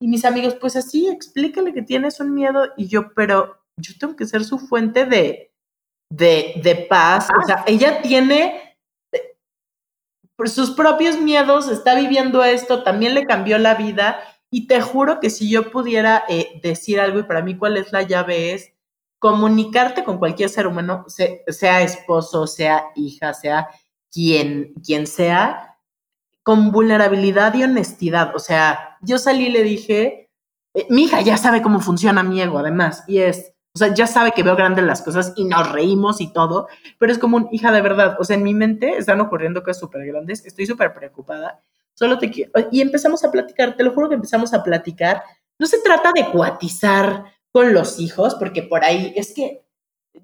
Y 0.00 0.06
mis 0.06 0.24
amigos, 0.24 0.54
pues 0.54 0.76
así, 0.76 1.08
explícale 1.08 1.74
que 1.74 1.82
tienes 1.82 2.20
un 2.20 2.32
miedo. 2.32 2.68
Y 2.76 2.86
yo, 2.86 3.12
pero 3.14 3.64
yo 3.76 3.94
tengo 3.98 4.14
que 4.14 4.26
ser 4.26 4.44
su 4.44 4.58
fuente 4.60 5.06
de, 5.06 5.52
de, 6.08 6.54
de 6.62 6.74
paz. 6.88 7.28
O 7.36 7.44
sea, 7.44 7.64
ella 7.66 8.00
tiene 8.00 8.76
por 10.36 10.48
sus 10.48 10.70
propios 10.70 11.20
miedos, 11.20 11.68
está 11.68 11.94
viviendo 11.96 12.42
esto, 12.44 12.82
también 12.82 13.14
le 13.14 13.26
cambió 13.26 13.58
la 13.58 13.74
vida. 13.74 14.20
Y 14.50 14.66
te 14.66 14.80
juro 14.80 15.20
que 15.20 15.30
si 15.30 15.48
yo 15.48 15.70
pudiera 15.70 16.24
eh, 16.28 16.60
decir 16.62 17.00
algo, 17.00 17.20
y 17.20 17.22
para 17.22 17.42
mí 17.42 17.56
cuál 17.56 17.76
es 17.76 17.92
la 17.92 18.02
llave, 18.02 18.52
es 18.52 18.72
comunicarte 19.20 20.02
con 20.02 20.18
cualquier 20.18 20.48
ser 20.48 20.66
humano, 20.66 21.04
sea, 21.08 21.82
esposo, 21.82 22.46
sea 22.46 22.86
hija, 22.96 23.34
sea 23.34 23.68
quien, 24.10 24.72
quien 24.84 25.06
sea, 25.06 25.78
con 26.42 26.72
vulnerabilidad 26.72 27.54
y 27.54 27.62
honestidad. 27.62 28.34
O 28.34 28.38
sea, 28.38 28.96
yo 29.02 29.18
salí 29.18 29.46
y 29.46 29.50
le 29.50 29.62
dije, 29.62 30.30
eh, 30.74 30.86
mi 30.88 31.04
hija 31.04 31.20
ya 31.20 31.36
sabe 31.36 31.62
cómo 31.62 31.80
funciona 31.80 32.22
mi 32.22 32.40
ego, 32.40 32.58
además, 32.58 33.04
y 33.06 33.18
es, 33.18 33.52
o 33.74 33.78
sea, 33.78 33.94
ya 33.94 34.06
sabe 34.06 34.32
que 34.32 34.42
veo 34.42 34.56
grandes 34.56 34.84
las 34.84 35.02
cosas 35.02 35.32
y 35.36 35.44
nos 35.44 35.70
reímos 35.70 36.20
y 36.20 36.32
todo, 36.32 36.66
pero 36.98 37.12
es 37.12 37.18
como 37.18 37.36
un 37.36 37.48
hija 37.52 37.70
de 37.70 37.82
verdad. 37.82 38.16
O 38.18 38.24
sea, 38.24 38.36
en 38.36 38.42
mi 38.42 38.54
mente 38.54 38.96
están 38.96 39.20
ocurriendo 39.20 39.62
cosas 39.62 39.80
súper 39.80 40.04
grandes, 40.06 40.44
estoy 40.44 40.66
súper 40.66 40.92
preocupada. 40.92 41.60
Solo 41.94 42.18
te 42.18 42.30
quiero. 42.30 42.52
Y 42.70 42.80
empezamos 42.80 43.24
a 43.24 43.30
platicar, 43.30 43.76
te 43.76 43.84
lo 43.84 43.92
juro 43.92 44.08
que 44.08 44.14
empezamos 44.14 44.54
a 44.54 44.62
platicar. 44.62 45.22
No 45.58 45.66
se 45.66 45.78
trata 45.82 46.12
de 46.14 46.30
cuatizar 46.30 47.24
con 47.52 47.72
los 47.74 47.98
hijos, 47.98 48.34
porque 48.36 48.62
por 48.62 48.84
ahí 48.84 49.12
es 49.16 49.34
que, 49.34 49.66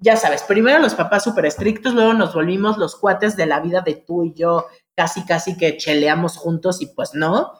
ya 0.00 0.16
sabes, 0.16 0.42
primero 0.42 0.78
los 0.78 0.94
papás 0.94 1.24
súper 1.24 1.46
estrictos, 1.46 1.94
luego 1.94 2.14
nos 2.14 2.34
volvimos 2.34 2.78
los 2.78 2.96
cuates 2.96 3.36
de 3.36 3.46
la 3.46 3.60
vida 3.60 3.80
de 3.80 3.94
tú 3.94 4.24
y 4.24 4.34
yo, 4.34 4.66
casi, 4.94 5.24
casi 5.24 5.56
que 5.56 5.76
cheleamos 5.76 6.36
juntos 6.36 6.80
y 6.80 6.86
pues 6.86 7.14
no. 7.14 7.52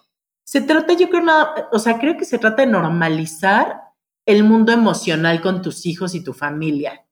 Se 0.44 0.60
trata, 0.60 0.92
yo 0.94 1.08
creo, 1.10 1.24
o 1.72 1.78
sea, 1.78 1.98
creo 1.98 2.16
que 2.16 2.24
se 2.24 2.38
trata 2.38 2.64
de 2.64 2.70
normalizar 2.70 3.82
el 4.26 4.44
mundo 4.44 4.72
emocional 4.72 5.40
con 5.40 5.62
tus 5.62 5.86
hijos 5.86 6.14
y 6.14 6.22
tu 6.22 6.32
familia. 6.32 7.04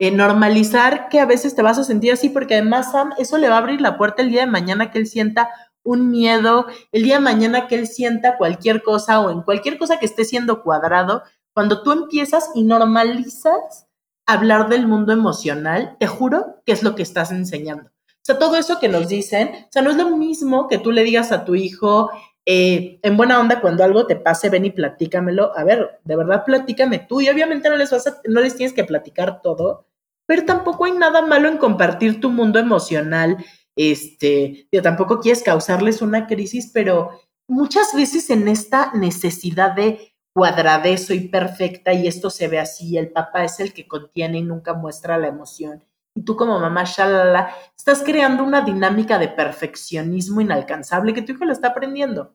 Normalizar 0.00 1.08
que 1.08 1.18
a 1.18 1.26
veces 1.26 1.56
te 1.56 1.62
vas 1.62 1.78
a 1.78 1.84
sentir 1.84 2.12
así, 2.12 2.28
porque 2.28 2.54
además, 2.54 2.92
Sam, 2.92 3.12
eso 3.18 3.36
le 3.36 3.48
va 3.48 3.56
a 3.56 3.58
abrir 3.58 3.80
la 3.80 3.98
puerta 3.98 4.22
el 4.22 4.30
día 4.30 4.42
de 4.42 4.50
mañana 4.50 4.92
que 4.92 4.98
él 4.98 5.08
sienta 5.08 5.50
un 5.88 6.10
miedo, 6.10 6.66
el 6.92 7.02
día 7.02 7.14
de 7.14 7.20
mañana 7.20 7.66
que 7.66 7.74
él 7.74 7.86
sienta 7.86 8.36
cualquier 8.36 8.82
cosa 8.82 9.20
o 9.20 9.30
en 9.30 9.42
cualquier 9.42 9.78
cosa 9.78 9.98
que 9.98 10.06
esté 10.06 10.24
siendo 10.24 10.62
cuadrado, 10.62 11.22
cuando 11.54 11.82
tú 11.82 11.92
empiezas 11.92 12.50
y 12.54 12.62
normalizas 12.62 13.86
hablar 14.26 14.68
del 14.68 14.86
mundo 14.86 15.12
emocional, 15.12 15.96
te 15.98 16.06
juro 16.06 16.62
que 16.66 16.72
es 16.72 16.82
lo 16.82 16.94
que 16.94 17.02
estás 17.02 17.32
enseñando. 17.32 17.84
O 17.88 18.24
sea, 18.28 18.38
todo 18.38 18.56
eso 18.56 18.78
que 18.78 18.88
nos 18.88 19.08
dicen, 19.08 19.50
o 19.54 19.68
sea, 19.70 19.80
no 19.80 19.90
es 19.90 19.96
lo 19.96 20.14
mismo 20.16 20.68
que 20.68 20.78
tú 20.78 20.92
le 20.92 21.02
digas 21.02 21.32
a 21.32 21.46
tu 21.46 21.54
hijo, 21.54 22.10
eh, 22.44 22.98
en 23.02 23.16
buena 23.16 23.40
onda, 23.40 23.60
cuando 23.60 23.84
algo 23.84 24.06
te 24.06 24.16
pase, 24.16 24.50
ven 24.50 24.66
y 24.66 24.70
platícamelo. 24.70 25.52
A 25.56 25.64
ver, 25.64 26.00
de 26.04 26.16
verdad, 26.16 26.44
platícame 26.44 26.98
tú. 26.98 27.20
Y 27.20 27.28
obviamente 27.28 27.68
no 27.68 27.76
les, 27.76 27.90
vas 27.90 28.20
no 28.26 28.40
les 28.40 28.54
tienes 28.54 28.74
que 28.74 28.84
platicar 28.84 29.42
todo, 29.42 29.86
pero 30.26 30.44
tampoco 30.44 30.84
hay 30.84 30.92
nada 30.92 31.22
malo 31.22 31.48
en 31.48 31.58
compartir 31.58 32.20
tu 32.20 32.30
mundo 32.30 32.58
emocional. 32.58 33.38
Este, 33.78 34.68
yo 34.72 34.82
tampoco 34.82 35.20
quieres 35.20 35.42
causarles 35.42 36.02
una 36.02 36.26
crisis, 36.26 36.70
pero 36.74 37.10
muchas 37.48 37.94
veces 37.94 38.28
en 38.30 38.48
esta 38.48 38.92
necesidad 38.92 39.72
de 39.72 40.14
cuadradez, 40.34 41.06
soy 41.06 41.28
perfecta 41.28 41.92
y 41.92 42.06
esto 42.06 42.28
se 42.30 42.48
ve 42.48 42.58
así, 42.58 42.98
el 42.98 43.10
papá 43.10 43.44
es 43.44 43.60
el 43.60 43.72
que 43.72 43.86
contiene 43.86 44.38
y 44.38 44.42
nunca 44.42 44.74
muestra 44.74 45.16
la 45.16 45.28
emoción. 45.28 45.84
Y 46.14 46.22
tú 46.22 46.36
como 46.36 46.58
mamá, 46.58 46.84
shalala, 46.84 47.54
estás 47.76 48.02
creando 48.02 48.42
una 48.42 48.62
dinámica 48.62 49.18
de 49.18 49.28
perfeccionismo 49.28 50.40
inalcanzable 50.40 51.14
que 51.14 51.22
tu 51.22 51.32
hijo 51.32 51.44
la 51.44 51.52
está 51.52 51.68
aprendiendo 51.68 52.34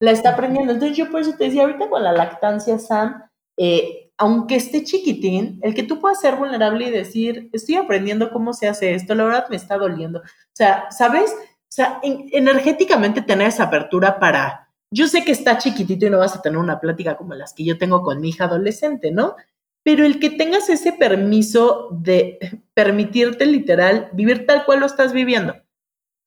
la 0.00 0.12
está 0.12 0.30
aprendiendo. 0.30 0.72
Entonces 0.72 0.96
yo 0.96 1.10
por 1.10 1.20
eso 1.20 1.34
te 1.36 1.44
decía, 1.44 1.62
ahorita 1.62 1.88
con 1.88 2.02
la 2.02 2.12
lactancia, 2.12 2.78
Sam, 2.78 3.22
eh, 3.56 4.07
aunque 4.18 4.56
esté 4.56 4.84
chiquitín, 4.84 5.60
el 5.62 5.74
que 5.74 5.84
tú 5.84 6.00
puedas 6.00 6.20
ser 6.20 6.36
vulnerable 6.36 6.88
y 6.88 6.90
decir, 6.90 7.48
estoy 7.52 7.76
aprendiendo 7.76 8.30
cómo 8.30 8.52
se 8.52 8.68
hace 8.68 8.94
esto, 8.94 9.14
la 9.14 9.24
verdad 9.24 9.46
me 9.48 9.56
está 9.56 9.78
doliendo. 9.78 10.18
O 10.20 10.52
sea, 10.52 10.90
¿sabes? 10.90 11.32
O 11.32 11.70
sea, 11.70 12.00
energéticamente 12.02 13.22
tener 13.22 13.48
esa 13.48 13.64
apertura 13.64 14.18
para, 14.18 14.68
yo 14.90 15.06
sé 15.06 15.24
que 15.24 15.32
está 15.32 15.58
chiquitito 15.58 16.06
y 16.06 16.10
no 16.10 16.18
vas 16.18 16.34
a 16.34 16.42
tener 16.42 16.58
una 16.58 16.80
plática 16.80 17.16
como 17.16 17.34
las 17.34 17.54
que 17.54 17.64
yo 17.64 17.78
tengo 17.78 18.02
con 18.02 18.20
mi 18.20 18.30
hija 18.30 18.44
adolescente, 18.44 19.12
¿no? 19.12 19.36
Pero 19.84 20.04
el 20.04 20.18
que 20.18 20.30
tengas 20.30 20.68
ese 20.68 20.92
permiso 20.92 21.88
de 21.92 22.60
permitirte 22.74 23.46
literal 23.46 24.10
vivir 24.12 24.46
tal 24.46 24.64
cual 24.64 24.80
lo 24.80 24.86
estás 24.86 25.12
viviendo 25.12 25.54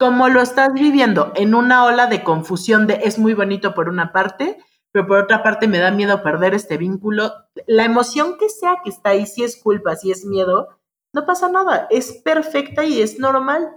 como 0.01 0.29
lo 0.29 0.41
estás 0.41 0.73
viviendo 0.73 1.31
en 1.35 1.53
una 1.53 1.85
ola 1.85 2.07
de 2.07 2.23
confusión 2.23 2.87
de 2.87 3.01
es 3.03 3.19
muy 3.19 3.35
bonito 3.35 3.75
por 3.75 3.87
una 3.87 4.11
parte, 4.11 4.57
pero 4.91 5.07
por 5.07 5.19
otra 5.19 5.43
parte 5.43 5.67
me 5.67 5.79
da 5.79 5.91
miedo 5.91 6.21
perder 6.21 6.53
este 6.53 6.77
vínculo, 6.77 7.33
la 7.67 7.85
emoción 7.85 8.37
que 8.37 8.49
sea 8.49 8.77
que 8.83 8.89
está 8.89 9.11
ahí, 9.11 9.25
si 9.25 9.43
es 9.43 9.61
culpa, 9.61 9.95
si 9.95 10.11
es 10.11 10.25
miedo, 10.25 10.69
no 11.13 11.25
pasa 11.25 11.49
nada, 11.49 11.87
es 11.89 12.21
perfecta 12.23 12.83
y 12.85 13.01
es 13.01 13.19
normal. 13.19 13.69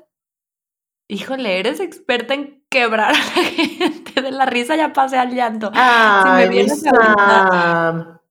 Híjole, 1.09 1.59
eres 1.59 1.81
experta 1.81 2.35
en 2.35 2.64
quebrar 2.68 3.14
a 3.14 3.18
la 3.18 3.44
gente 3.44 4.22
de 4.22 4.31
la 4.31 4.46
risa, 4.46 4.77
ya 4.77 4.92
pasé 4.92 5.18
al 5.18 5.35
llanto. 5.35 5.70
Ay, 5.74 6.66
si 6.68 6.90
me 6.90 6.94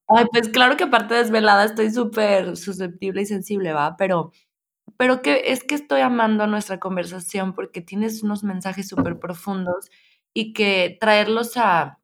Ay, 0.08 0.26
pues 0.32 0.50
claro 0.50 0.76
que 0.76 0.84
aparte 0.84 1.16
desvelada 1.16 1.64
estoy 1.64 1.90
súper 1.90 2.58
susceptible 2.58 3.22
y 3.22 3.26
sensible, 3.26 3.74
¿va? 3.74 3.96
Pero 3.98 4.32
pero 4.98 5.22
que 5.22 5.44
es 5.48 5.64
que 5.64 5.76
estoy 5.76 6.02
amando 6.02 6.46
nuestra 6.48 6.80
conversación 6.80 7.54
porque 7.54 7.82
tienes 7.82 8.24
unos 8.24 8.44
mensajes 8.44 8.88
súper 8.88 9.20
profundos 9.20 9.90
y 10.34 10.54
que 10.54 10.98
traerlos 11.00 11.58
a, 11.58 12.00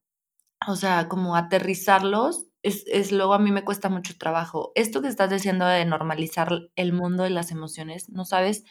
o 0.68 0.76
sea, 0.76 1.08
como 1.08 1.36
aterrizarlos, 1.36 2.48
es, 2.64 2.84
es, 2.88 3.12
luego 3.12 3.34
a 3.34 3.40
mí 3.40 3.52
me 3.52 3.64
cuesta 3.64 3.90
mucho 3.90 4.18
trabajo. 4.18 4.72
Esto 4.76 5.02
que 5.02 5.08
estás 5.08 5.30
diciendo 5.30 5.66
de 5.66 5.86
normalizar 5.86 6.50
el 6.76 6.94
mundo 6.94 7.24
de 7.24 7.30
las 7.30 7.52
emociones, 7.52 8.10
no 8.10 8.26
sabes 8.26 8.64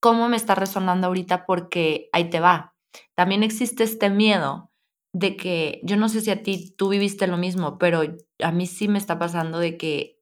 cómo 0.00 0.28
me 0.28 0.36
está 0.36 0.54
resonando 0.54 1.06
ahorita 1.06 1.46
porque 1.46 2.08
ahí 2.12 2.30
te 2.30 2.40
va. 2.40 2.74
También 3.14 3.42
existe 3.42 3.84
este 3.84 4.10
miedo 4.10 4.70
de 5.14 5.36
que, 5.36 5.80
yo 5.84 5.96
no 5.96 6.08
sé 6.08 6.20
si 6.20 6.30
a 6.30 6.42
ti 6.42 6.74
tú 6.76 6.88
viviste 6.88 7.26
lo 7.26 7.36
mismo, 7.36 7.78
pero 7.78 8.02
a 8.42 8.52
mí 8.52 8.66
sí 8.66 8.88
me 8.88 8.98
está 8.98 9.18
pasando 9.18 9.58
de 9.58 9.76
que 9.76 10.20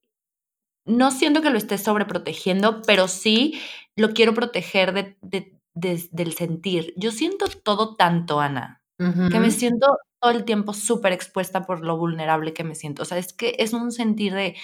no 0.84 1.10
siento 1.10 1.42
que 1.42 1.50
lo 1.50 1.58
esté 1.58 1.78
sobreprotegiendo, 1.78 2.82
pero 2.82 3.08
sí 3.08 3.60
lo 3.96 4.12
quiero 4.12 4.34
proteger 4.34 5.16
de, 5.22 5.58
del 5.74 6.32
sentir. 6.34 6.92
Yo 6.96 7.10
siento 7.10 7.46
todo 7.46 7.96
tanto, 7.96 8.40
Ana, 8.40 8.82
que 8.98 9.40
me 9.40 9.50
siento 9.50 9.98
todo 10.22 10.30
el 10.30 10.44
tiempo 10.44 10.72
súper 10.72 11.12
expuesta 11.12 11.66
por 11.66 11.84
lo 11.84 11.96
vulnerable 11.96 12.54
que 12.54 12.62
me 12.62 12.76
siento. 12.76 13.02
O 13.02 13.04
sea, 13.04 13.18
es 13.18 13.32
que 13.32 13.56
es 13.58 13.72
un 13.72 13.90
sentir 13.90 14.32
de, 14.32 14.56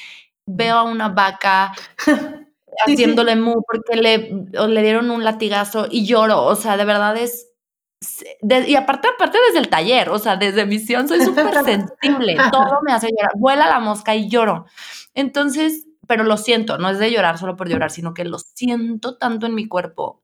veo 0.47 0.77
a 0.77 0.85
una 0.85 1.09
vaca 1.09 1.73
haciéndole 2.87 3.35
mu 3.35 3.55
porque 3.67 4.01
le, 4.01 4.31
le 4.53 4.83
dieron 4.83 5.11
un 5.11 5.25
latigazo 5.25 5.89
y 5.91 6.07
lloro. 6.07 6.45
O 6.45 6.55
sea, 6.55 6.77
de 6.77 6.85
verdad 6.85 7.17
es 7.17 7.47
y 8.41 8.77
aparte, 8.77 9.09
aparte 9.09 9.39
desde 9.49 9.59
el 9.59 9.69
taller, 9.69 10.09
o 10.11 10.21
sea, 10.21 10.37
desde 10.37 10.65
misión 10.65 11.09
soy 11.09 11.21
súper 11.21 11.53
sensible, 11.65 12.37
todo 12.53 12.79
me 12.83 12.93
hace 12.93 13.09
llorar, 13.09 13.33
vuela 13.37 13.69
la 13.69 13.81
mosca 13.81 14.15
y 14.15 14.29
lloro. 14.29 14.67
Entonces, 15.15 15.89
pero 16.07 16.23
lo 16.23 16.37
siento, 16.37 16.79
no 16.79 16.91
es 16.91 17.01
de 17.01 17.11
llorar 17.11 17.39
solo 17.39 17.57
por 17.57 17.69
llorar, 17.69 17.91
sino 17.91 18.15
que 18.15 18.25
lo 18.25 18.39
siento 18.39 19.19
tanto 19.19 19.47
en 19.47 19.55
mi 19.57 19.67
cuerpo 19.67 20.23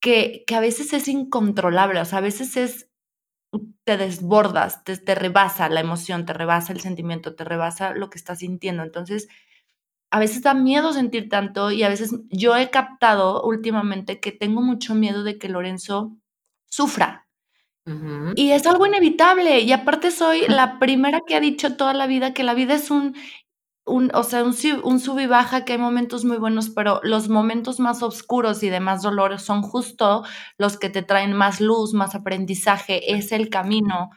que, 0.00 0.44
que 0.46 0.54
a 0.54 0.60
veces 0.60 0.92
es 0.92 1.08
incontrolable, 1.08 2.00
o 2.00 2.04
sea, 2.04 2.18
a 2.18 2.22
veces 2.22 2.56
es, 2.56 2.88
te 3.84 3.96
desbordas, 3.96 4.84
te, 4.84 4.96
te 4.96 5.14
rebasa 5.14 5.68
la 5.68 5.80
emoción, 5.80 6.24
te 6.26 6.32
rebasa 6.32 6.72
el 6.72 6.80
sentimiento, 6.80 7.34
te 7.34 7.44
rebasa 7.44 7.94
lo 7.94 8.10
que 8.10 8.18
estás 8.18 8.40
sintiendo. 8.40 8.82
Entonces, 8.82 9.28
a 10.10 10.18
veces 10.18 10.42
da 10.42 10.54
miedo 10.54 10.92
sentir 10.92 11.28
tanto 11.28 11.70
y 11.70 11.82
a 11.82 11.88
veces 11.88 12.14
yo 12.28 12.56
he 12.56 12.70
captado 12.70 13.42
últimamente 13.42 14.20
que 14.20 14.30
tengo 14.30 14.60
mucho 14.60 14.94
miedo 14.94 15.24
de 15.24 15.38
que 15.38 15.48
Lorenzo 15.48 16.16
sufra. 16.66 17.26
Y 18.36 18.52
es 18.52 18.64
algo 18.66 18.86
inevitable. 18.86 19.60
Y 19.60 19.72
aparte 19.72 20.12
soy 20.12 20.42
la 20.46 20.78
primera 20.78 21.20
que 21.26 21.34
ha 21.34 21.40
dicho 21.40 21.76
toda 21.76 21.94
la 21.94 22.06
vida 22.06 22.32
que 22.32 22.44
la 22.44 22.54
vida 22.54 22.74
es 22.74 22.90
un, 22.90 23.16
un 23.84 24.10
o 24.14 24.22
sea, 24.22 24.44
un, 24.44 24.54
un 24.84 25.00
sub 25.00 25.18
y 25.18 25.26
baja, 25.26 25.64
que 25.64 25.72
hay 25.72 25.78
momentos 25.78 26.24
muy 26.24 26.36
buenos, 26.36 26.70
pero 26.70 27.00
los 27.02 27.28
momentos 27.28 27.80
más 27.80 28.02
oscuros 28.02 28.62
y 28.62 28.70
de 28.70 28.80
más 28.80 29.02
dolor 29.02 29.38
son 29.40 29.62
justo 29.62 30.22
los 30.56 30.78
que 30.78 30.88
te 30.88 31.02
traen 31.02 31.32
más 31.32 31.60
luz, 31.60 31.92
más 31.94 32.14
aprendizaje, 32.14 33.14
es 33.14 33.32
el 33.32 33.48
camino. 33.48 34.10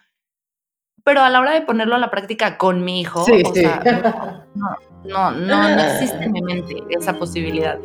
Pero 1.04 1.22
a 1.22 1.30
la 1.30 1.40
hora 1.40 1.54
de 1.54 1.62
ponerlo 1.62 1.96
a 1.96 2.00
la 2.00 2.10
práctica 2.10 2.58
con 2.58 2.84
mi 2.84 3.02
hijo, 3.02 3.22
o 3.22 3.54
sea, 3.54 4.46
no, 4.56 4.76
no, 5.04 5.32
no, 5.32 5.76
no 5.76 5.82
existe 5.84 6.24
en 6.24 6.32
mi 6.32 6.42
mente 6.42 6.84
esa 6.90 7.14
posibilidad. 7.14 7.78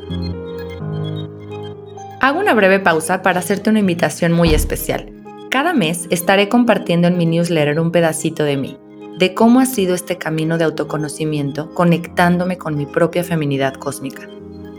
Hago 2.23 2.39
una 2.39 2.55
breve 2.55 2.81
pausa 2.81 3.23
para 3.23 3.41
hacerte 3.41 3.71
una 3.71 3.79
invitación 3.79 4.33
muy 4.33 4.53
especial. 4.55 5.11
Cada 5.51 5.73
mes 5.73 6.07
estaré 6.11 6.49
compartiendo 6.49 7.09
en 7.09 7.17
mi 7.17 7.27
newsletter 7.27 7.81
un 7.81 7.91
pedacito 7.91 8.45
de 8.45 8.57
mí, 8.57 8.79
de 9.21 9.35
cómo 9.35 9.61
ha 9.61 9.67
sido 9.67 9.95
este 9.95 10.17
camino 10.17 10.57
de 10.57 10.65
autoconocimiento 10.65 11.75
conectándome 11.75 12.57
con 12.57 12.79
mi 12.79 12.87
propia 12.87 13.23
feminidad 13.23 13.75
cósmica. 13.75 14.27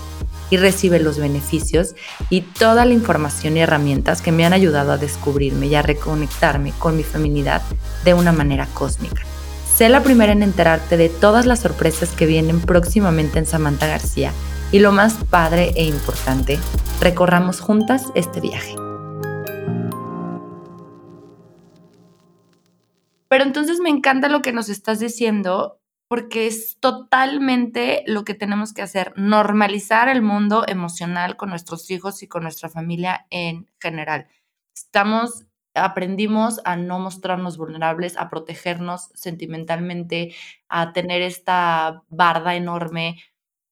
y 0.50 0.58
recibe 0.58 1.00
los 1.00 1.20
beneficios 1.20 1.94
y 2.32 2.42
toda 2.42 2.84
la 2.84 2.94
información 2.94 3.58
y 3.58 3.60
herramientas 3.60 4.24
que 4.24 4.32
me 4.32 4.44
han 4.44 4.54
ayudado 4.54 4.94
a 4.94 4.98
descubrirme 4.98 5.68
y 5.68 5.76
a 5.76 5.84
reconectarme 5.84 6.74
con 6.80 6.98
mi 6.98 7.04
feminidad 7.04 7.62
de 8.04 8.16
una 8.16 8.32
manera 8.32 8.66
cósmica. 8.74 9.27
Sé 9.78 9.90
la 9.90 10.02
primera 10.02 10.32
en 10.32 10.42
enterarte 10.42 10.98
de 10.98 11.08
todas 11.08 11.46
las 11.46 11.60
sorpresas 11.60 12.10
que 12.10 12.26
vienen 12.26 12.60
próximamente 12.62 13.38
en 13.38 13.46
Samantha 13.46 13.86
García 13.86 14.34
y 14.72 14.80
lo 14.80 14.92
más 14.92 15.24
padre 15.26 15.72
e 15.76 15.84
importante, 15.84 16.58
recorramos 17.00 17.60
juntas 17.60 18.12
este 18.16 18.42
viaje. 18.42 18.74
Pero 23.28 23.44
entonces 23.44 23.80
me 23.80 23.92
encanta 23.92 24.30
lo 24.30 24.42
que 24.42 24.52
nos 24.52 24.68
estás 24.70 24.98
diciendo 24.98 25.80
porque 26.08 26.48
es 26.48 26.80
totalmente 26.80 28.04
lo 28.08 28.24
que 28.24 28.34
tenemos 28.34 28.74
que 28.74 28.82
hacer, 28.82 29.14
normalizar 29.16 30.10
el 30.10 30.24
mundo 30.24 30.66
emocional 30.68 31.38
con 31.38 31.52
nuestros 31.52 31.92
hijos 31.92 32.24
y 32.24 32.28
con 32.28 32.42
nuestra 32.42 32.68
familia 32.68 33.28
en 33.30 33.70
general. 33.80 34.26
Estamos, 34.74 35.46
aprendimos 35.78 36.60
a 36.66 36.76
no 36.76 37.00
mostrarnos 37.00 37.58
vulnerables, 37.58 38.18
a 38.18 38.30
protegernos 38.30 39.10
sentimentalmente, 39.14 40.36
a 40.70 40.94
tener 40.94 41.22
esta 41.22 42.04
barda 42.10 42.56
enorme 42.56 43.22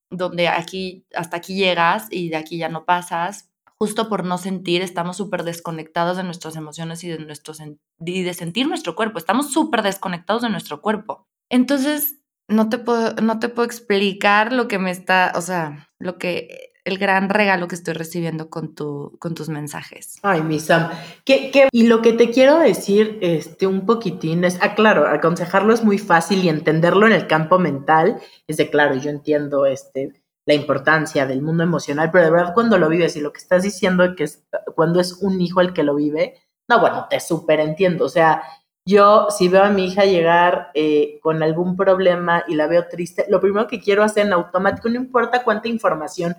donde 0.10 0.47
aquí, 0.47 1.06
hasta 1.16 1.38
aquí 1.38 1.56
llegas 1.56 2.08
y 2.12 2.30
de 2.30 2.38
aquí 2.38 2.58
ya 2.58 2.70
no 2.70 2.86
pasas. 2.86 3.49
Justo 3.78 4.08
por 4.08 4.24
no 4.24 4.38
sentir, 4.38 4.82
estamos 4.82 5.18
súper 5.18 5.43
desconectados 5.43 6.16
de 6.16 6.24
nuestras 6.24 6.56
emociones 6.56 7.03
y 7.03 7.10
de, 7.10 7.20
nuestro, 7.20 7.53
y 7.99 8.24
de 8.24 8.34
sentir 8.34 8.68
nuestro 8.68 8.95
cuerpo. 8.95 9.18
Estamos 9.18 9.51
súper 9.51 9.82
desconectados 9.82 10.43
de 10.43 10.49
nuestro 10.49 10.82
cuerpo. 10.82 11.28
Entonces, 11.49 12.20
no 12.47 12.70
te 12.70 12.78
puedo, 12.78 13.16
no 13.16 13.39
te 13.39 13.49
puedo 13.49 13.66
explicar 13.66 14.53
lo 14.53 14.68
que 14.68 14.80
me 14.80 14.91
está, 14.91 15.34
o 15.36 15.41
sea, 15.41 15.89
lo 15.99 16.18
que, 16.18 16.74
el 16.86 16.99
gran 16.99 17.29
regalo 17.29 17.67
que 17.67 17.75
estoy 17.75 17.95
recibiendo 17.95 18.49
con, 18.49 18.75
tu, 18.75 19.17
con 19.19 19.33
tus 19.33 19.49
mensajes. 19.49 20.19
Ay, 20.21 20.41
mi 20.41 20.59
Sam. 20.59 20.91
¿Qué, 21.25 21.67
y 21.71 21.88
lo 21.88 22.01
que 22.01 22.13
te 22.13 22.29
quiero 22.29 22.59
decir, 22.59 23.17
este, 23.21 23.65
un 23.65 23.86
poquitín 23.86 24.45
es, 24.45 24.59
ah, 24.61 24.75
claro, 24.75 25.07
aconsejarlo 25.07 25.73
es 25.73 25.83
muy 25.83 25.97
fácil 25.97 26.43
y 26.43 26.49
entenderlo 26.49 27.07
en 27.07 27.13
el 27.13 27.27
campo 27.27 27.57
mental 27.57 28.21
es 28.47 28.57
de, 28.57 28.69
claro, 28.69 28.95
yo 28.95 29.09
entiendo, 29.09 29.65
este, 29.65 30.13
la 30.45 30.53
importancia 30.53 31.25
del 31.25 31.41
mundo 31.41 31.63
emocional, 31.63 32.11
pero 32.11 32.25
de 32.25 32.31
verdad 32.31 32.53
cuando 32.53 32.77
lo 32.77 32.88
vives 32.88 33.15
y 33.15 33.21
lo 33.21 33.33
que 33.33 33.39
estás 33.39 33.63
diciendo 33.63 34.15
que 34.15 34.25
es 34.25 34.45
cuando 34.75 34.99
es 34.99 35.13
un 35.23 35.41
hijo 35.41 35.61
el 35.61 35.73
que 35.73 35.83
lo 35.83 35.95
vive, 35.95 36.36
no, 36.69 36.79
bueno, 36.79 37.07
te 37.09 37.19
súper 37.19 37.59
entiendo, 37.59 38.05
o 38.05 38.09
sea, 38.09 38.43
yo, 38.88 39.27
si 39.31 39.49
veo 39.49 39.63
a 39.63 39.71
mi 39.71 39.86
hija 39.86 40.05
llegar 40.05 40.69
eh, 40.75 41.19
con 41.23 41.41
algún 41.41 41.75
problema 41.75 42.43
y 42.47 42.53
la 42.53 42.67
veo 42.67 42.88
triste, 42.88 43.25
lo 43.27 43.41
primero 43.41 43.65
que 43.65 43.79
quiero 43.79 44.03
hacer 44.03 44.27
en 44.27 44.33
automático, 44.33 44.88
no 44.89 44.95
importa 44.97 45.43
cuánta 45.43 45.67
información 45.67 46.36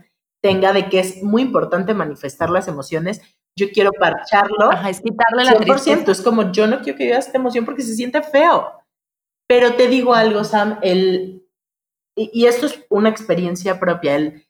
tenga 0.46 0.72
de 0.72 0.88
que 0.88 1.00
es 1.00 1.22
muy 1.22 1.42
importante 1.42 1.94
manifestar 1.94 2.50
las 2.50 2.68
emociones, 2.68 3.20
yo 3.58 3.70
quiero 3.72 3.90
parcharlo. 3.92 4.70
Ajá, 4.70 4.90
es 4.90 5.00
quitarle 5.00 5.44
la 5.44 5.54
100%, 5.54 6.08
Es 6.10 6.22
como, 6.22 6.52
yo 6.52 6.66
no 6.66 6.80
quiero 6.80 6.98
que 6.98 7.06
vivas 7.06 7.26
esta 7.26 7.38
emoción 7.38 7.64
porque 7.64 7.82
se 7.82 7.94
siente 7.94 8.22
feo. 8.22 8.72
Pero 9.48 9.74
te 9.74 9.88
digo 9.88 10.14
algo, 10.14 10.44
Sam, 10.44 10.78
el, 10.82 11.46
y, 12.16 12.46
esto 12.46 12.66
es 12.66 12.84
una 12.90 13.08
experiencia 13.08 13.80
propia, 13.80 14.16
el 14.16 14.46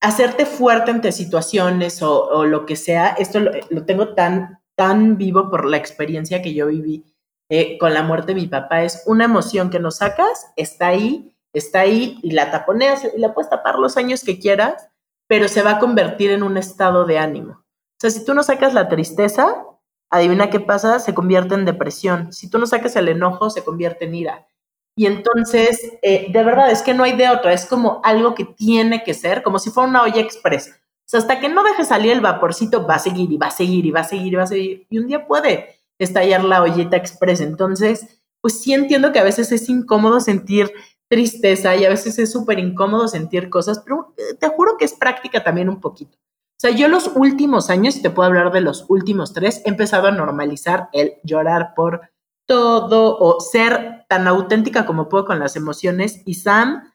hacerte 0.00 0.46
fuerte 0.46 0.90
ante 0.90 1.12
situaciones 1.12 2.02
o, 2.02 2.44
lo 2.44 2.66
que 2.66 2.76
sea, 2.76 3.08
esto 3.18 3.40
lo, 3.40 3.52
lo 3.70 3.84
tengo 3.84 4.14
tan, 4.14 4.60
tan 4.76 5.18
vivo 5.18 5.50
por 5.50 5.64
la 5.64 5.76
experiencia 5.76 6.40
que 6.42 6.54
yo 6.54 6.66
viví 6.68 7.04
eh, 7.50 7.78
con 7.78 7.94
la 7.94 8.02
muerte 8.02 8.34
de 8.34 8.40
mi 8.40 8.46
papá 8.46 8.82
es 8.82 9.04
una 9.06 9.24
emoción 9.24 9.70
que 9.70 9.80
no 9.80 9.90
sacas, 9.90 10.52
está 10.56 10.88
ahí, 10.88 11.34
está 11.54 11.80
ahí 11.80 12.18
y 12.22 12.32
la 12.32 12.50
taponeas 12.50 13.08
y 13.16 13.18
la 13.18 13.32
puedes 13.32 13.48
tapar 13.48 13.78
los 13.78 13.96
años 13.96 14.22
que 14.22 14.38
quieras, 14.38 14.88
pero 15.28 15.46
se 15.46 15.62
va 15.62 15.72
a 15.72 15.78
convertir 15.78 16.30
en 16.30 16.42
un 16.42 16.56
estado 16.56 17.04
de 17.04 17.18
ánimo. 17.18 17.52
O 17.52 18.00
sea, 18.00 18.10
si 18.10 18.24
tú 18.24 18.34
no 18.34 18.42
sacas 18.42 18.74
la 18.74 18.88
tristeza, 18.88 19.64
adivina 20.10 20.50
qué 20.50 20.58
pasa, 20.58 20.98
se 20.98 21.14
convierte 21.14 21.54
en 21.54 21.64
depresión. 21.64 22.32
Si 22.32 22.50
tú 22.50 22.58
no 22.58 22.66
sacas 22.66 22.96
el 22.96 23.08
enojo, 23.08 23.50
se 23.50 23.62
convierte 23.62 24.06
en 24.06 24.14
ira. 24.14 24.48
Y 24.96 25.06
entonces, 25.06 25.92
eh, 26.02 26.26
de 26.32 26.44
verdad, 26.44 26.70
es 26.72 26.82
que 26.82 26.94
no 26.94 27.04
hay 27.04 27.16
de 27.16 27.28
otra, 27.28 27.52
es 27.52 27.66
como 27.66 28.00
algo 28.02 28.34
que 28.34 28.44
tiene 28.44 29.04
que 29.04 29.14
ser, 29.14 29.44
como 29.44 29.60
si 29.60 29.70
fuera 29.70 29.88
una 29.88 30.02
olla 30.02 30.20
express. 30.20 30.70
O 30.70 31.10
sea, 31.10 31.20
hasta 31.20 31.38
que 31.38 31.48
no 31.48 31.62
deje 31.62 31.84
salir 31.84 32.12
el 32.12 32.20
vaporcito, 32.20 32.86
va 32.86 32.96
a 32.96 32.98
seguir 32.98 33.30
y 33.30 33.36
va 33.36 33.46
a 33.46 33.50
seguir 33.52 33.86
y 33.86 33.90
va 33.90 34.00
a 34.00 34.04
seguir 34.04 34.32
y 34.32 34.36
va 34.36 34.42
a 34.42 34.48
seguir. 34.48 34.86
Y 34.90 34.98
un 34.98 35.06
día 35.06 35.26
puede 35.26 35.76
estallar 35.98 36.44
la 36.44 36.62
ollita 36.62 36.96
express. 36.96 37.40
Entonces, 37.40 38.20
pues 38.40 38.60
sí 38.60 38.72
entiendo 38.74 39.12
que 39.12 39.18
a 39.18 39.24
veces 39.24 39.52
es 39.52 39.68
incómodo 39.68 40.20
sentir 40.20 40.72
tristeza 41.08 41.74
y 41.76 41.84
a 41.84 41.88
veces 41.88 42.18
es 42.18 42.30
súper 42.30 42.58
incómodo 42.58 43.08
sentir 43.08 43.50
cosas, 43.50 43.80
pero 43.80 44.14
eh, 44.16 44.34
te 44.38 44.48
juro 44.48 44.76
que 44.78 44.84
es 44.84 44.94
práctica 44.94 45.42
también 45.42 45.68
un 45.68 45.80
poquito. 45.80 46.16
O 46.16 46.60
sea, 46.60 46.70
yo 46.70 46.88
los 46.88 47.12
últimos 47.14 47.70
años, 47.70 47.96
y 47.96 48.02
te 48.02 48.10
puedo 48.10 48.26
hablar 48.26 48.52
de 48.52 48.60
los 48.60 48.84
últimos 48.88 49.32
tres, 49.32 49.62
he 49.64 49.68
empezado 49.68 50.08
a 50.08 50.12
normalizar 50.12 50.88
el 50.92 51.14
llorar 51.22 51.72
por 51.74 52.10
todo 52.46 53.16
o 53.18 53.40
ser 53.40 54.04
tan 54.08 54.26
auténtica 54.26 54.84
como 54.84 55.08
puedo 55.08 55.24
con 55.24 55.38
las 55.38 55.54
emociones. 55.54 56.22
Y 56.24 56.34
Sam, 56.34 56.92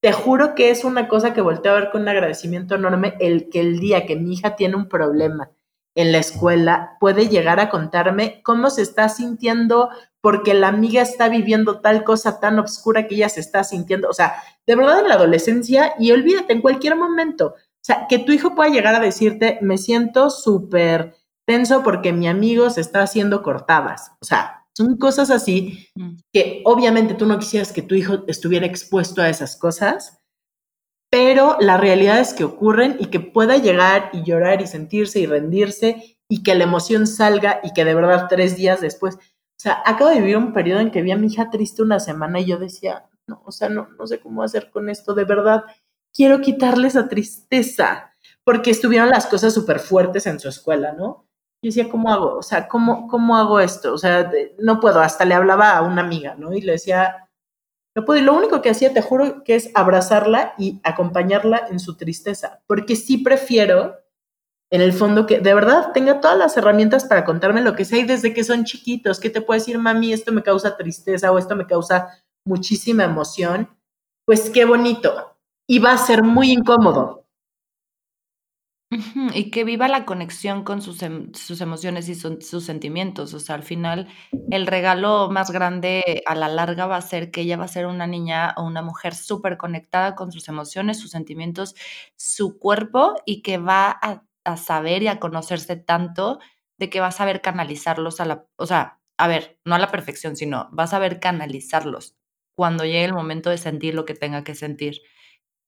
te 0.00 0.12
juro 0.12 0.54
que 0.54 0.70
es 0.70 0.84
una 0.84 1.08
cosa 1.08 1.34
que 1.34 1.42
volteo 1.42 1.72
a 1.72 1.80
ver 1.80 1.90
con 1.90 2.02
un 2.02 2.08
agradecimiento 2.08 2.74
enorme 2.74 3.14
el 3.20 3.50
que 3.50 3.60
el 3.60 3.80
día 3.80 4.06
que 4.06 4.16
mi 4.16 4.32
hija 4.32 4.56
tiene 4.56 4.76
un 4.76 4.88
problema 4.88 5.50
en 5.94 6.12
la 6.12 6.18
escuela 6.18 6.96
puede 7.00 7.28
llegar 7.28 7.60
a 7.60 7.68
contarme 7.68 8.40
cómo 8.42 8.70
se 8.70 8.82
está 8.82 9.08
sintiendo 9.08 9.90
porque 10.22 10.54
la 10.54 10.68
amiga 10.68 11.02
está 11.02 11.28
viviendo 11.28 11.80
tal 11.80 12.04
cosa 12.04 12.40
tan 12.40 12.58
oscura 12.58 13.06
que 13.06 13.16
ella 13.16 13.28
se 13.28 13.40
está 13.40 13.64
sintiendo. 13.64 14.08
O 14.08 14.14
sea, 14.14 14.36
de 14.66 14.76
verdad 14.76 15.00
en 15.00 15.08
la 15.08 15.16
adolescencia 15.16 15.94
y 15.98 16.12
olvídate, 16.12 16.52
en 16.52 16.62
cualquier 16.62 16.96
momento. 16.96 17.54
O 17.56 17.84
sea, 17.84 18.06
que 18.08 18.20
tu 18.20 18.32
hijo 18.32 18.54
pueda 18.54 18.70
llegar 18.70 18.94
a 18.94 19.00
decirte, 19.00 19.58
me 19.60 19.76
siento 19.76 20.30
súper 20.30 21.16
tenso 21.44 21.82
porque 21.82 22.12
mi 22.12 22.28
amigo 22.28 22.70
se 22.70 22.80
está 22.80 23.02
haciendo 23.02 23.42
cortadas. 23.42 24.12
O 24.20 24.24
sea, 24.24 24.64
son 24.74 24.96
cosas 24.96 25.30
así 25.30 25.88
mm. 25.96 26.14
que 26.32 26.62
obviamente 26.64 27.14
tú 27.14 27.26
no 27.26 27.38
quisieras 27.40 27.72
que 27.72 27.82
tu 27.82 27.96
hijo 27.96 28.24
estuviera 28.28 28.64
expuesto 28.64 29.20
a 29.20 29.28
esas 29.28 29.56
cosas, 29.56 30.18
pero 31.10 31.56
la 31.60 31.76
realidad 31.76 32.20
es 32.20 32.32
que 32.32 32.44
ocurren 32.44 32.96
y 32.98 33.06
que 33.06 33.20
pueda 33.20 33.58
llegar 33.58 34.10
y 34.12 34.22
llorar 34.22 34.62
y 34.62 34.68
sentirse 34.68 35.18
y 35.18 35.26
rendirse 35.26 36.16
y 36.28 36.42
que 36.42 36.54
la 36.54 36.64
emoción 36.64 37.06
salga 37.06 37.60
y 37.62 37.74
que 37.74 37.84
de 37.84 37.94
verdad 37.94 38.28
tres 38.30 38.56
días 38.56 38.80
después, 38.80 39.18
sea, 39.62 39.80
acabo 39.86 40.10
de 40.10 40.20
vivir 40.20 40.36
un 40.36 40.52
periodo 40.52 40.80
en 40.80 40.90
que 40.90 41.02
vi 41.02 41.12
a 41.12 41.16
mi 41.16 41.28
hija 41.28 41.50
triste 41.50 41.82
una 41.82 42.00
semana 42.00 42.40
y 42.40 42.46
yo 42.46 42.58
decía, 42.58 43.06
no, 43.28 43.42
o 43.44 43.52
sea, 43.52 43.68
no, 43.68 43.88
no 43.96 44.06
sé 44.08 44.18
cómo 44.18 44.42
hacer 44.42 44.70
con 44.70 44.88
esto, 44.88 45.14
de 45.14 45.24
verdad, 45.24 45.62
quiero 46.12 46.40
quitarle 46.40 46.88
esa 46.88 47.08
tristeza, 47.08 48.12
porque 48.44 48.70
estuvieron 48.70 49.10
las 49.10 49.26
cosas 49.26 49.54
súper 49.54 49.78
fuertes 49.78 50.26
en 50.26 50.40
su 50.40 50.48
escuela, 50.48 50.92
¿no? 50.92 51.28
Y 51.62 51.68
decía, 51.68 51.88
¿cómo 51.88 52.12
hago? 52.12 52.38
O 52.38 52.42
sea, 52.42 52.66
¿cómo, 52.66 53.06
¿cómo 53.06 53.36
hago 53.36 53.60
esto? 53.60 53.94
O 53.94 53.98
sea, 53.98 54.32
no 54.58 54.80
puedo, 54.80 55.00
hasta 55.00 55.24
le 55.24 55.34
hablaba 55.34 55.76
a 55.76 55.82
una 55.82 56.02
amiga, 56.02 56.34
¿no? 56.34 56.52
Y 56.52 56.60
le 56.60 56.72
decía, 56.72 57.28
no 57.94 58.04
puedo, 58.04 58.18
y 58.18 58.24
lo 58.24 58.34
único 58.34 58.62
que 58.62 58.70
hacía, 58.70 58.92
te 58.92 59.00
juro, 59.00 59.44
que 59.44 59.54
es 59.54 59.70
abrazarla 59.74 60.54
y 60.58 60.80
acompañarla 60.82 61.68
en 61.70 61.78
su 61.78 61.96
tristeza, 61.96 62.62
porque 62.66 62.96
sí 62.96 63.18
prefiero 63.18 64.01
en 64.72 64.80
el 64.80 64.94
fondo 64.94 65.26
que 65.26 65.38
de 65.38 65.52
verdad 65.52 65.92
tenga 65.92 66.20
todas 66.20 66.38
las 66.38 66.56
herramientas 66.56 67.04
para 67.04 67.26
contarme 67.26 67.60
lo 67.60 67.76
que 67.76 67.84
sea 67.84 67.98
y 67.98 68.04
desde 68.04 68.32
que 68.32 68.42
son 68.42 68.64
chiquitos, 68.64 69.20
que 69.20 69.28
te 69.28 69.42
puede 69.42 69.60
decir, 69.60 69.78
mami, 69.78 70.14
esto 70.14 70.32
me 70.32 70.42
causa 70.42 70.78
tristeza 70.78 71.30
o 71.30 71.36
esto 71.36 71.54
me 71.54 71.66
causa 71.66 72.08
muchísima 72.46 73.04
emoción, 73.04 73.68
pues 74.24 74.48
qué 74.48 74.64
bonito. 74.64 75.36
Y 75.68 75.78
va 75.78 75.92
a 75.92 75.98
ser 75.98 76.22
muy 76.22 76.50
incómodo, 76.50 77.26
y 79.34 79.50
que 79.50 79.64
viva 79.64 79.88
la 79.88 80.06
conexión 80.06 80.64
con 80.64 80.80
sus, 80.80 81.02
em, 81.02 81.32
sus 81.34 81.60
emociones 81.60 82.08
y 82.08 82.14
sus 82.14 82.64
sentimientos. 82.64 83.34
O 83.34 83.40
sea, 83.40 83.56
al 83.56 83.62
final, 83.62 84.08
el 84.50 84.66
regalo 84.66 85.30
más 85.30 85.50
grande 85.50 86.22
a 86.26 86.34
la 86.34 86.48
larga 86.48 86.86
va 86.86 86.96
a 86.96 87.02
ser 87.02 87.30
que 87.30 87.42
ella 87.42 87.58
va 87.58 87.64
a 87.64 87.68
ser 87.68 87.86
una 87.86 88.06
niña 88.06 88.54
o 88.56 88.64
una 88.64 88.80
mujer 88.80 89.14
súper 89.14 89.58
conectada 89.58 90.14
con 90.14 90.32
sus 90.32 90.48
emociones, 90.48 90.98
sus 90.98 91.10
sentimientos, 91.10 91.74
su 92.16 92.58
cuerpo 92.58 93.14
y 93.26 93.42
que 93.42 93.58
va 93.58 93.90
a, 93.90 94.22
a, 94.44 94.56
saber 94.56 95.02
y 95.02 95.08
a 95.08 95.20
conocerse 95.20 95.76
tanto 95.76 96.38
de 96.78 96.90
que 96.90 97.00
va 97.00 97.08
a 97.08 97.12
saber 97.12 97.40
canalizarlos 97.40 98.20
a 98.20 98.24
la, 98.24 98.46
o 98.56 98.66
sea, 98.66 99.00
a 99.18 99.28
ver, 99.28 99.58
no 99.64 99.74
a 99.74 99.78
la 99.78 99.90
perfección, 99.90 100.36
sino 100.36 100.70
va 100.76 100.84
a 100.84 100.88
saber 100.88 101.20
canalizarlos 101.20 102.16
cuando 102.54 102.84
llegue 102.84 103.04
el 103.04 103.14
momento 103.14 103.50
de 103.50 103.58
sentir 103.58 103.94
lo 103.94 104.04
que 104.04 104.14
tenga 104.14 104.44
que 104.44 104.54
sentir. 104.54 105.00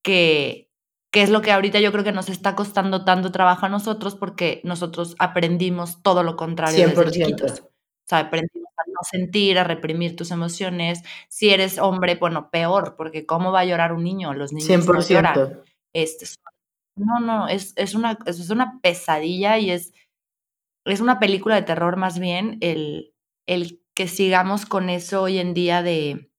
Que 0.03 0.70
que 1.14 1.22
es 1.22 1.31
lo 1.31 1.43
que 1.43 1.53
ahorita 1.53 1.79
yo 1.79 1.93
creo 1.93 2.03
que 2.03 2.11
nos 2.11 2.29
está 2.29 2.57
costando 2.57 3.05
tanto 3.05 3.31
trabajo 3.31 3.66
a 3.66 3.68
nosotros 3.68 4.16
porque 4.16 4.61
nosotros 4.64 5.14
aprendimos 5.20 6.03
todo 6.03 6.25
lo 6.25 6.35
contrario 6.35 6.89
desde 6.89 7.11
chiquitos. 7.12 7.61
O 7.61 7.70
sea, 8.05 8.18
aprendimos 8.18 8.72
a 8.77 8.83
no 8.91 8.99
sentir, 9.09 9.61
a 9.61 9.62
reprimir 9.62 10.16
tus 10.16 10.33
emociones. 10.33 11.05
Si 11.29 11.51
eres 11.51 11.79
hombre, 11.79 12.16
bueno, 12.16 12.51
peor, 12.51 12.97
porque 12.97 13.27
¿cómo 13.27 13.53
va 13.53 13.61
a 13.61 13.64
llorar 13.64 13.93
un 13.93 14.03
niño? 14.03 14.35
Los 14.35 14.53
niños 14.53 14.85
no 14.89 15.01
lloran. 15.01 15.62
Este, 15.93 16.27
no, 16.97 17.20
no, 17.20 17.49
es, 17.49 17.72
es, 17.76 17.95
una, 17.95 18.18
es 18.26 18.51
una 18.51 18.80
pesadilla 18.80 19.59
y 19.59 19.70
es, 19.70 19.92
es 20.84 21.01
una 21.01 21.18
película 21.18 21.57
de 21.57 21.62
terror 21.62 21.97
más 21.97 22.18
bien 22.18 22.59
el, 22.61 23.14
el 23.47 23.80
que 23.95 24.09
sigamos 24.09 24.66
con 24.66 24.90
eso 24.90 25.22
hoy 25.22 25.38
en 25.38 25.55
día 25.55 25.82
de, 25.82 26.30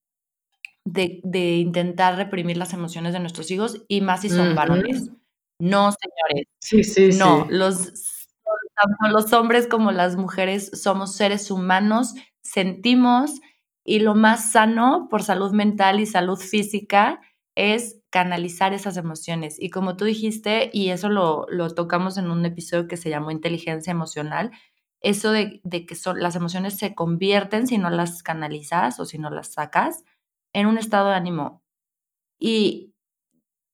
de, 0.85 1.55
intentar 1.57 2.15
reprimir 2.15 2.57
las 2.57 2.73
emociones 2.73 3.13
de 3.13 3.19
nuestros 3.19 3.49
hijos 3.51 3.83
y 3.87 4.01
más 4.01 4.21
si 4.21 4.29
son 4.29 4.55
varones. 4.55 5.09
No, 5.59 5.91
señores. 5.91 6.47
Sí, 6.59 6.83
sí, 6.83 7.09
no, 7.17 7.47
Los, 7.49 8.27
tanto 8.75 9.07
los 9.09 9.31
hombres 9.33 9.67
como 9.67 9.91
las 9.91 10.15
mujeres 10.17 10.69
somos 10.73 11.15
seres 11.15 11.49
humanos, 11.49 12.13
sentimos 12.41 13.41
y 13.85 13.99
lo 13.99 14.15
más 14.15 14.51
sano 14.51 15.07
por 15.09 15.23
salud 15.23 15.53
mental 15.53 15.99
y 15.99 16.05
salud 16.05 16.37
física 16.37 17.21
es 17.55 18.01
canalizar 18.15 18.73
esas 18.73 18.95
emociones. 18.95 19.57
Y 19.59 19.69
como 19.69 19.97
tú 19.97 20.05
dijiste, 20.05 20.69
y 20.71 20.91
eso 20.91 21.09
lo, 21.09 21.47
lo 21.49 21.69
tocamos 21.71 22.17
en 22.17 22.31
un 22.31 22.45
episodio 22.45 22.87
que 22.87 22.95
se 22.95 23.09
llamó 23.09 23.29
Inteligencia 23.29 23.91
Emocional, 23.91 24.51
eso 25.01 25.33
de, 25.33 25.59
de 25.65 25.85
que 25.85 25.95
son, 25.95 26.21
las 26.21 26.37
emociones 26.37 26.77
se 26.77 26.95
convierten 26.95 27.67
si 27.67 27.77
no 27.77 27.89
las 27.89 28.23
canalizas 28.23 29.01
o 29.01 29.05
si 29.05 29.17
no 29.17 29.29
las 29.29 29.51
sacas 29.51 30.05
en 30.53 30.65
un 30.67 30.77
estado 30.77 31.09
de 31.09 31.15
ánimo. 31.15 31.61
Y, 32.39 32.93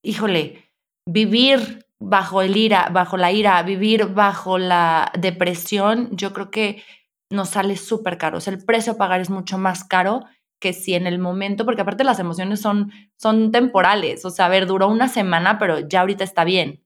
híjole, 0.01 0.71
vivir 1.05 1.85
bajo 1.99 2.41
el 2.41 2.57
ira, 2.57 2.89
bajo 2.91 3.17
la 3.17 3.31
ira, 3.31 3.61
vivir 3.61 4.07
bajo 4.07 4.57
la 4.57 5.11
depresión, 5.19 6.09
yo 6.17 6.33
creo 6.33 6.49
que 6.49 6.81
nos 7.29 7.49
sale 7.49 7.77
súper 7.77 8.17
caro. 8.17 8.39
O 8.39 8.41
sea, 8.41 8.53
el 8.53 8.65
precio 8.65 8.93
a 8.93 8.97
pagar 8.97 9.21
es 9.21 9.29
mucho 9.29 9.59
más 9.59 9.83
caro 9.83 10.25
que 10.61 10.71
si 10.71 10.93
en 10.93 11.07
el 11.07 11.19
momento, 11.19 11.65
porque 11.65 11.81
aparte 11.81 12.05
las 12.05 12.19
emociones 12.19 12.61
son, 12.61 12.93
son 13.17 13.51
temporales. 13.51 14.23
O 14.23 14.29
sea, 14.29 14.45
a 14.45 14.49
ver, 14.49 14.67
duró 14.67 14.87
una 14.87 15.09
semana, 15.09 15.59
pero 15.59 15.79
ya 15.79 16.01
ahorita 16.01 16.23
está 16.23 16.45
bien. 16.45 16.85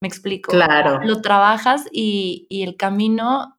¿Me 0.00 0.08
explico? 0.08 0.50
Claro. 0.50 1.00
Lo 1.04 1.20
trabajas 1.22 1.84
y, 1.92 2.46
y 2.48 2.64
el 2.64 2.76
camino 2.76 3.56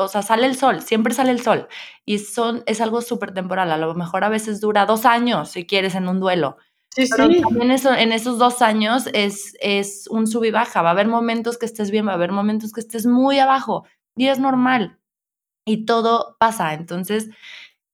o 0.00 0.08
sea, 0.08 0.22
sale 0.22 0.46
el 0.46 0.56
sol, 0.56 0.80
siempre 0.80 1.14
sale 1.14 1.30
el 1.30 1.42
sol. 1.42 1.68
Y 2.04 2.18
son, 2.18 2.62
es 2.66 2.80
algo 2.80 3.02
súper 3.02 3.34
temporal. 3.34 3.70
A 3.70 3.76
lo 3.76 3.94
mejor 3.94 4.24
a 4.24 4.28
veces 4.28 4.60
dura 4.60 4.86
dos 4.86 5.04
años, 5.04 5.50
si 5.50 5.66
quieres, 5.66 5.94
en 5.94 6.08
un 6.08 6.20
duelo. 6.20 6.56
Sí, 6.94 7.06
sí. 7.06 7.40
También 7.42 7.70
eso, 7.70 7.94
en 7.94 8.12
esos 8.12 8.38
dos 8.38 8.62
años 8.62 9.08
es, 9.12 9.54
es 9.60 10.08
un 10.08 10.26
sub 10.26 10.44
y 10.44 10.50
baja. 10.50 10.82
Va 10.82 10.88
a 10.88 10.92
haber 10.92 11.06
momentos 11.06 11.58
que 11.58 11.66
estés 11.66 11.90
bien, 11.90 12.06
va 12.06 12.12
a 12.12 12.14
haber 12.14 12.32
momentos 12.32 12.72
que 12.72 12.80
estés 12.80 13.06
muy 13.06 13.38
abajo. 13.38 13.84
Y 14.16 14.28
es 14.28 14.38
normal. 14.38 14.98
Y 15.66 15.84
todo 15.84 16.36
pasa. 16.40 16.74
Entonces, 16.74 17.28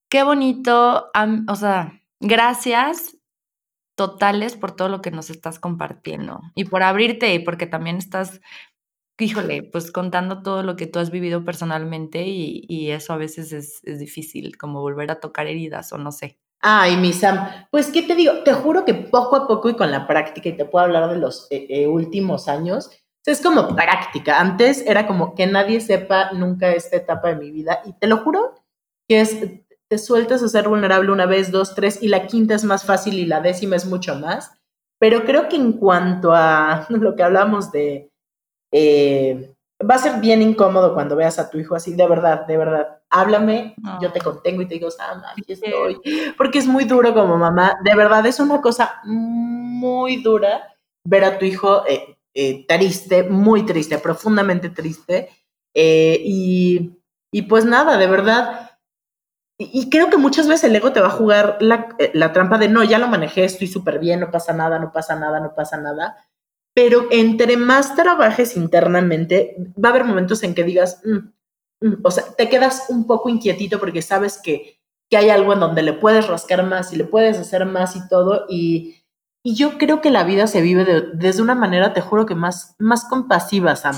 qué 0.08 0.22
bonito. 0.22 1.10
o 1.48 1.56
sea, 1.56 2.02
gracias 2.20 3.16
totales 3.96 4.56
por 4.56 4.72
todo 4.72 4.88
lo 4.88 5.00
que 5.00 5.10
nos 5.10 5.30
estás 5.30 5.58
compartiendo 5.58 6.40
y 6.54 6.64
por 6.64 6.82
abrirte 6.82 7.32
y 7.32 7.38
porque 7.38 7.66
también 7.66 7.96
estás 7.96 8.40
híjole, 9.18 9.62
pues 9.62 9.90
contando 9.92 10.42
todo 10.42 10.62
lo 10.62 10.76
que 10.76 10.86
tú 10.86 10.98
has 10.98 11.10
vivido 11.10 11.44
personalmente 11.44 12.24
y, 12.26 12.90
eso 12.90 13.12
a 13.12 13.16
veces 13.16 13.52
es, 13.52 13.98
difícil, 13.98 14.56
como 14.56 14.80
volver 14.80 15.10
a 15.10 15.20
tocar 15.20 15.46
heridas 15.46 15.92
o 15.92 15.98
no 15.98 16.12
sé. 16.12 16.38
Ay, 16.60 16.96
mi 16.96 17.12
Sam, 17.12 17.48
pues 17.70 17.88
qué 17.88 18.02
te 18.02 18.14
digo, 18.14 18.42
te 18.42 18.52
juro 18.52 18.84
que 18.84 18.94
poco 18.94 19.36
a 19.36 19.46
poco 19.46 19.68
y 19.68 19.76
con 19.76 19.90
la 19.90 20.06
práctica, 20.06 20.48
y 20.48 20.56
te 20.56 20.64
puedo 20.64 20.84
hablar 20.84 21.08
de 21.10 21.18
los 21.18 21.46
eh, 21.50 21.66
eh, 21.68 21.86
últimos 21.86 22.48
años, 22.48 22.90
es 23.24 23.40
como 23.42 23.74
práctica. 23.74 24.40
Antes 24.40 24.86
era 24.86 25.06
como 25.06 25.34
que 25.34 25.46
nadie 25.46 25.80
sepa 25.80 26.32
nunca 26.32 26.72
esta 26.72 26.96
etapa 26.96 27.28
de 27.28 27.36
mi 27.36 27.50
vida 27.50 27.80
y 27.84 27.92
te 27.94 28.06
lo 28.06 28.18
juro 28.18 28.54
que 29.08 29.20
es, 29.20 29.36
te 29.88 29.98
sueltas 29.98 30.42
a 30.42 30.48
ser 30.48 30.68
vulnerable 30.68 31.12
una 31.12 31.26
vez, 31.26 31.50
dos, 31.50 31.74
tres 31.74 32.02
y 32.02 32.08
la 32.08 32.26
quinta 32.26 32.54
es 32.54 32.64
más 32.64 32.84
fácil 32.84 33.14
y 33.14 33.26
la 33.26 33.40
décima 33.40 33.76
es 33.76 33.86
mucho 33.86 34.16
más. 34.16 34.52
Pero 34.98 35.24
creo 35.24 35.48
que 35.48 35.56
en 35.56 35.72
cuanto 35.72 36.32
a 36.32 36.86
lo 36.90 37.14
que 37.14 37.22
hablamos 37.22 37.70
de 37.70 38.10
eh, 38.72 39.54
va 39.88 39.94
a 39.96 39.98
ser 39.98 40.20
bien 40.20 40.42
incómodo 40.42 40.94
cuando 40.94 41.16
veas 41.16 41.38
a 41.38 41.50
tu 41.50 41.58
hijo 41.58 41.74
así, 41.74 41.94
de 41.94 42.06
verdad, 42.06 42.46
de 42.46 42.56
verdad. 42.56 42.92
Háblame, 43.08 43.76
yo 44.02 44.10
te 44.10 44.20
contengo 44.20 44.62
y 44.62 44.66
te 44.66 44.74
digo, 44.74 44.90
Sam, 44.90 45.22
aquí 45.30 45.52
estoy. 45.52 46.00
Porque 46.36 46.58
es 46.58 46.66
muy 46.66 46.84
duro 46.84 47.14
como 47.14 47.38
mamá. 47.38 47.74
De 47.84 47.94
verdad, 47.94 48.26
es 48.26 48.40
una 48.40 48.60
cosa 48.60 49.00
muy 49.04 50.16
dura 50.22 50.74
ver 51.04 51.22
a 51.22 51.38
tu 51.38 51.44
hijo 51.44 51.86
eh, 51.86 52.16
eh, 52.34 52.66
triste, 52.66 53.22
muy 53.22 53.64
triste, 53.64 53.98
profundamente 53.98 54.70
triste. 54.70 55.30
y, 55.72 56.98
y, 57.30 57.42
pues 57.42 57.64
nada, 57.64 57.96
de 57.96 58.08
verdad. 58.08 58.65
Y, 59.58 59.88
creo 59.88 60.10
que 60.10 60.18
muchas 60.18 60.48
veces 60.48 60.64
el 60.64 60.76
ego 60.76 60.92
te 60.92 61.00
va 61.00 61.06
a 61.06 61.10
jugar 61.10 61.56
la, 61.60 61.96
la 62.12 62.32
trampa 62.32 62.58
de 62.58 62.68
no, 62.68 62.84
ya 62.84 62.98
lo 62.98 63.08
manejé, 63.08 63.44
estoy 63.44 63.66
súper 63.66 63.98
bien, 63.98 64.20
no 64.20 64.30
pasa 64.30 64.52
nada, 64.52 64.78
no 64.78 64.92
pasa 64.92 65.16
nada, 65.16 65.40
no 65.40 65.54
pasa 65.54 65.78
nada 65.78 66.16
pero 66.76 67.06
entre 67.10 67.56
más 67.56 67.96
trabajes 67.96 68.54
internamente, 68.54 69.56
va 69.82 69.88
a 69.88 69.92
haber 69.92 70.04
momentos 70.04 70.42
en 70.42 70.54
que 70.54 70.62
digas, 70.62 71.00
mm, 71.06 71.86
mm", 71.86 72.00
o 72.04 72.10
sea, 72.10 72.24
te 72.36 72.50
quedas 72.50 72.90
un 72.90 73.06
poco 73.06 73.30
inquietito 73.30 73.80
porque 73.80 74.02
sabes 74.02 74.38
que, 74.42 74.78
que, 75.08 75.16
hay 75.16 75.30
algo 75.30 75.54
en 75.54 75.60
donde 75.60 75.82
le 75.82 75.94
puedes 75.94 76.26
rascar 76.28 76.64
más 76.64 76.92
y 76.92 76.96
le 76.96 77.04
puedes 77.04 77.38
hacer 77.38 77.64
más 77.64 77.96
y 77.96 78.06
todo. 78.10 78.44
Y, 78.50 78.94
y 79.42 79.54
yo 79.54 79.78
creo 79.78 80.02
que 80.02 80.10
la 80.10 80.24
vida 80.24 80.46
se 80.46 80.60
vive 80.60 80.84
de, 80.84 81.00
desde 81.14 81.40
una 81.40 81.54
manera, 81.54 81.94
te 81.94 82.02
juro 82.02 82.26
que 82.26 82.34
más, 82.34 82.76
más 82.78 83.06
compasiva, 83.08 83.74
Sam. 83.74 83.96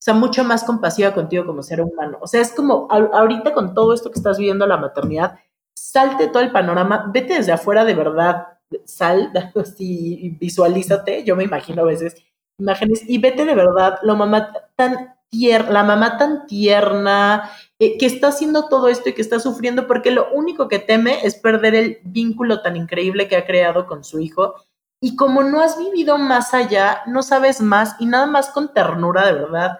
O 0.00 0.02
sea, 0.02 0.14
mucho 0.14 0.44
más 0.44 0.64
compasiva 0.64 1.12
contigo 1.12 1.44
como 1.44 1.62
ser 1.62 1.82
humano. 1.82 2.16
O 2.22 2.26
sea, 2.26 2.40
es 2.40 2.52
como 2.52 2.88
ahorita 2.90 3.52
con 3.52 3.74
todo 3.74 3.92
esto 3.92 4.10
que 4.10 4.18
estás 4.18 4.38
viviendo 4.38 4.66
la 4.66 4.78
maternidad, 4.78 5.38
salte 5.74 6.28
todo 6.28 6.42
el 6.42 6.52
panorama, 6.52 7.10
vete 7.12 7.34
desde 7.34 7.52
afuera 7.52 7.84
de 7.84 7.94
verdad 7.94 8.46
sal, 8.84 9.30
así, 9.56 10.36
visualízate, 10.40 11.24
yo 11.24 11.36
me 11.36 11.44
imagino 11.44 11.82
a 11.82 11.86
veces 11.86 12.16
imágenes, 12.58 13.02
y 13.08 13.18
vete 13.18 13.44
de 13.44 13.54
verdad, 13.54 13.98
la 14.02 14.14
mamá 14.14 14.52
tan 14.76 15.14
tierna, 15.30 15.70
la 15.70 15.82
mamá 15.82 16.18
tan 16.18 16.46
tierna, 16.46 17.50
eh, 17.78 17.96
que 17.96 18.06
está 18.06 18.28
haciendo 18.28 18.68
todo 18.68 18.88
esto 18.88 19.08
y 19.08 19.14
que 19.14 19.22
está 19.22 19.40
sufriendo 19.40 19.86
porque 19.86 20.10
lo 20.10 20.30
único 20.32 20.68
que 20.68 20.78
teme 20.78 21.24
es 21.24 21.36
perder 21.36 21.74
el 21.74 21.98
vínculo 22.04 22.60
tan 22.60 22.76
increíble 22.76 23.28
que 23.28 23.36
ha 23.36 23.46
creado 23.46 23.86
con 23.86 24.04
su 24.04 24.20
hijo. 24.20 24.54
Y 25.00 25.16
como 25.16 25.42
no 25.42 25.62
has 25.62 25.78
vivido 25.78 26.18
más 26.18 26.52
allá, 26.52 27.02
no 27.06 27.22
sabes 27.22 27.62
más 27.62 27.96
y 27.98 28.04
nada 28.04 28.26
más 28.26 28.50
con 28.50 28.74
ternura 28.74 29.24
de 29.24 29.32
verdad. 29.32 29.78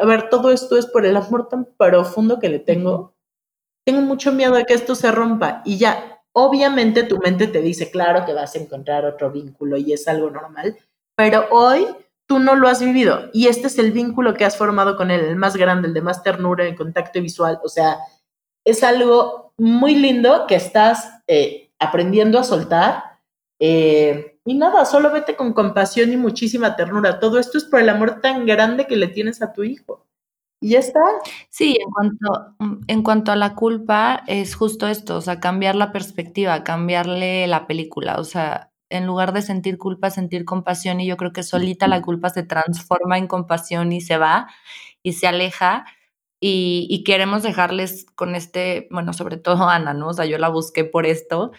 A 0.00 0.06
ver, 0.06 0.30
todo 0.30 0.50
esto 0.50 0.76
es 0.78 0.86
por 0.86 1.04
el 1.06 1.16
amor 1.16 1.48
tan 1.48 1.66
profundo 1.76 2.38
que 2.38 2.48
le 2.48 2.58
tengo. 2.58 3.14
Tengo 3.84 4.00
mucho 4.00 4.32
miedo 4.32 4.54
de 4.54 4.64
que 4.64 4.74
esto 4.74 4.94
se 4.94 5.10
rompa 5.10 5.62
y 5.64 5.78
ya 5.78 6.12
Obviamente 6.34 7.02
tu 7.02 7.18
mente 7.18 7.46
te 7.46 7.60
dice, 7.60 7.90
claro 7.90 8.24
que 8.24 8.32
vas 8.32 8.54
a 8.54 8.58
encontrar 8.58 9.04
otro 9.04 9.30
vínculo 9.30 9.76
y 9.76 9.92
es 9.92 10.08
algo 10.08 10.30
normal, 10.30 10.76
pero 11.14 11.46
hoy 11.50 11.86
tú 12.26 12.38
no 12.38 12.54
lo 12.54 12.68
has 12.68 12.80
vivido 12.80 13.28
y 13.34 13.48
este 13.48 13.66
es 13.66 13.78
el 13.78 13.92
vínculo 13.92 14.32
que 14.32 14.46
has 14.46 14.56
formado 14.56 14.96
con 14.96 15.10
él, 15.10 15.20
el 15.20 15.36
más 15.36 15.56
grande, 15.56 15.88
el 15.88 15.94
de 15.94 16.00
más 16.00 16.22
ternura, 16.22 16.64
el 16.64 16.74
contacto 16.74 17.20
visual, 17.20 17.60
o 17.62 17.68
sea, 17.68 17.98
es 18.64 18.82
algo 18.82 19.52
muy 19.58 19.94
lindo 19.94 20.46
que 20.46 20.54
estás 20.54 21.22
eh, 21.26 21.70
aprendiendo 21.78 22.38
a 22.38 22.44
soltar. 22.44 23.02
Eh, 23.58 24.31
y 24.44 24.54
nada, 24.54 24.84
solo 24.84 25.10
vete 25.12 25.36
con 25.36 25.52
compasión 25.52 26.12
y 26.12 26.16
muchísima 26.16 26.76
ternura. 26.76 27.20
Todo 27.20 27.38
esto 27.38 27.58
es 27.58 27.64
por 27.64 27.80
el 27.80 27.88
amor 27.88 28.20
tan 28.20 28.46
grande 28.46 28.86
que 28.86 28.96
le 28.96 29.08
tienes 29.08 29.42
a 29.42 29.52
tu 29.52 29.62
hijo. 29.62 30.06
Y 30.60 30.70
ya 30.70 30.78
está. 30.78 31.00
Sí, 31.50 31.76
en 31.80 31.90
cuanto, 31.90 32.56
en 32.86 33.02
cuanto 33.02 33.32
a 33.32 33.36
la 33.36 33.54
culpa, 33.54 34.22
es 34.26 34.54
justo 34.54 34.86
esto, 34.88 35.16
o 35.16 35.20
sea, 35.20 35.40
cambiar 35.40 35.74
la 35.74 35.92
perspectiva, 35.92 36.62
cambiarle 36.64 37.46
la 37.48 37.66
película, 37.66 38.16
o 38.18 38.24
sea, 38.24 38.72
en 38.88 39.06
lugar 39.06 39.32
de 39.32 39.42
sentir 39.42 39.78
culpa, 39.78 40.10
sentir 40.10 40.44
compasión 40.44 41.00
y 41.00 41.06
yo 41.06 41.16
creo 41.16 41.32
que 41.32 41.42
solita 41.42 41.88
la 41.88 42.02
culpa 42.02 42.30
se 42.30 42.42
transforma 42.42 43.18
en 43.18 43.26
compasión 43.26 43.92
y 43.92 44.00
se 44.00 44.18
va 44.18 44.48
y 45.02 45.14
se 45.14 45.26
aleja 45.26 45.84
y, 46.44 47.04
queremos 47.04 47.44
dejarles 47.44 48.04
con 48.16 48.34
este, 48.34 48.88
bueno, 48.90 49.12
sobre 49.12 49.36
todo 49.36 49.68
Ana, 49.68 49.94
¿no? 49.94 50.08
O 50.08 50.12
sea, 50.12 50.26
yo 50.26 50.38
la 50.38 50.48
busqué 50.48 50.84
por 50.84 51.06
esto, 51.06 51.52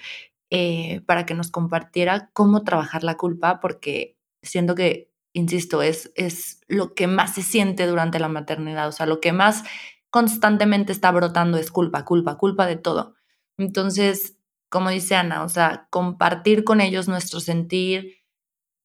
eh, 0.55 1.01
para 1.07 1.25
que 1.25 1.33
nos 1.33 1.49
compartiera 1.49 2.29
cómo 2.31 2.63
trabajar 2.63 3.03
la 3.03 3.17
culpa, 3.17 3.59
porque 3.59 4.19
siento 4.43 4.75
que, 4.75 5.09
insisto, 5.33 5.81
es, 5.81 6.11
es 6.13 6.61
lo 6.67 6.93
que 6.93 7.07
más 7.07 7.33
se 7.33 7.41
siente 7.41 7.87
durante 7.87 8.19
la 8.19 8.27
maternidad, 8.27 8.87
o 8.87 8.91
sea, 8.91 9.07
lo 9.07 9.19
que 9.19 9.33
más 9.33 9.63
constantemente 10.11 10.91
está 10.91 11.09
brotando 11.09 11.57
es 11.57 11.71
culpa, 11.71 12.05
culpa, 12.05 12.37
culpa 12.37 12.67
de 12.67 12.75
todo. 12.75 13.15
Entonces, 13.57 14.37
como 14.69 14.91
dice 14.91 15.15
Ana, 15.15 15.43
o 15.43 15.49
sea, 15.49 15.87
compartir 15.89 16.63
con 16.63 16.81
ellos 16.81 17.07
nuestro 17.07 17.39
sentir, 17.39 18.17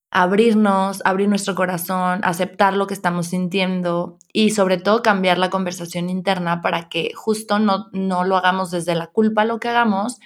abrirnos, 0.09 1.03
abrir 1.05 1.29
nuestro 1.29 1.53
corazón, 1.53 2.21
aceptar 2.23 2.73
lo 2.73 2.87
que 2.87 2.95
estamos 2.95 3.27
sintiendo 3.27 4.17
y 4.33 4.49
sobre 4.49 4.79
todo 4.79 5.03
cambiar 5.03 5.37
la 5.37 5.51
conversación 5.51 6.09
interna 6.09 6.63
para 6.63 6.89
que 6.89 7.11
justo 7.13 7.59
no, 7.59 7.89
no 7.91 8.23
lo 8.23 8.37
hagamos 8.37 8.71
desde 8.71 8.95
la 8.95 9.05
culpa 9.05 9.45
lo 9.45 9.59
que 9.59 9.67
hagamos, 9.67 10.19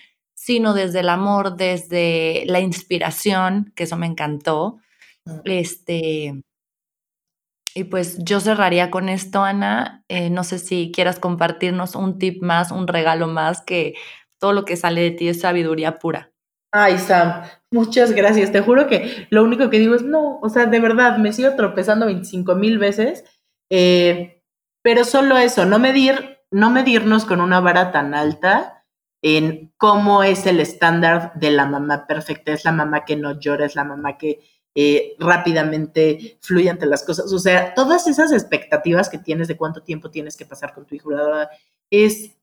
sino 0.43 0.73
desde 0.73 0.99
el 0.99 1.07
amor, 1.07 1.55
desde 1.55 2.43
la 2.47 2.59
inspiración, 2.59 3.71
que 3.75 3.85
eso 3.85 3.95
me 3.95 4.07
encantó. 4.07 4.77
Mm. 5.23 5.39
Este, 5.45 6.43
y 7.73 7.85
pues 7.85 8.17
yo 8.25 8.41
cerraría 8.41 8.91
con 8.91 9.07
esto, 9.07 9.41
Ana. 9.41 10.03
Eh, 10.09 10.29
no 10.29 10.43
sé 10.43 10.59
si 10.59 10.91
quieras 10.93 11.17
compartirnos 11.17 11.95
un 11.95 12.19
tip 12.19 12.43
más, 12.43 12.71
un 12.71 12.89
regalo 12.89 13.27
más, 13.27 13.61
que 13.61 13.93
todo 14.37 14.51
lo 14.51 14.65
que 14.65 14.75
sale 14.75 14.99
de 14.99 15.11
ti 15.11 15.29
es 15.29 15.39
sabiduría 15.39 15.97
pura. 15.97 16.33
Ay, 16.73 16.97
Sam, 16.97 17.43
muchas 17.71 18.11
gracias. 18.11 18.51
Te 18.51 18.59
juro 18.59 18.87
que 18.87 19.27
lo 19.29 19.45
único 19.45 19.69
que 19.69 19.79
digo 19.79 19.95
es 19.95 20.01
no, 20.01 20.39
o 20.41 20.49
sea, 20.49 20.65
de 20.65 20.79
verdad, 20.81 21.19
me 21.19 21.31
sigo 21.31 21.55
tropezando 21.55 22.05
25 22.05 22.55
mil 22.55 22.79
veces, 22.79 23.23
eh, 23.71 24.41
pero 24.83 25.05
solo 25.05 25.37
eso, 25.37 25.65
no 25.65 25.79
medir, 25.79 26.39
no 26.51 26.69
medirnos 26.69 27.23
con 27.23 27.39
una 27.39 27.61
vara 27.61 27.93
tan 27.93 28.13
alta 28.13 28.82
en 29.23 29.71
cómo 29.77 30.21
es 30.21 30.45
el 30.45 30.59
estándar 30.59 31.31
de 31.35 31.49
la 31.49 31.65
mamá 31.65 32.05
perfecta. 32.05 32.51
Es 32.51 32.65
la 32.65 32.73
mamá 32.73 33.05
que 33.05 33.15
no 33.15 33.39
llora, 33.39 33.65
es 33.65 33.75
la 33.75 33.85
mamá 33.85 34.17
que 34.17 34.41
eh, 34.75 35.15
rápidamente 35.17 36.37
fluye 36.41 36.69
ante 36.69 36.85
las 36.85 37.03
cosas. 37.03 37.31
O 37.31 37.39
sea, 37.39 37.73
todas 37.73 38.05
esas 38.05 38.33
expectativas 38.33 39.09
que 39.09 39.17
tienes 39.17 39.47
de 39.47 39.55
cuánto 39.55 39.81
tiempo 39.81 40.11
tienes 40.11 40.35
que 40.35 40.45
pasar 40.45 40.73
con 40.73 40.85
tu 40.85 40.95
hijo, 40.95 41.11
es 41.89 42.35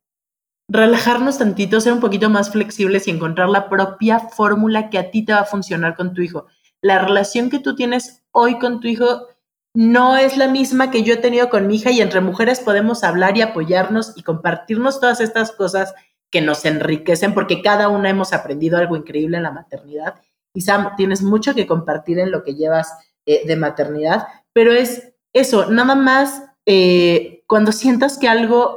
relajarnos 0.69 1.37
tantito, 1.39 1.81
ser 1.81 1.93
un 1.93 2.01
poquito 2.01 2.31
más 2.31 2.51
flexibles 2.51 3.07
y 3.07 3.11
encontrar 3.11 3.51
la 3.51 3.69
propia 3.69 4.19
fórmula 4.19 4.89
que 4.89 4.99
a 4.99 5.11
ti 5.11 5.25
te 5.25 5.35
va 5.35 5.41
a 5.41 5.45
funcionar 5.45 5.95
con 5.97 6.15
tu 6.15 6.23
hijo. 6.23 6.47
La 6.81 6.99
relación 6.99 7.51
que 7.51 7.59
tú 7.59 7.77
tienes 7.77 8.23
hoy 8.33 8.59
con 8.59 8.81
tu 8.81 8.89
hijo 8.89 9.27
no 9.75 10.17
es 10.17 10.39
la 10.39 10.49
misma 10.49 10.91
que 10.91 11.03
yo 11.03 11.15
he 11.15 11.19
tenido 11.19 11.51
con 11.51 11.67
mi 11.67 11.77
hija 11.77 11.91
y 11.91 12.01
entre 12.01 12.23
mujeres 12.23 12.61
podemos 12.61 13.05
hablar 13.05 13.37
y 13.37 13.43
apoyarnos 13.43 14.15
y 14.17 14.23
compartirnos 14.23 14.99
todas 14.99 15.21
estas 15.21 15.53
cosas 15.53 15.93
que 16.31 16.41
nos 16.41 16.65
enriquecen 16.65 17.35
porque 17.35 17.63
cada 17.63 17.89
una 17.89 18.11
hemos 18.11 18.33
aprendido 18.33 18.79
algo 18.79 18.97
increíble 18.97 19.37
en 19.37 19.43
la 19.43 19.51
maternidad. 19.51 20.15
Y 20.55 20.63
Sam, 20.63 20.95
tienes 20.97 21.23
mucho 21.23 21.55
que 21.55 21.67
compartir 21.67 22.19
en 22.19 22.31
lo 22.31 22.43
que 22.43 22.55
llevas 22.55 22.93
eh, 23.27 23.47
de 23.47 23.57
maternidad, 23.57 24.27
pero 24.53 24.73
es 24.73 25.13
eso, 25.33 25.71
nada 25.71 25.95
más 25.95 26.43
eh, 26.67 27.45
cuando 27.47 27.73
sientas 27.73 28.19
que 28.19 28.29
algo 28.29 28.77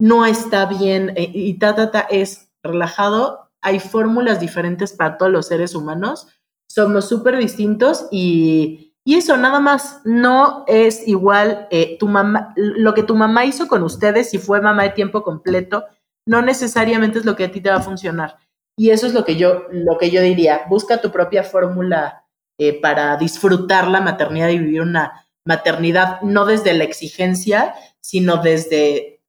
no 0.00 0.26
está 0.26 0.66
bien 0.66 1.12
eh, 1.16 1.30
y 1.32 1.54
ta, 1.54 1.76
ta, 1.76 1.90
ta, 1.90 2.00
es 2.00 2.50
relajado. 2.62 3.50
Hay 3.60 3.78
fórmulas 3.78 4.40
diferentes 4.40 4.92
para 4.92 5.18
todos 5.18 5.30
los 5.30 5.46
seres 5.46 5.74
humanos. 5.74 6.26
Somos 6.68 7.08
súper 7.08 7.36
distintos 7.36 8.06
y, 8.10 8.94
y, 9.04 9.16
eso 9.16 9.36
nada 9.36 9.60
más 9.60 10.00
no 10.04 10.64
es 10.66 11.06
igual 11.06 11.68
eh, 11.70 11.98
tu 11.98 12.08
mamá, 12.08 12.54
lo 12.56 12.94
que 12.94 13.02
tu 13.02 13.14
mamá 13.14 13.44
hizo 13.44 13.68
con 13.68 13.82
ustedes, 13.82 14.30
si 14.30 14.38
fue 14.38 14.60
mamá 14.60 14.84
de 14.84 14.90
tiempo 14.90 15.22
completo, 15.22 15.84
no 16.30 16.42
necesariamente 16.42 17.18
es 17.18 17.24
lo 17.24 17.34
que 17.34 17.46
a 17.46 17.50
ti 17.50 17.60
te 17.60 17.70
va 17.70 17.76
a 17.78 17.82
funcionar. 17.82 18.36
Y 18.78 18.90
eso 18.90 19.08
es 19.08 19.14
lo 19.14 19.24
que 19.24 19.34
yo, 19.34 19.64
lo 19.72 19.98
que 19.98 20.12
yo 20.12 20.22
diría. 20.22 20.60
Busca 20.68 21.00
tu 21.00 21.10
propia 21.10 21.42
fórmula 21.42 22.24
eh, 22.56 22.80
para 22.80 23.16
disfrutar 23.16 23.88
la 23.88 24.00
maternidad 24.00 24.50
y 24.50 24.58
vivir 24.60 24.82
una 24.82 25.26
maternidad 25.44 26.20
no 26.20 26.46
desde 26.46 26.72
la 26.72 26.84
exigencia, 26.84 27.74
sino 28.00 28.36
desde 28.36 29.20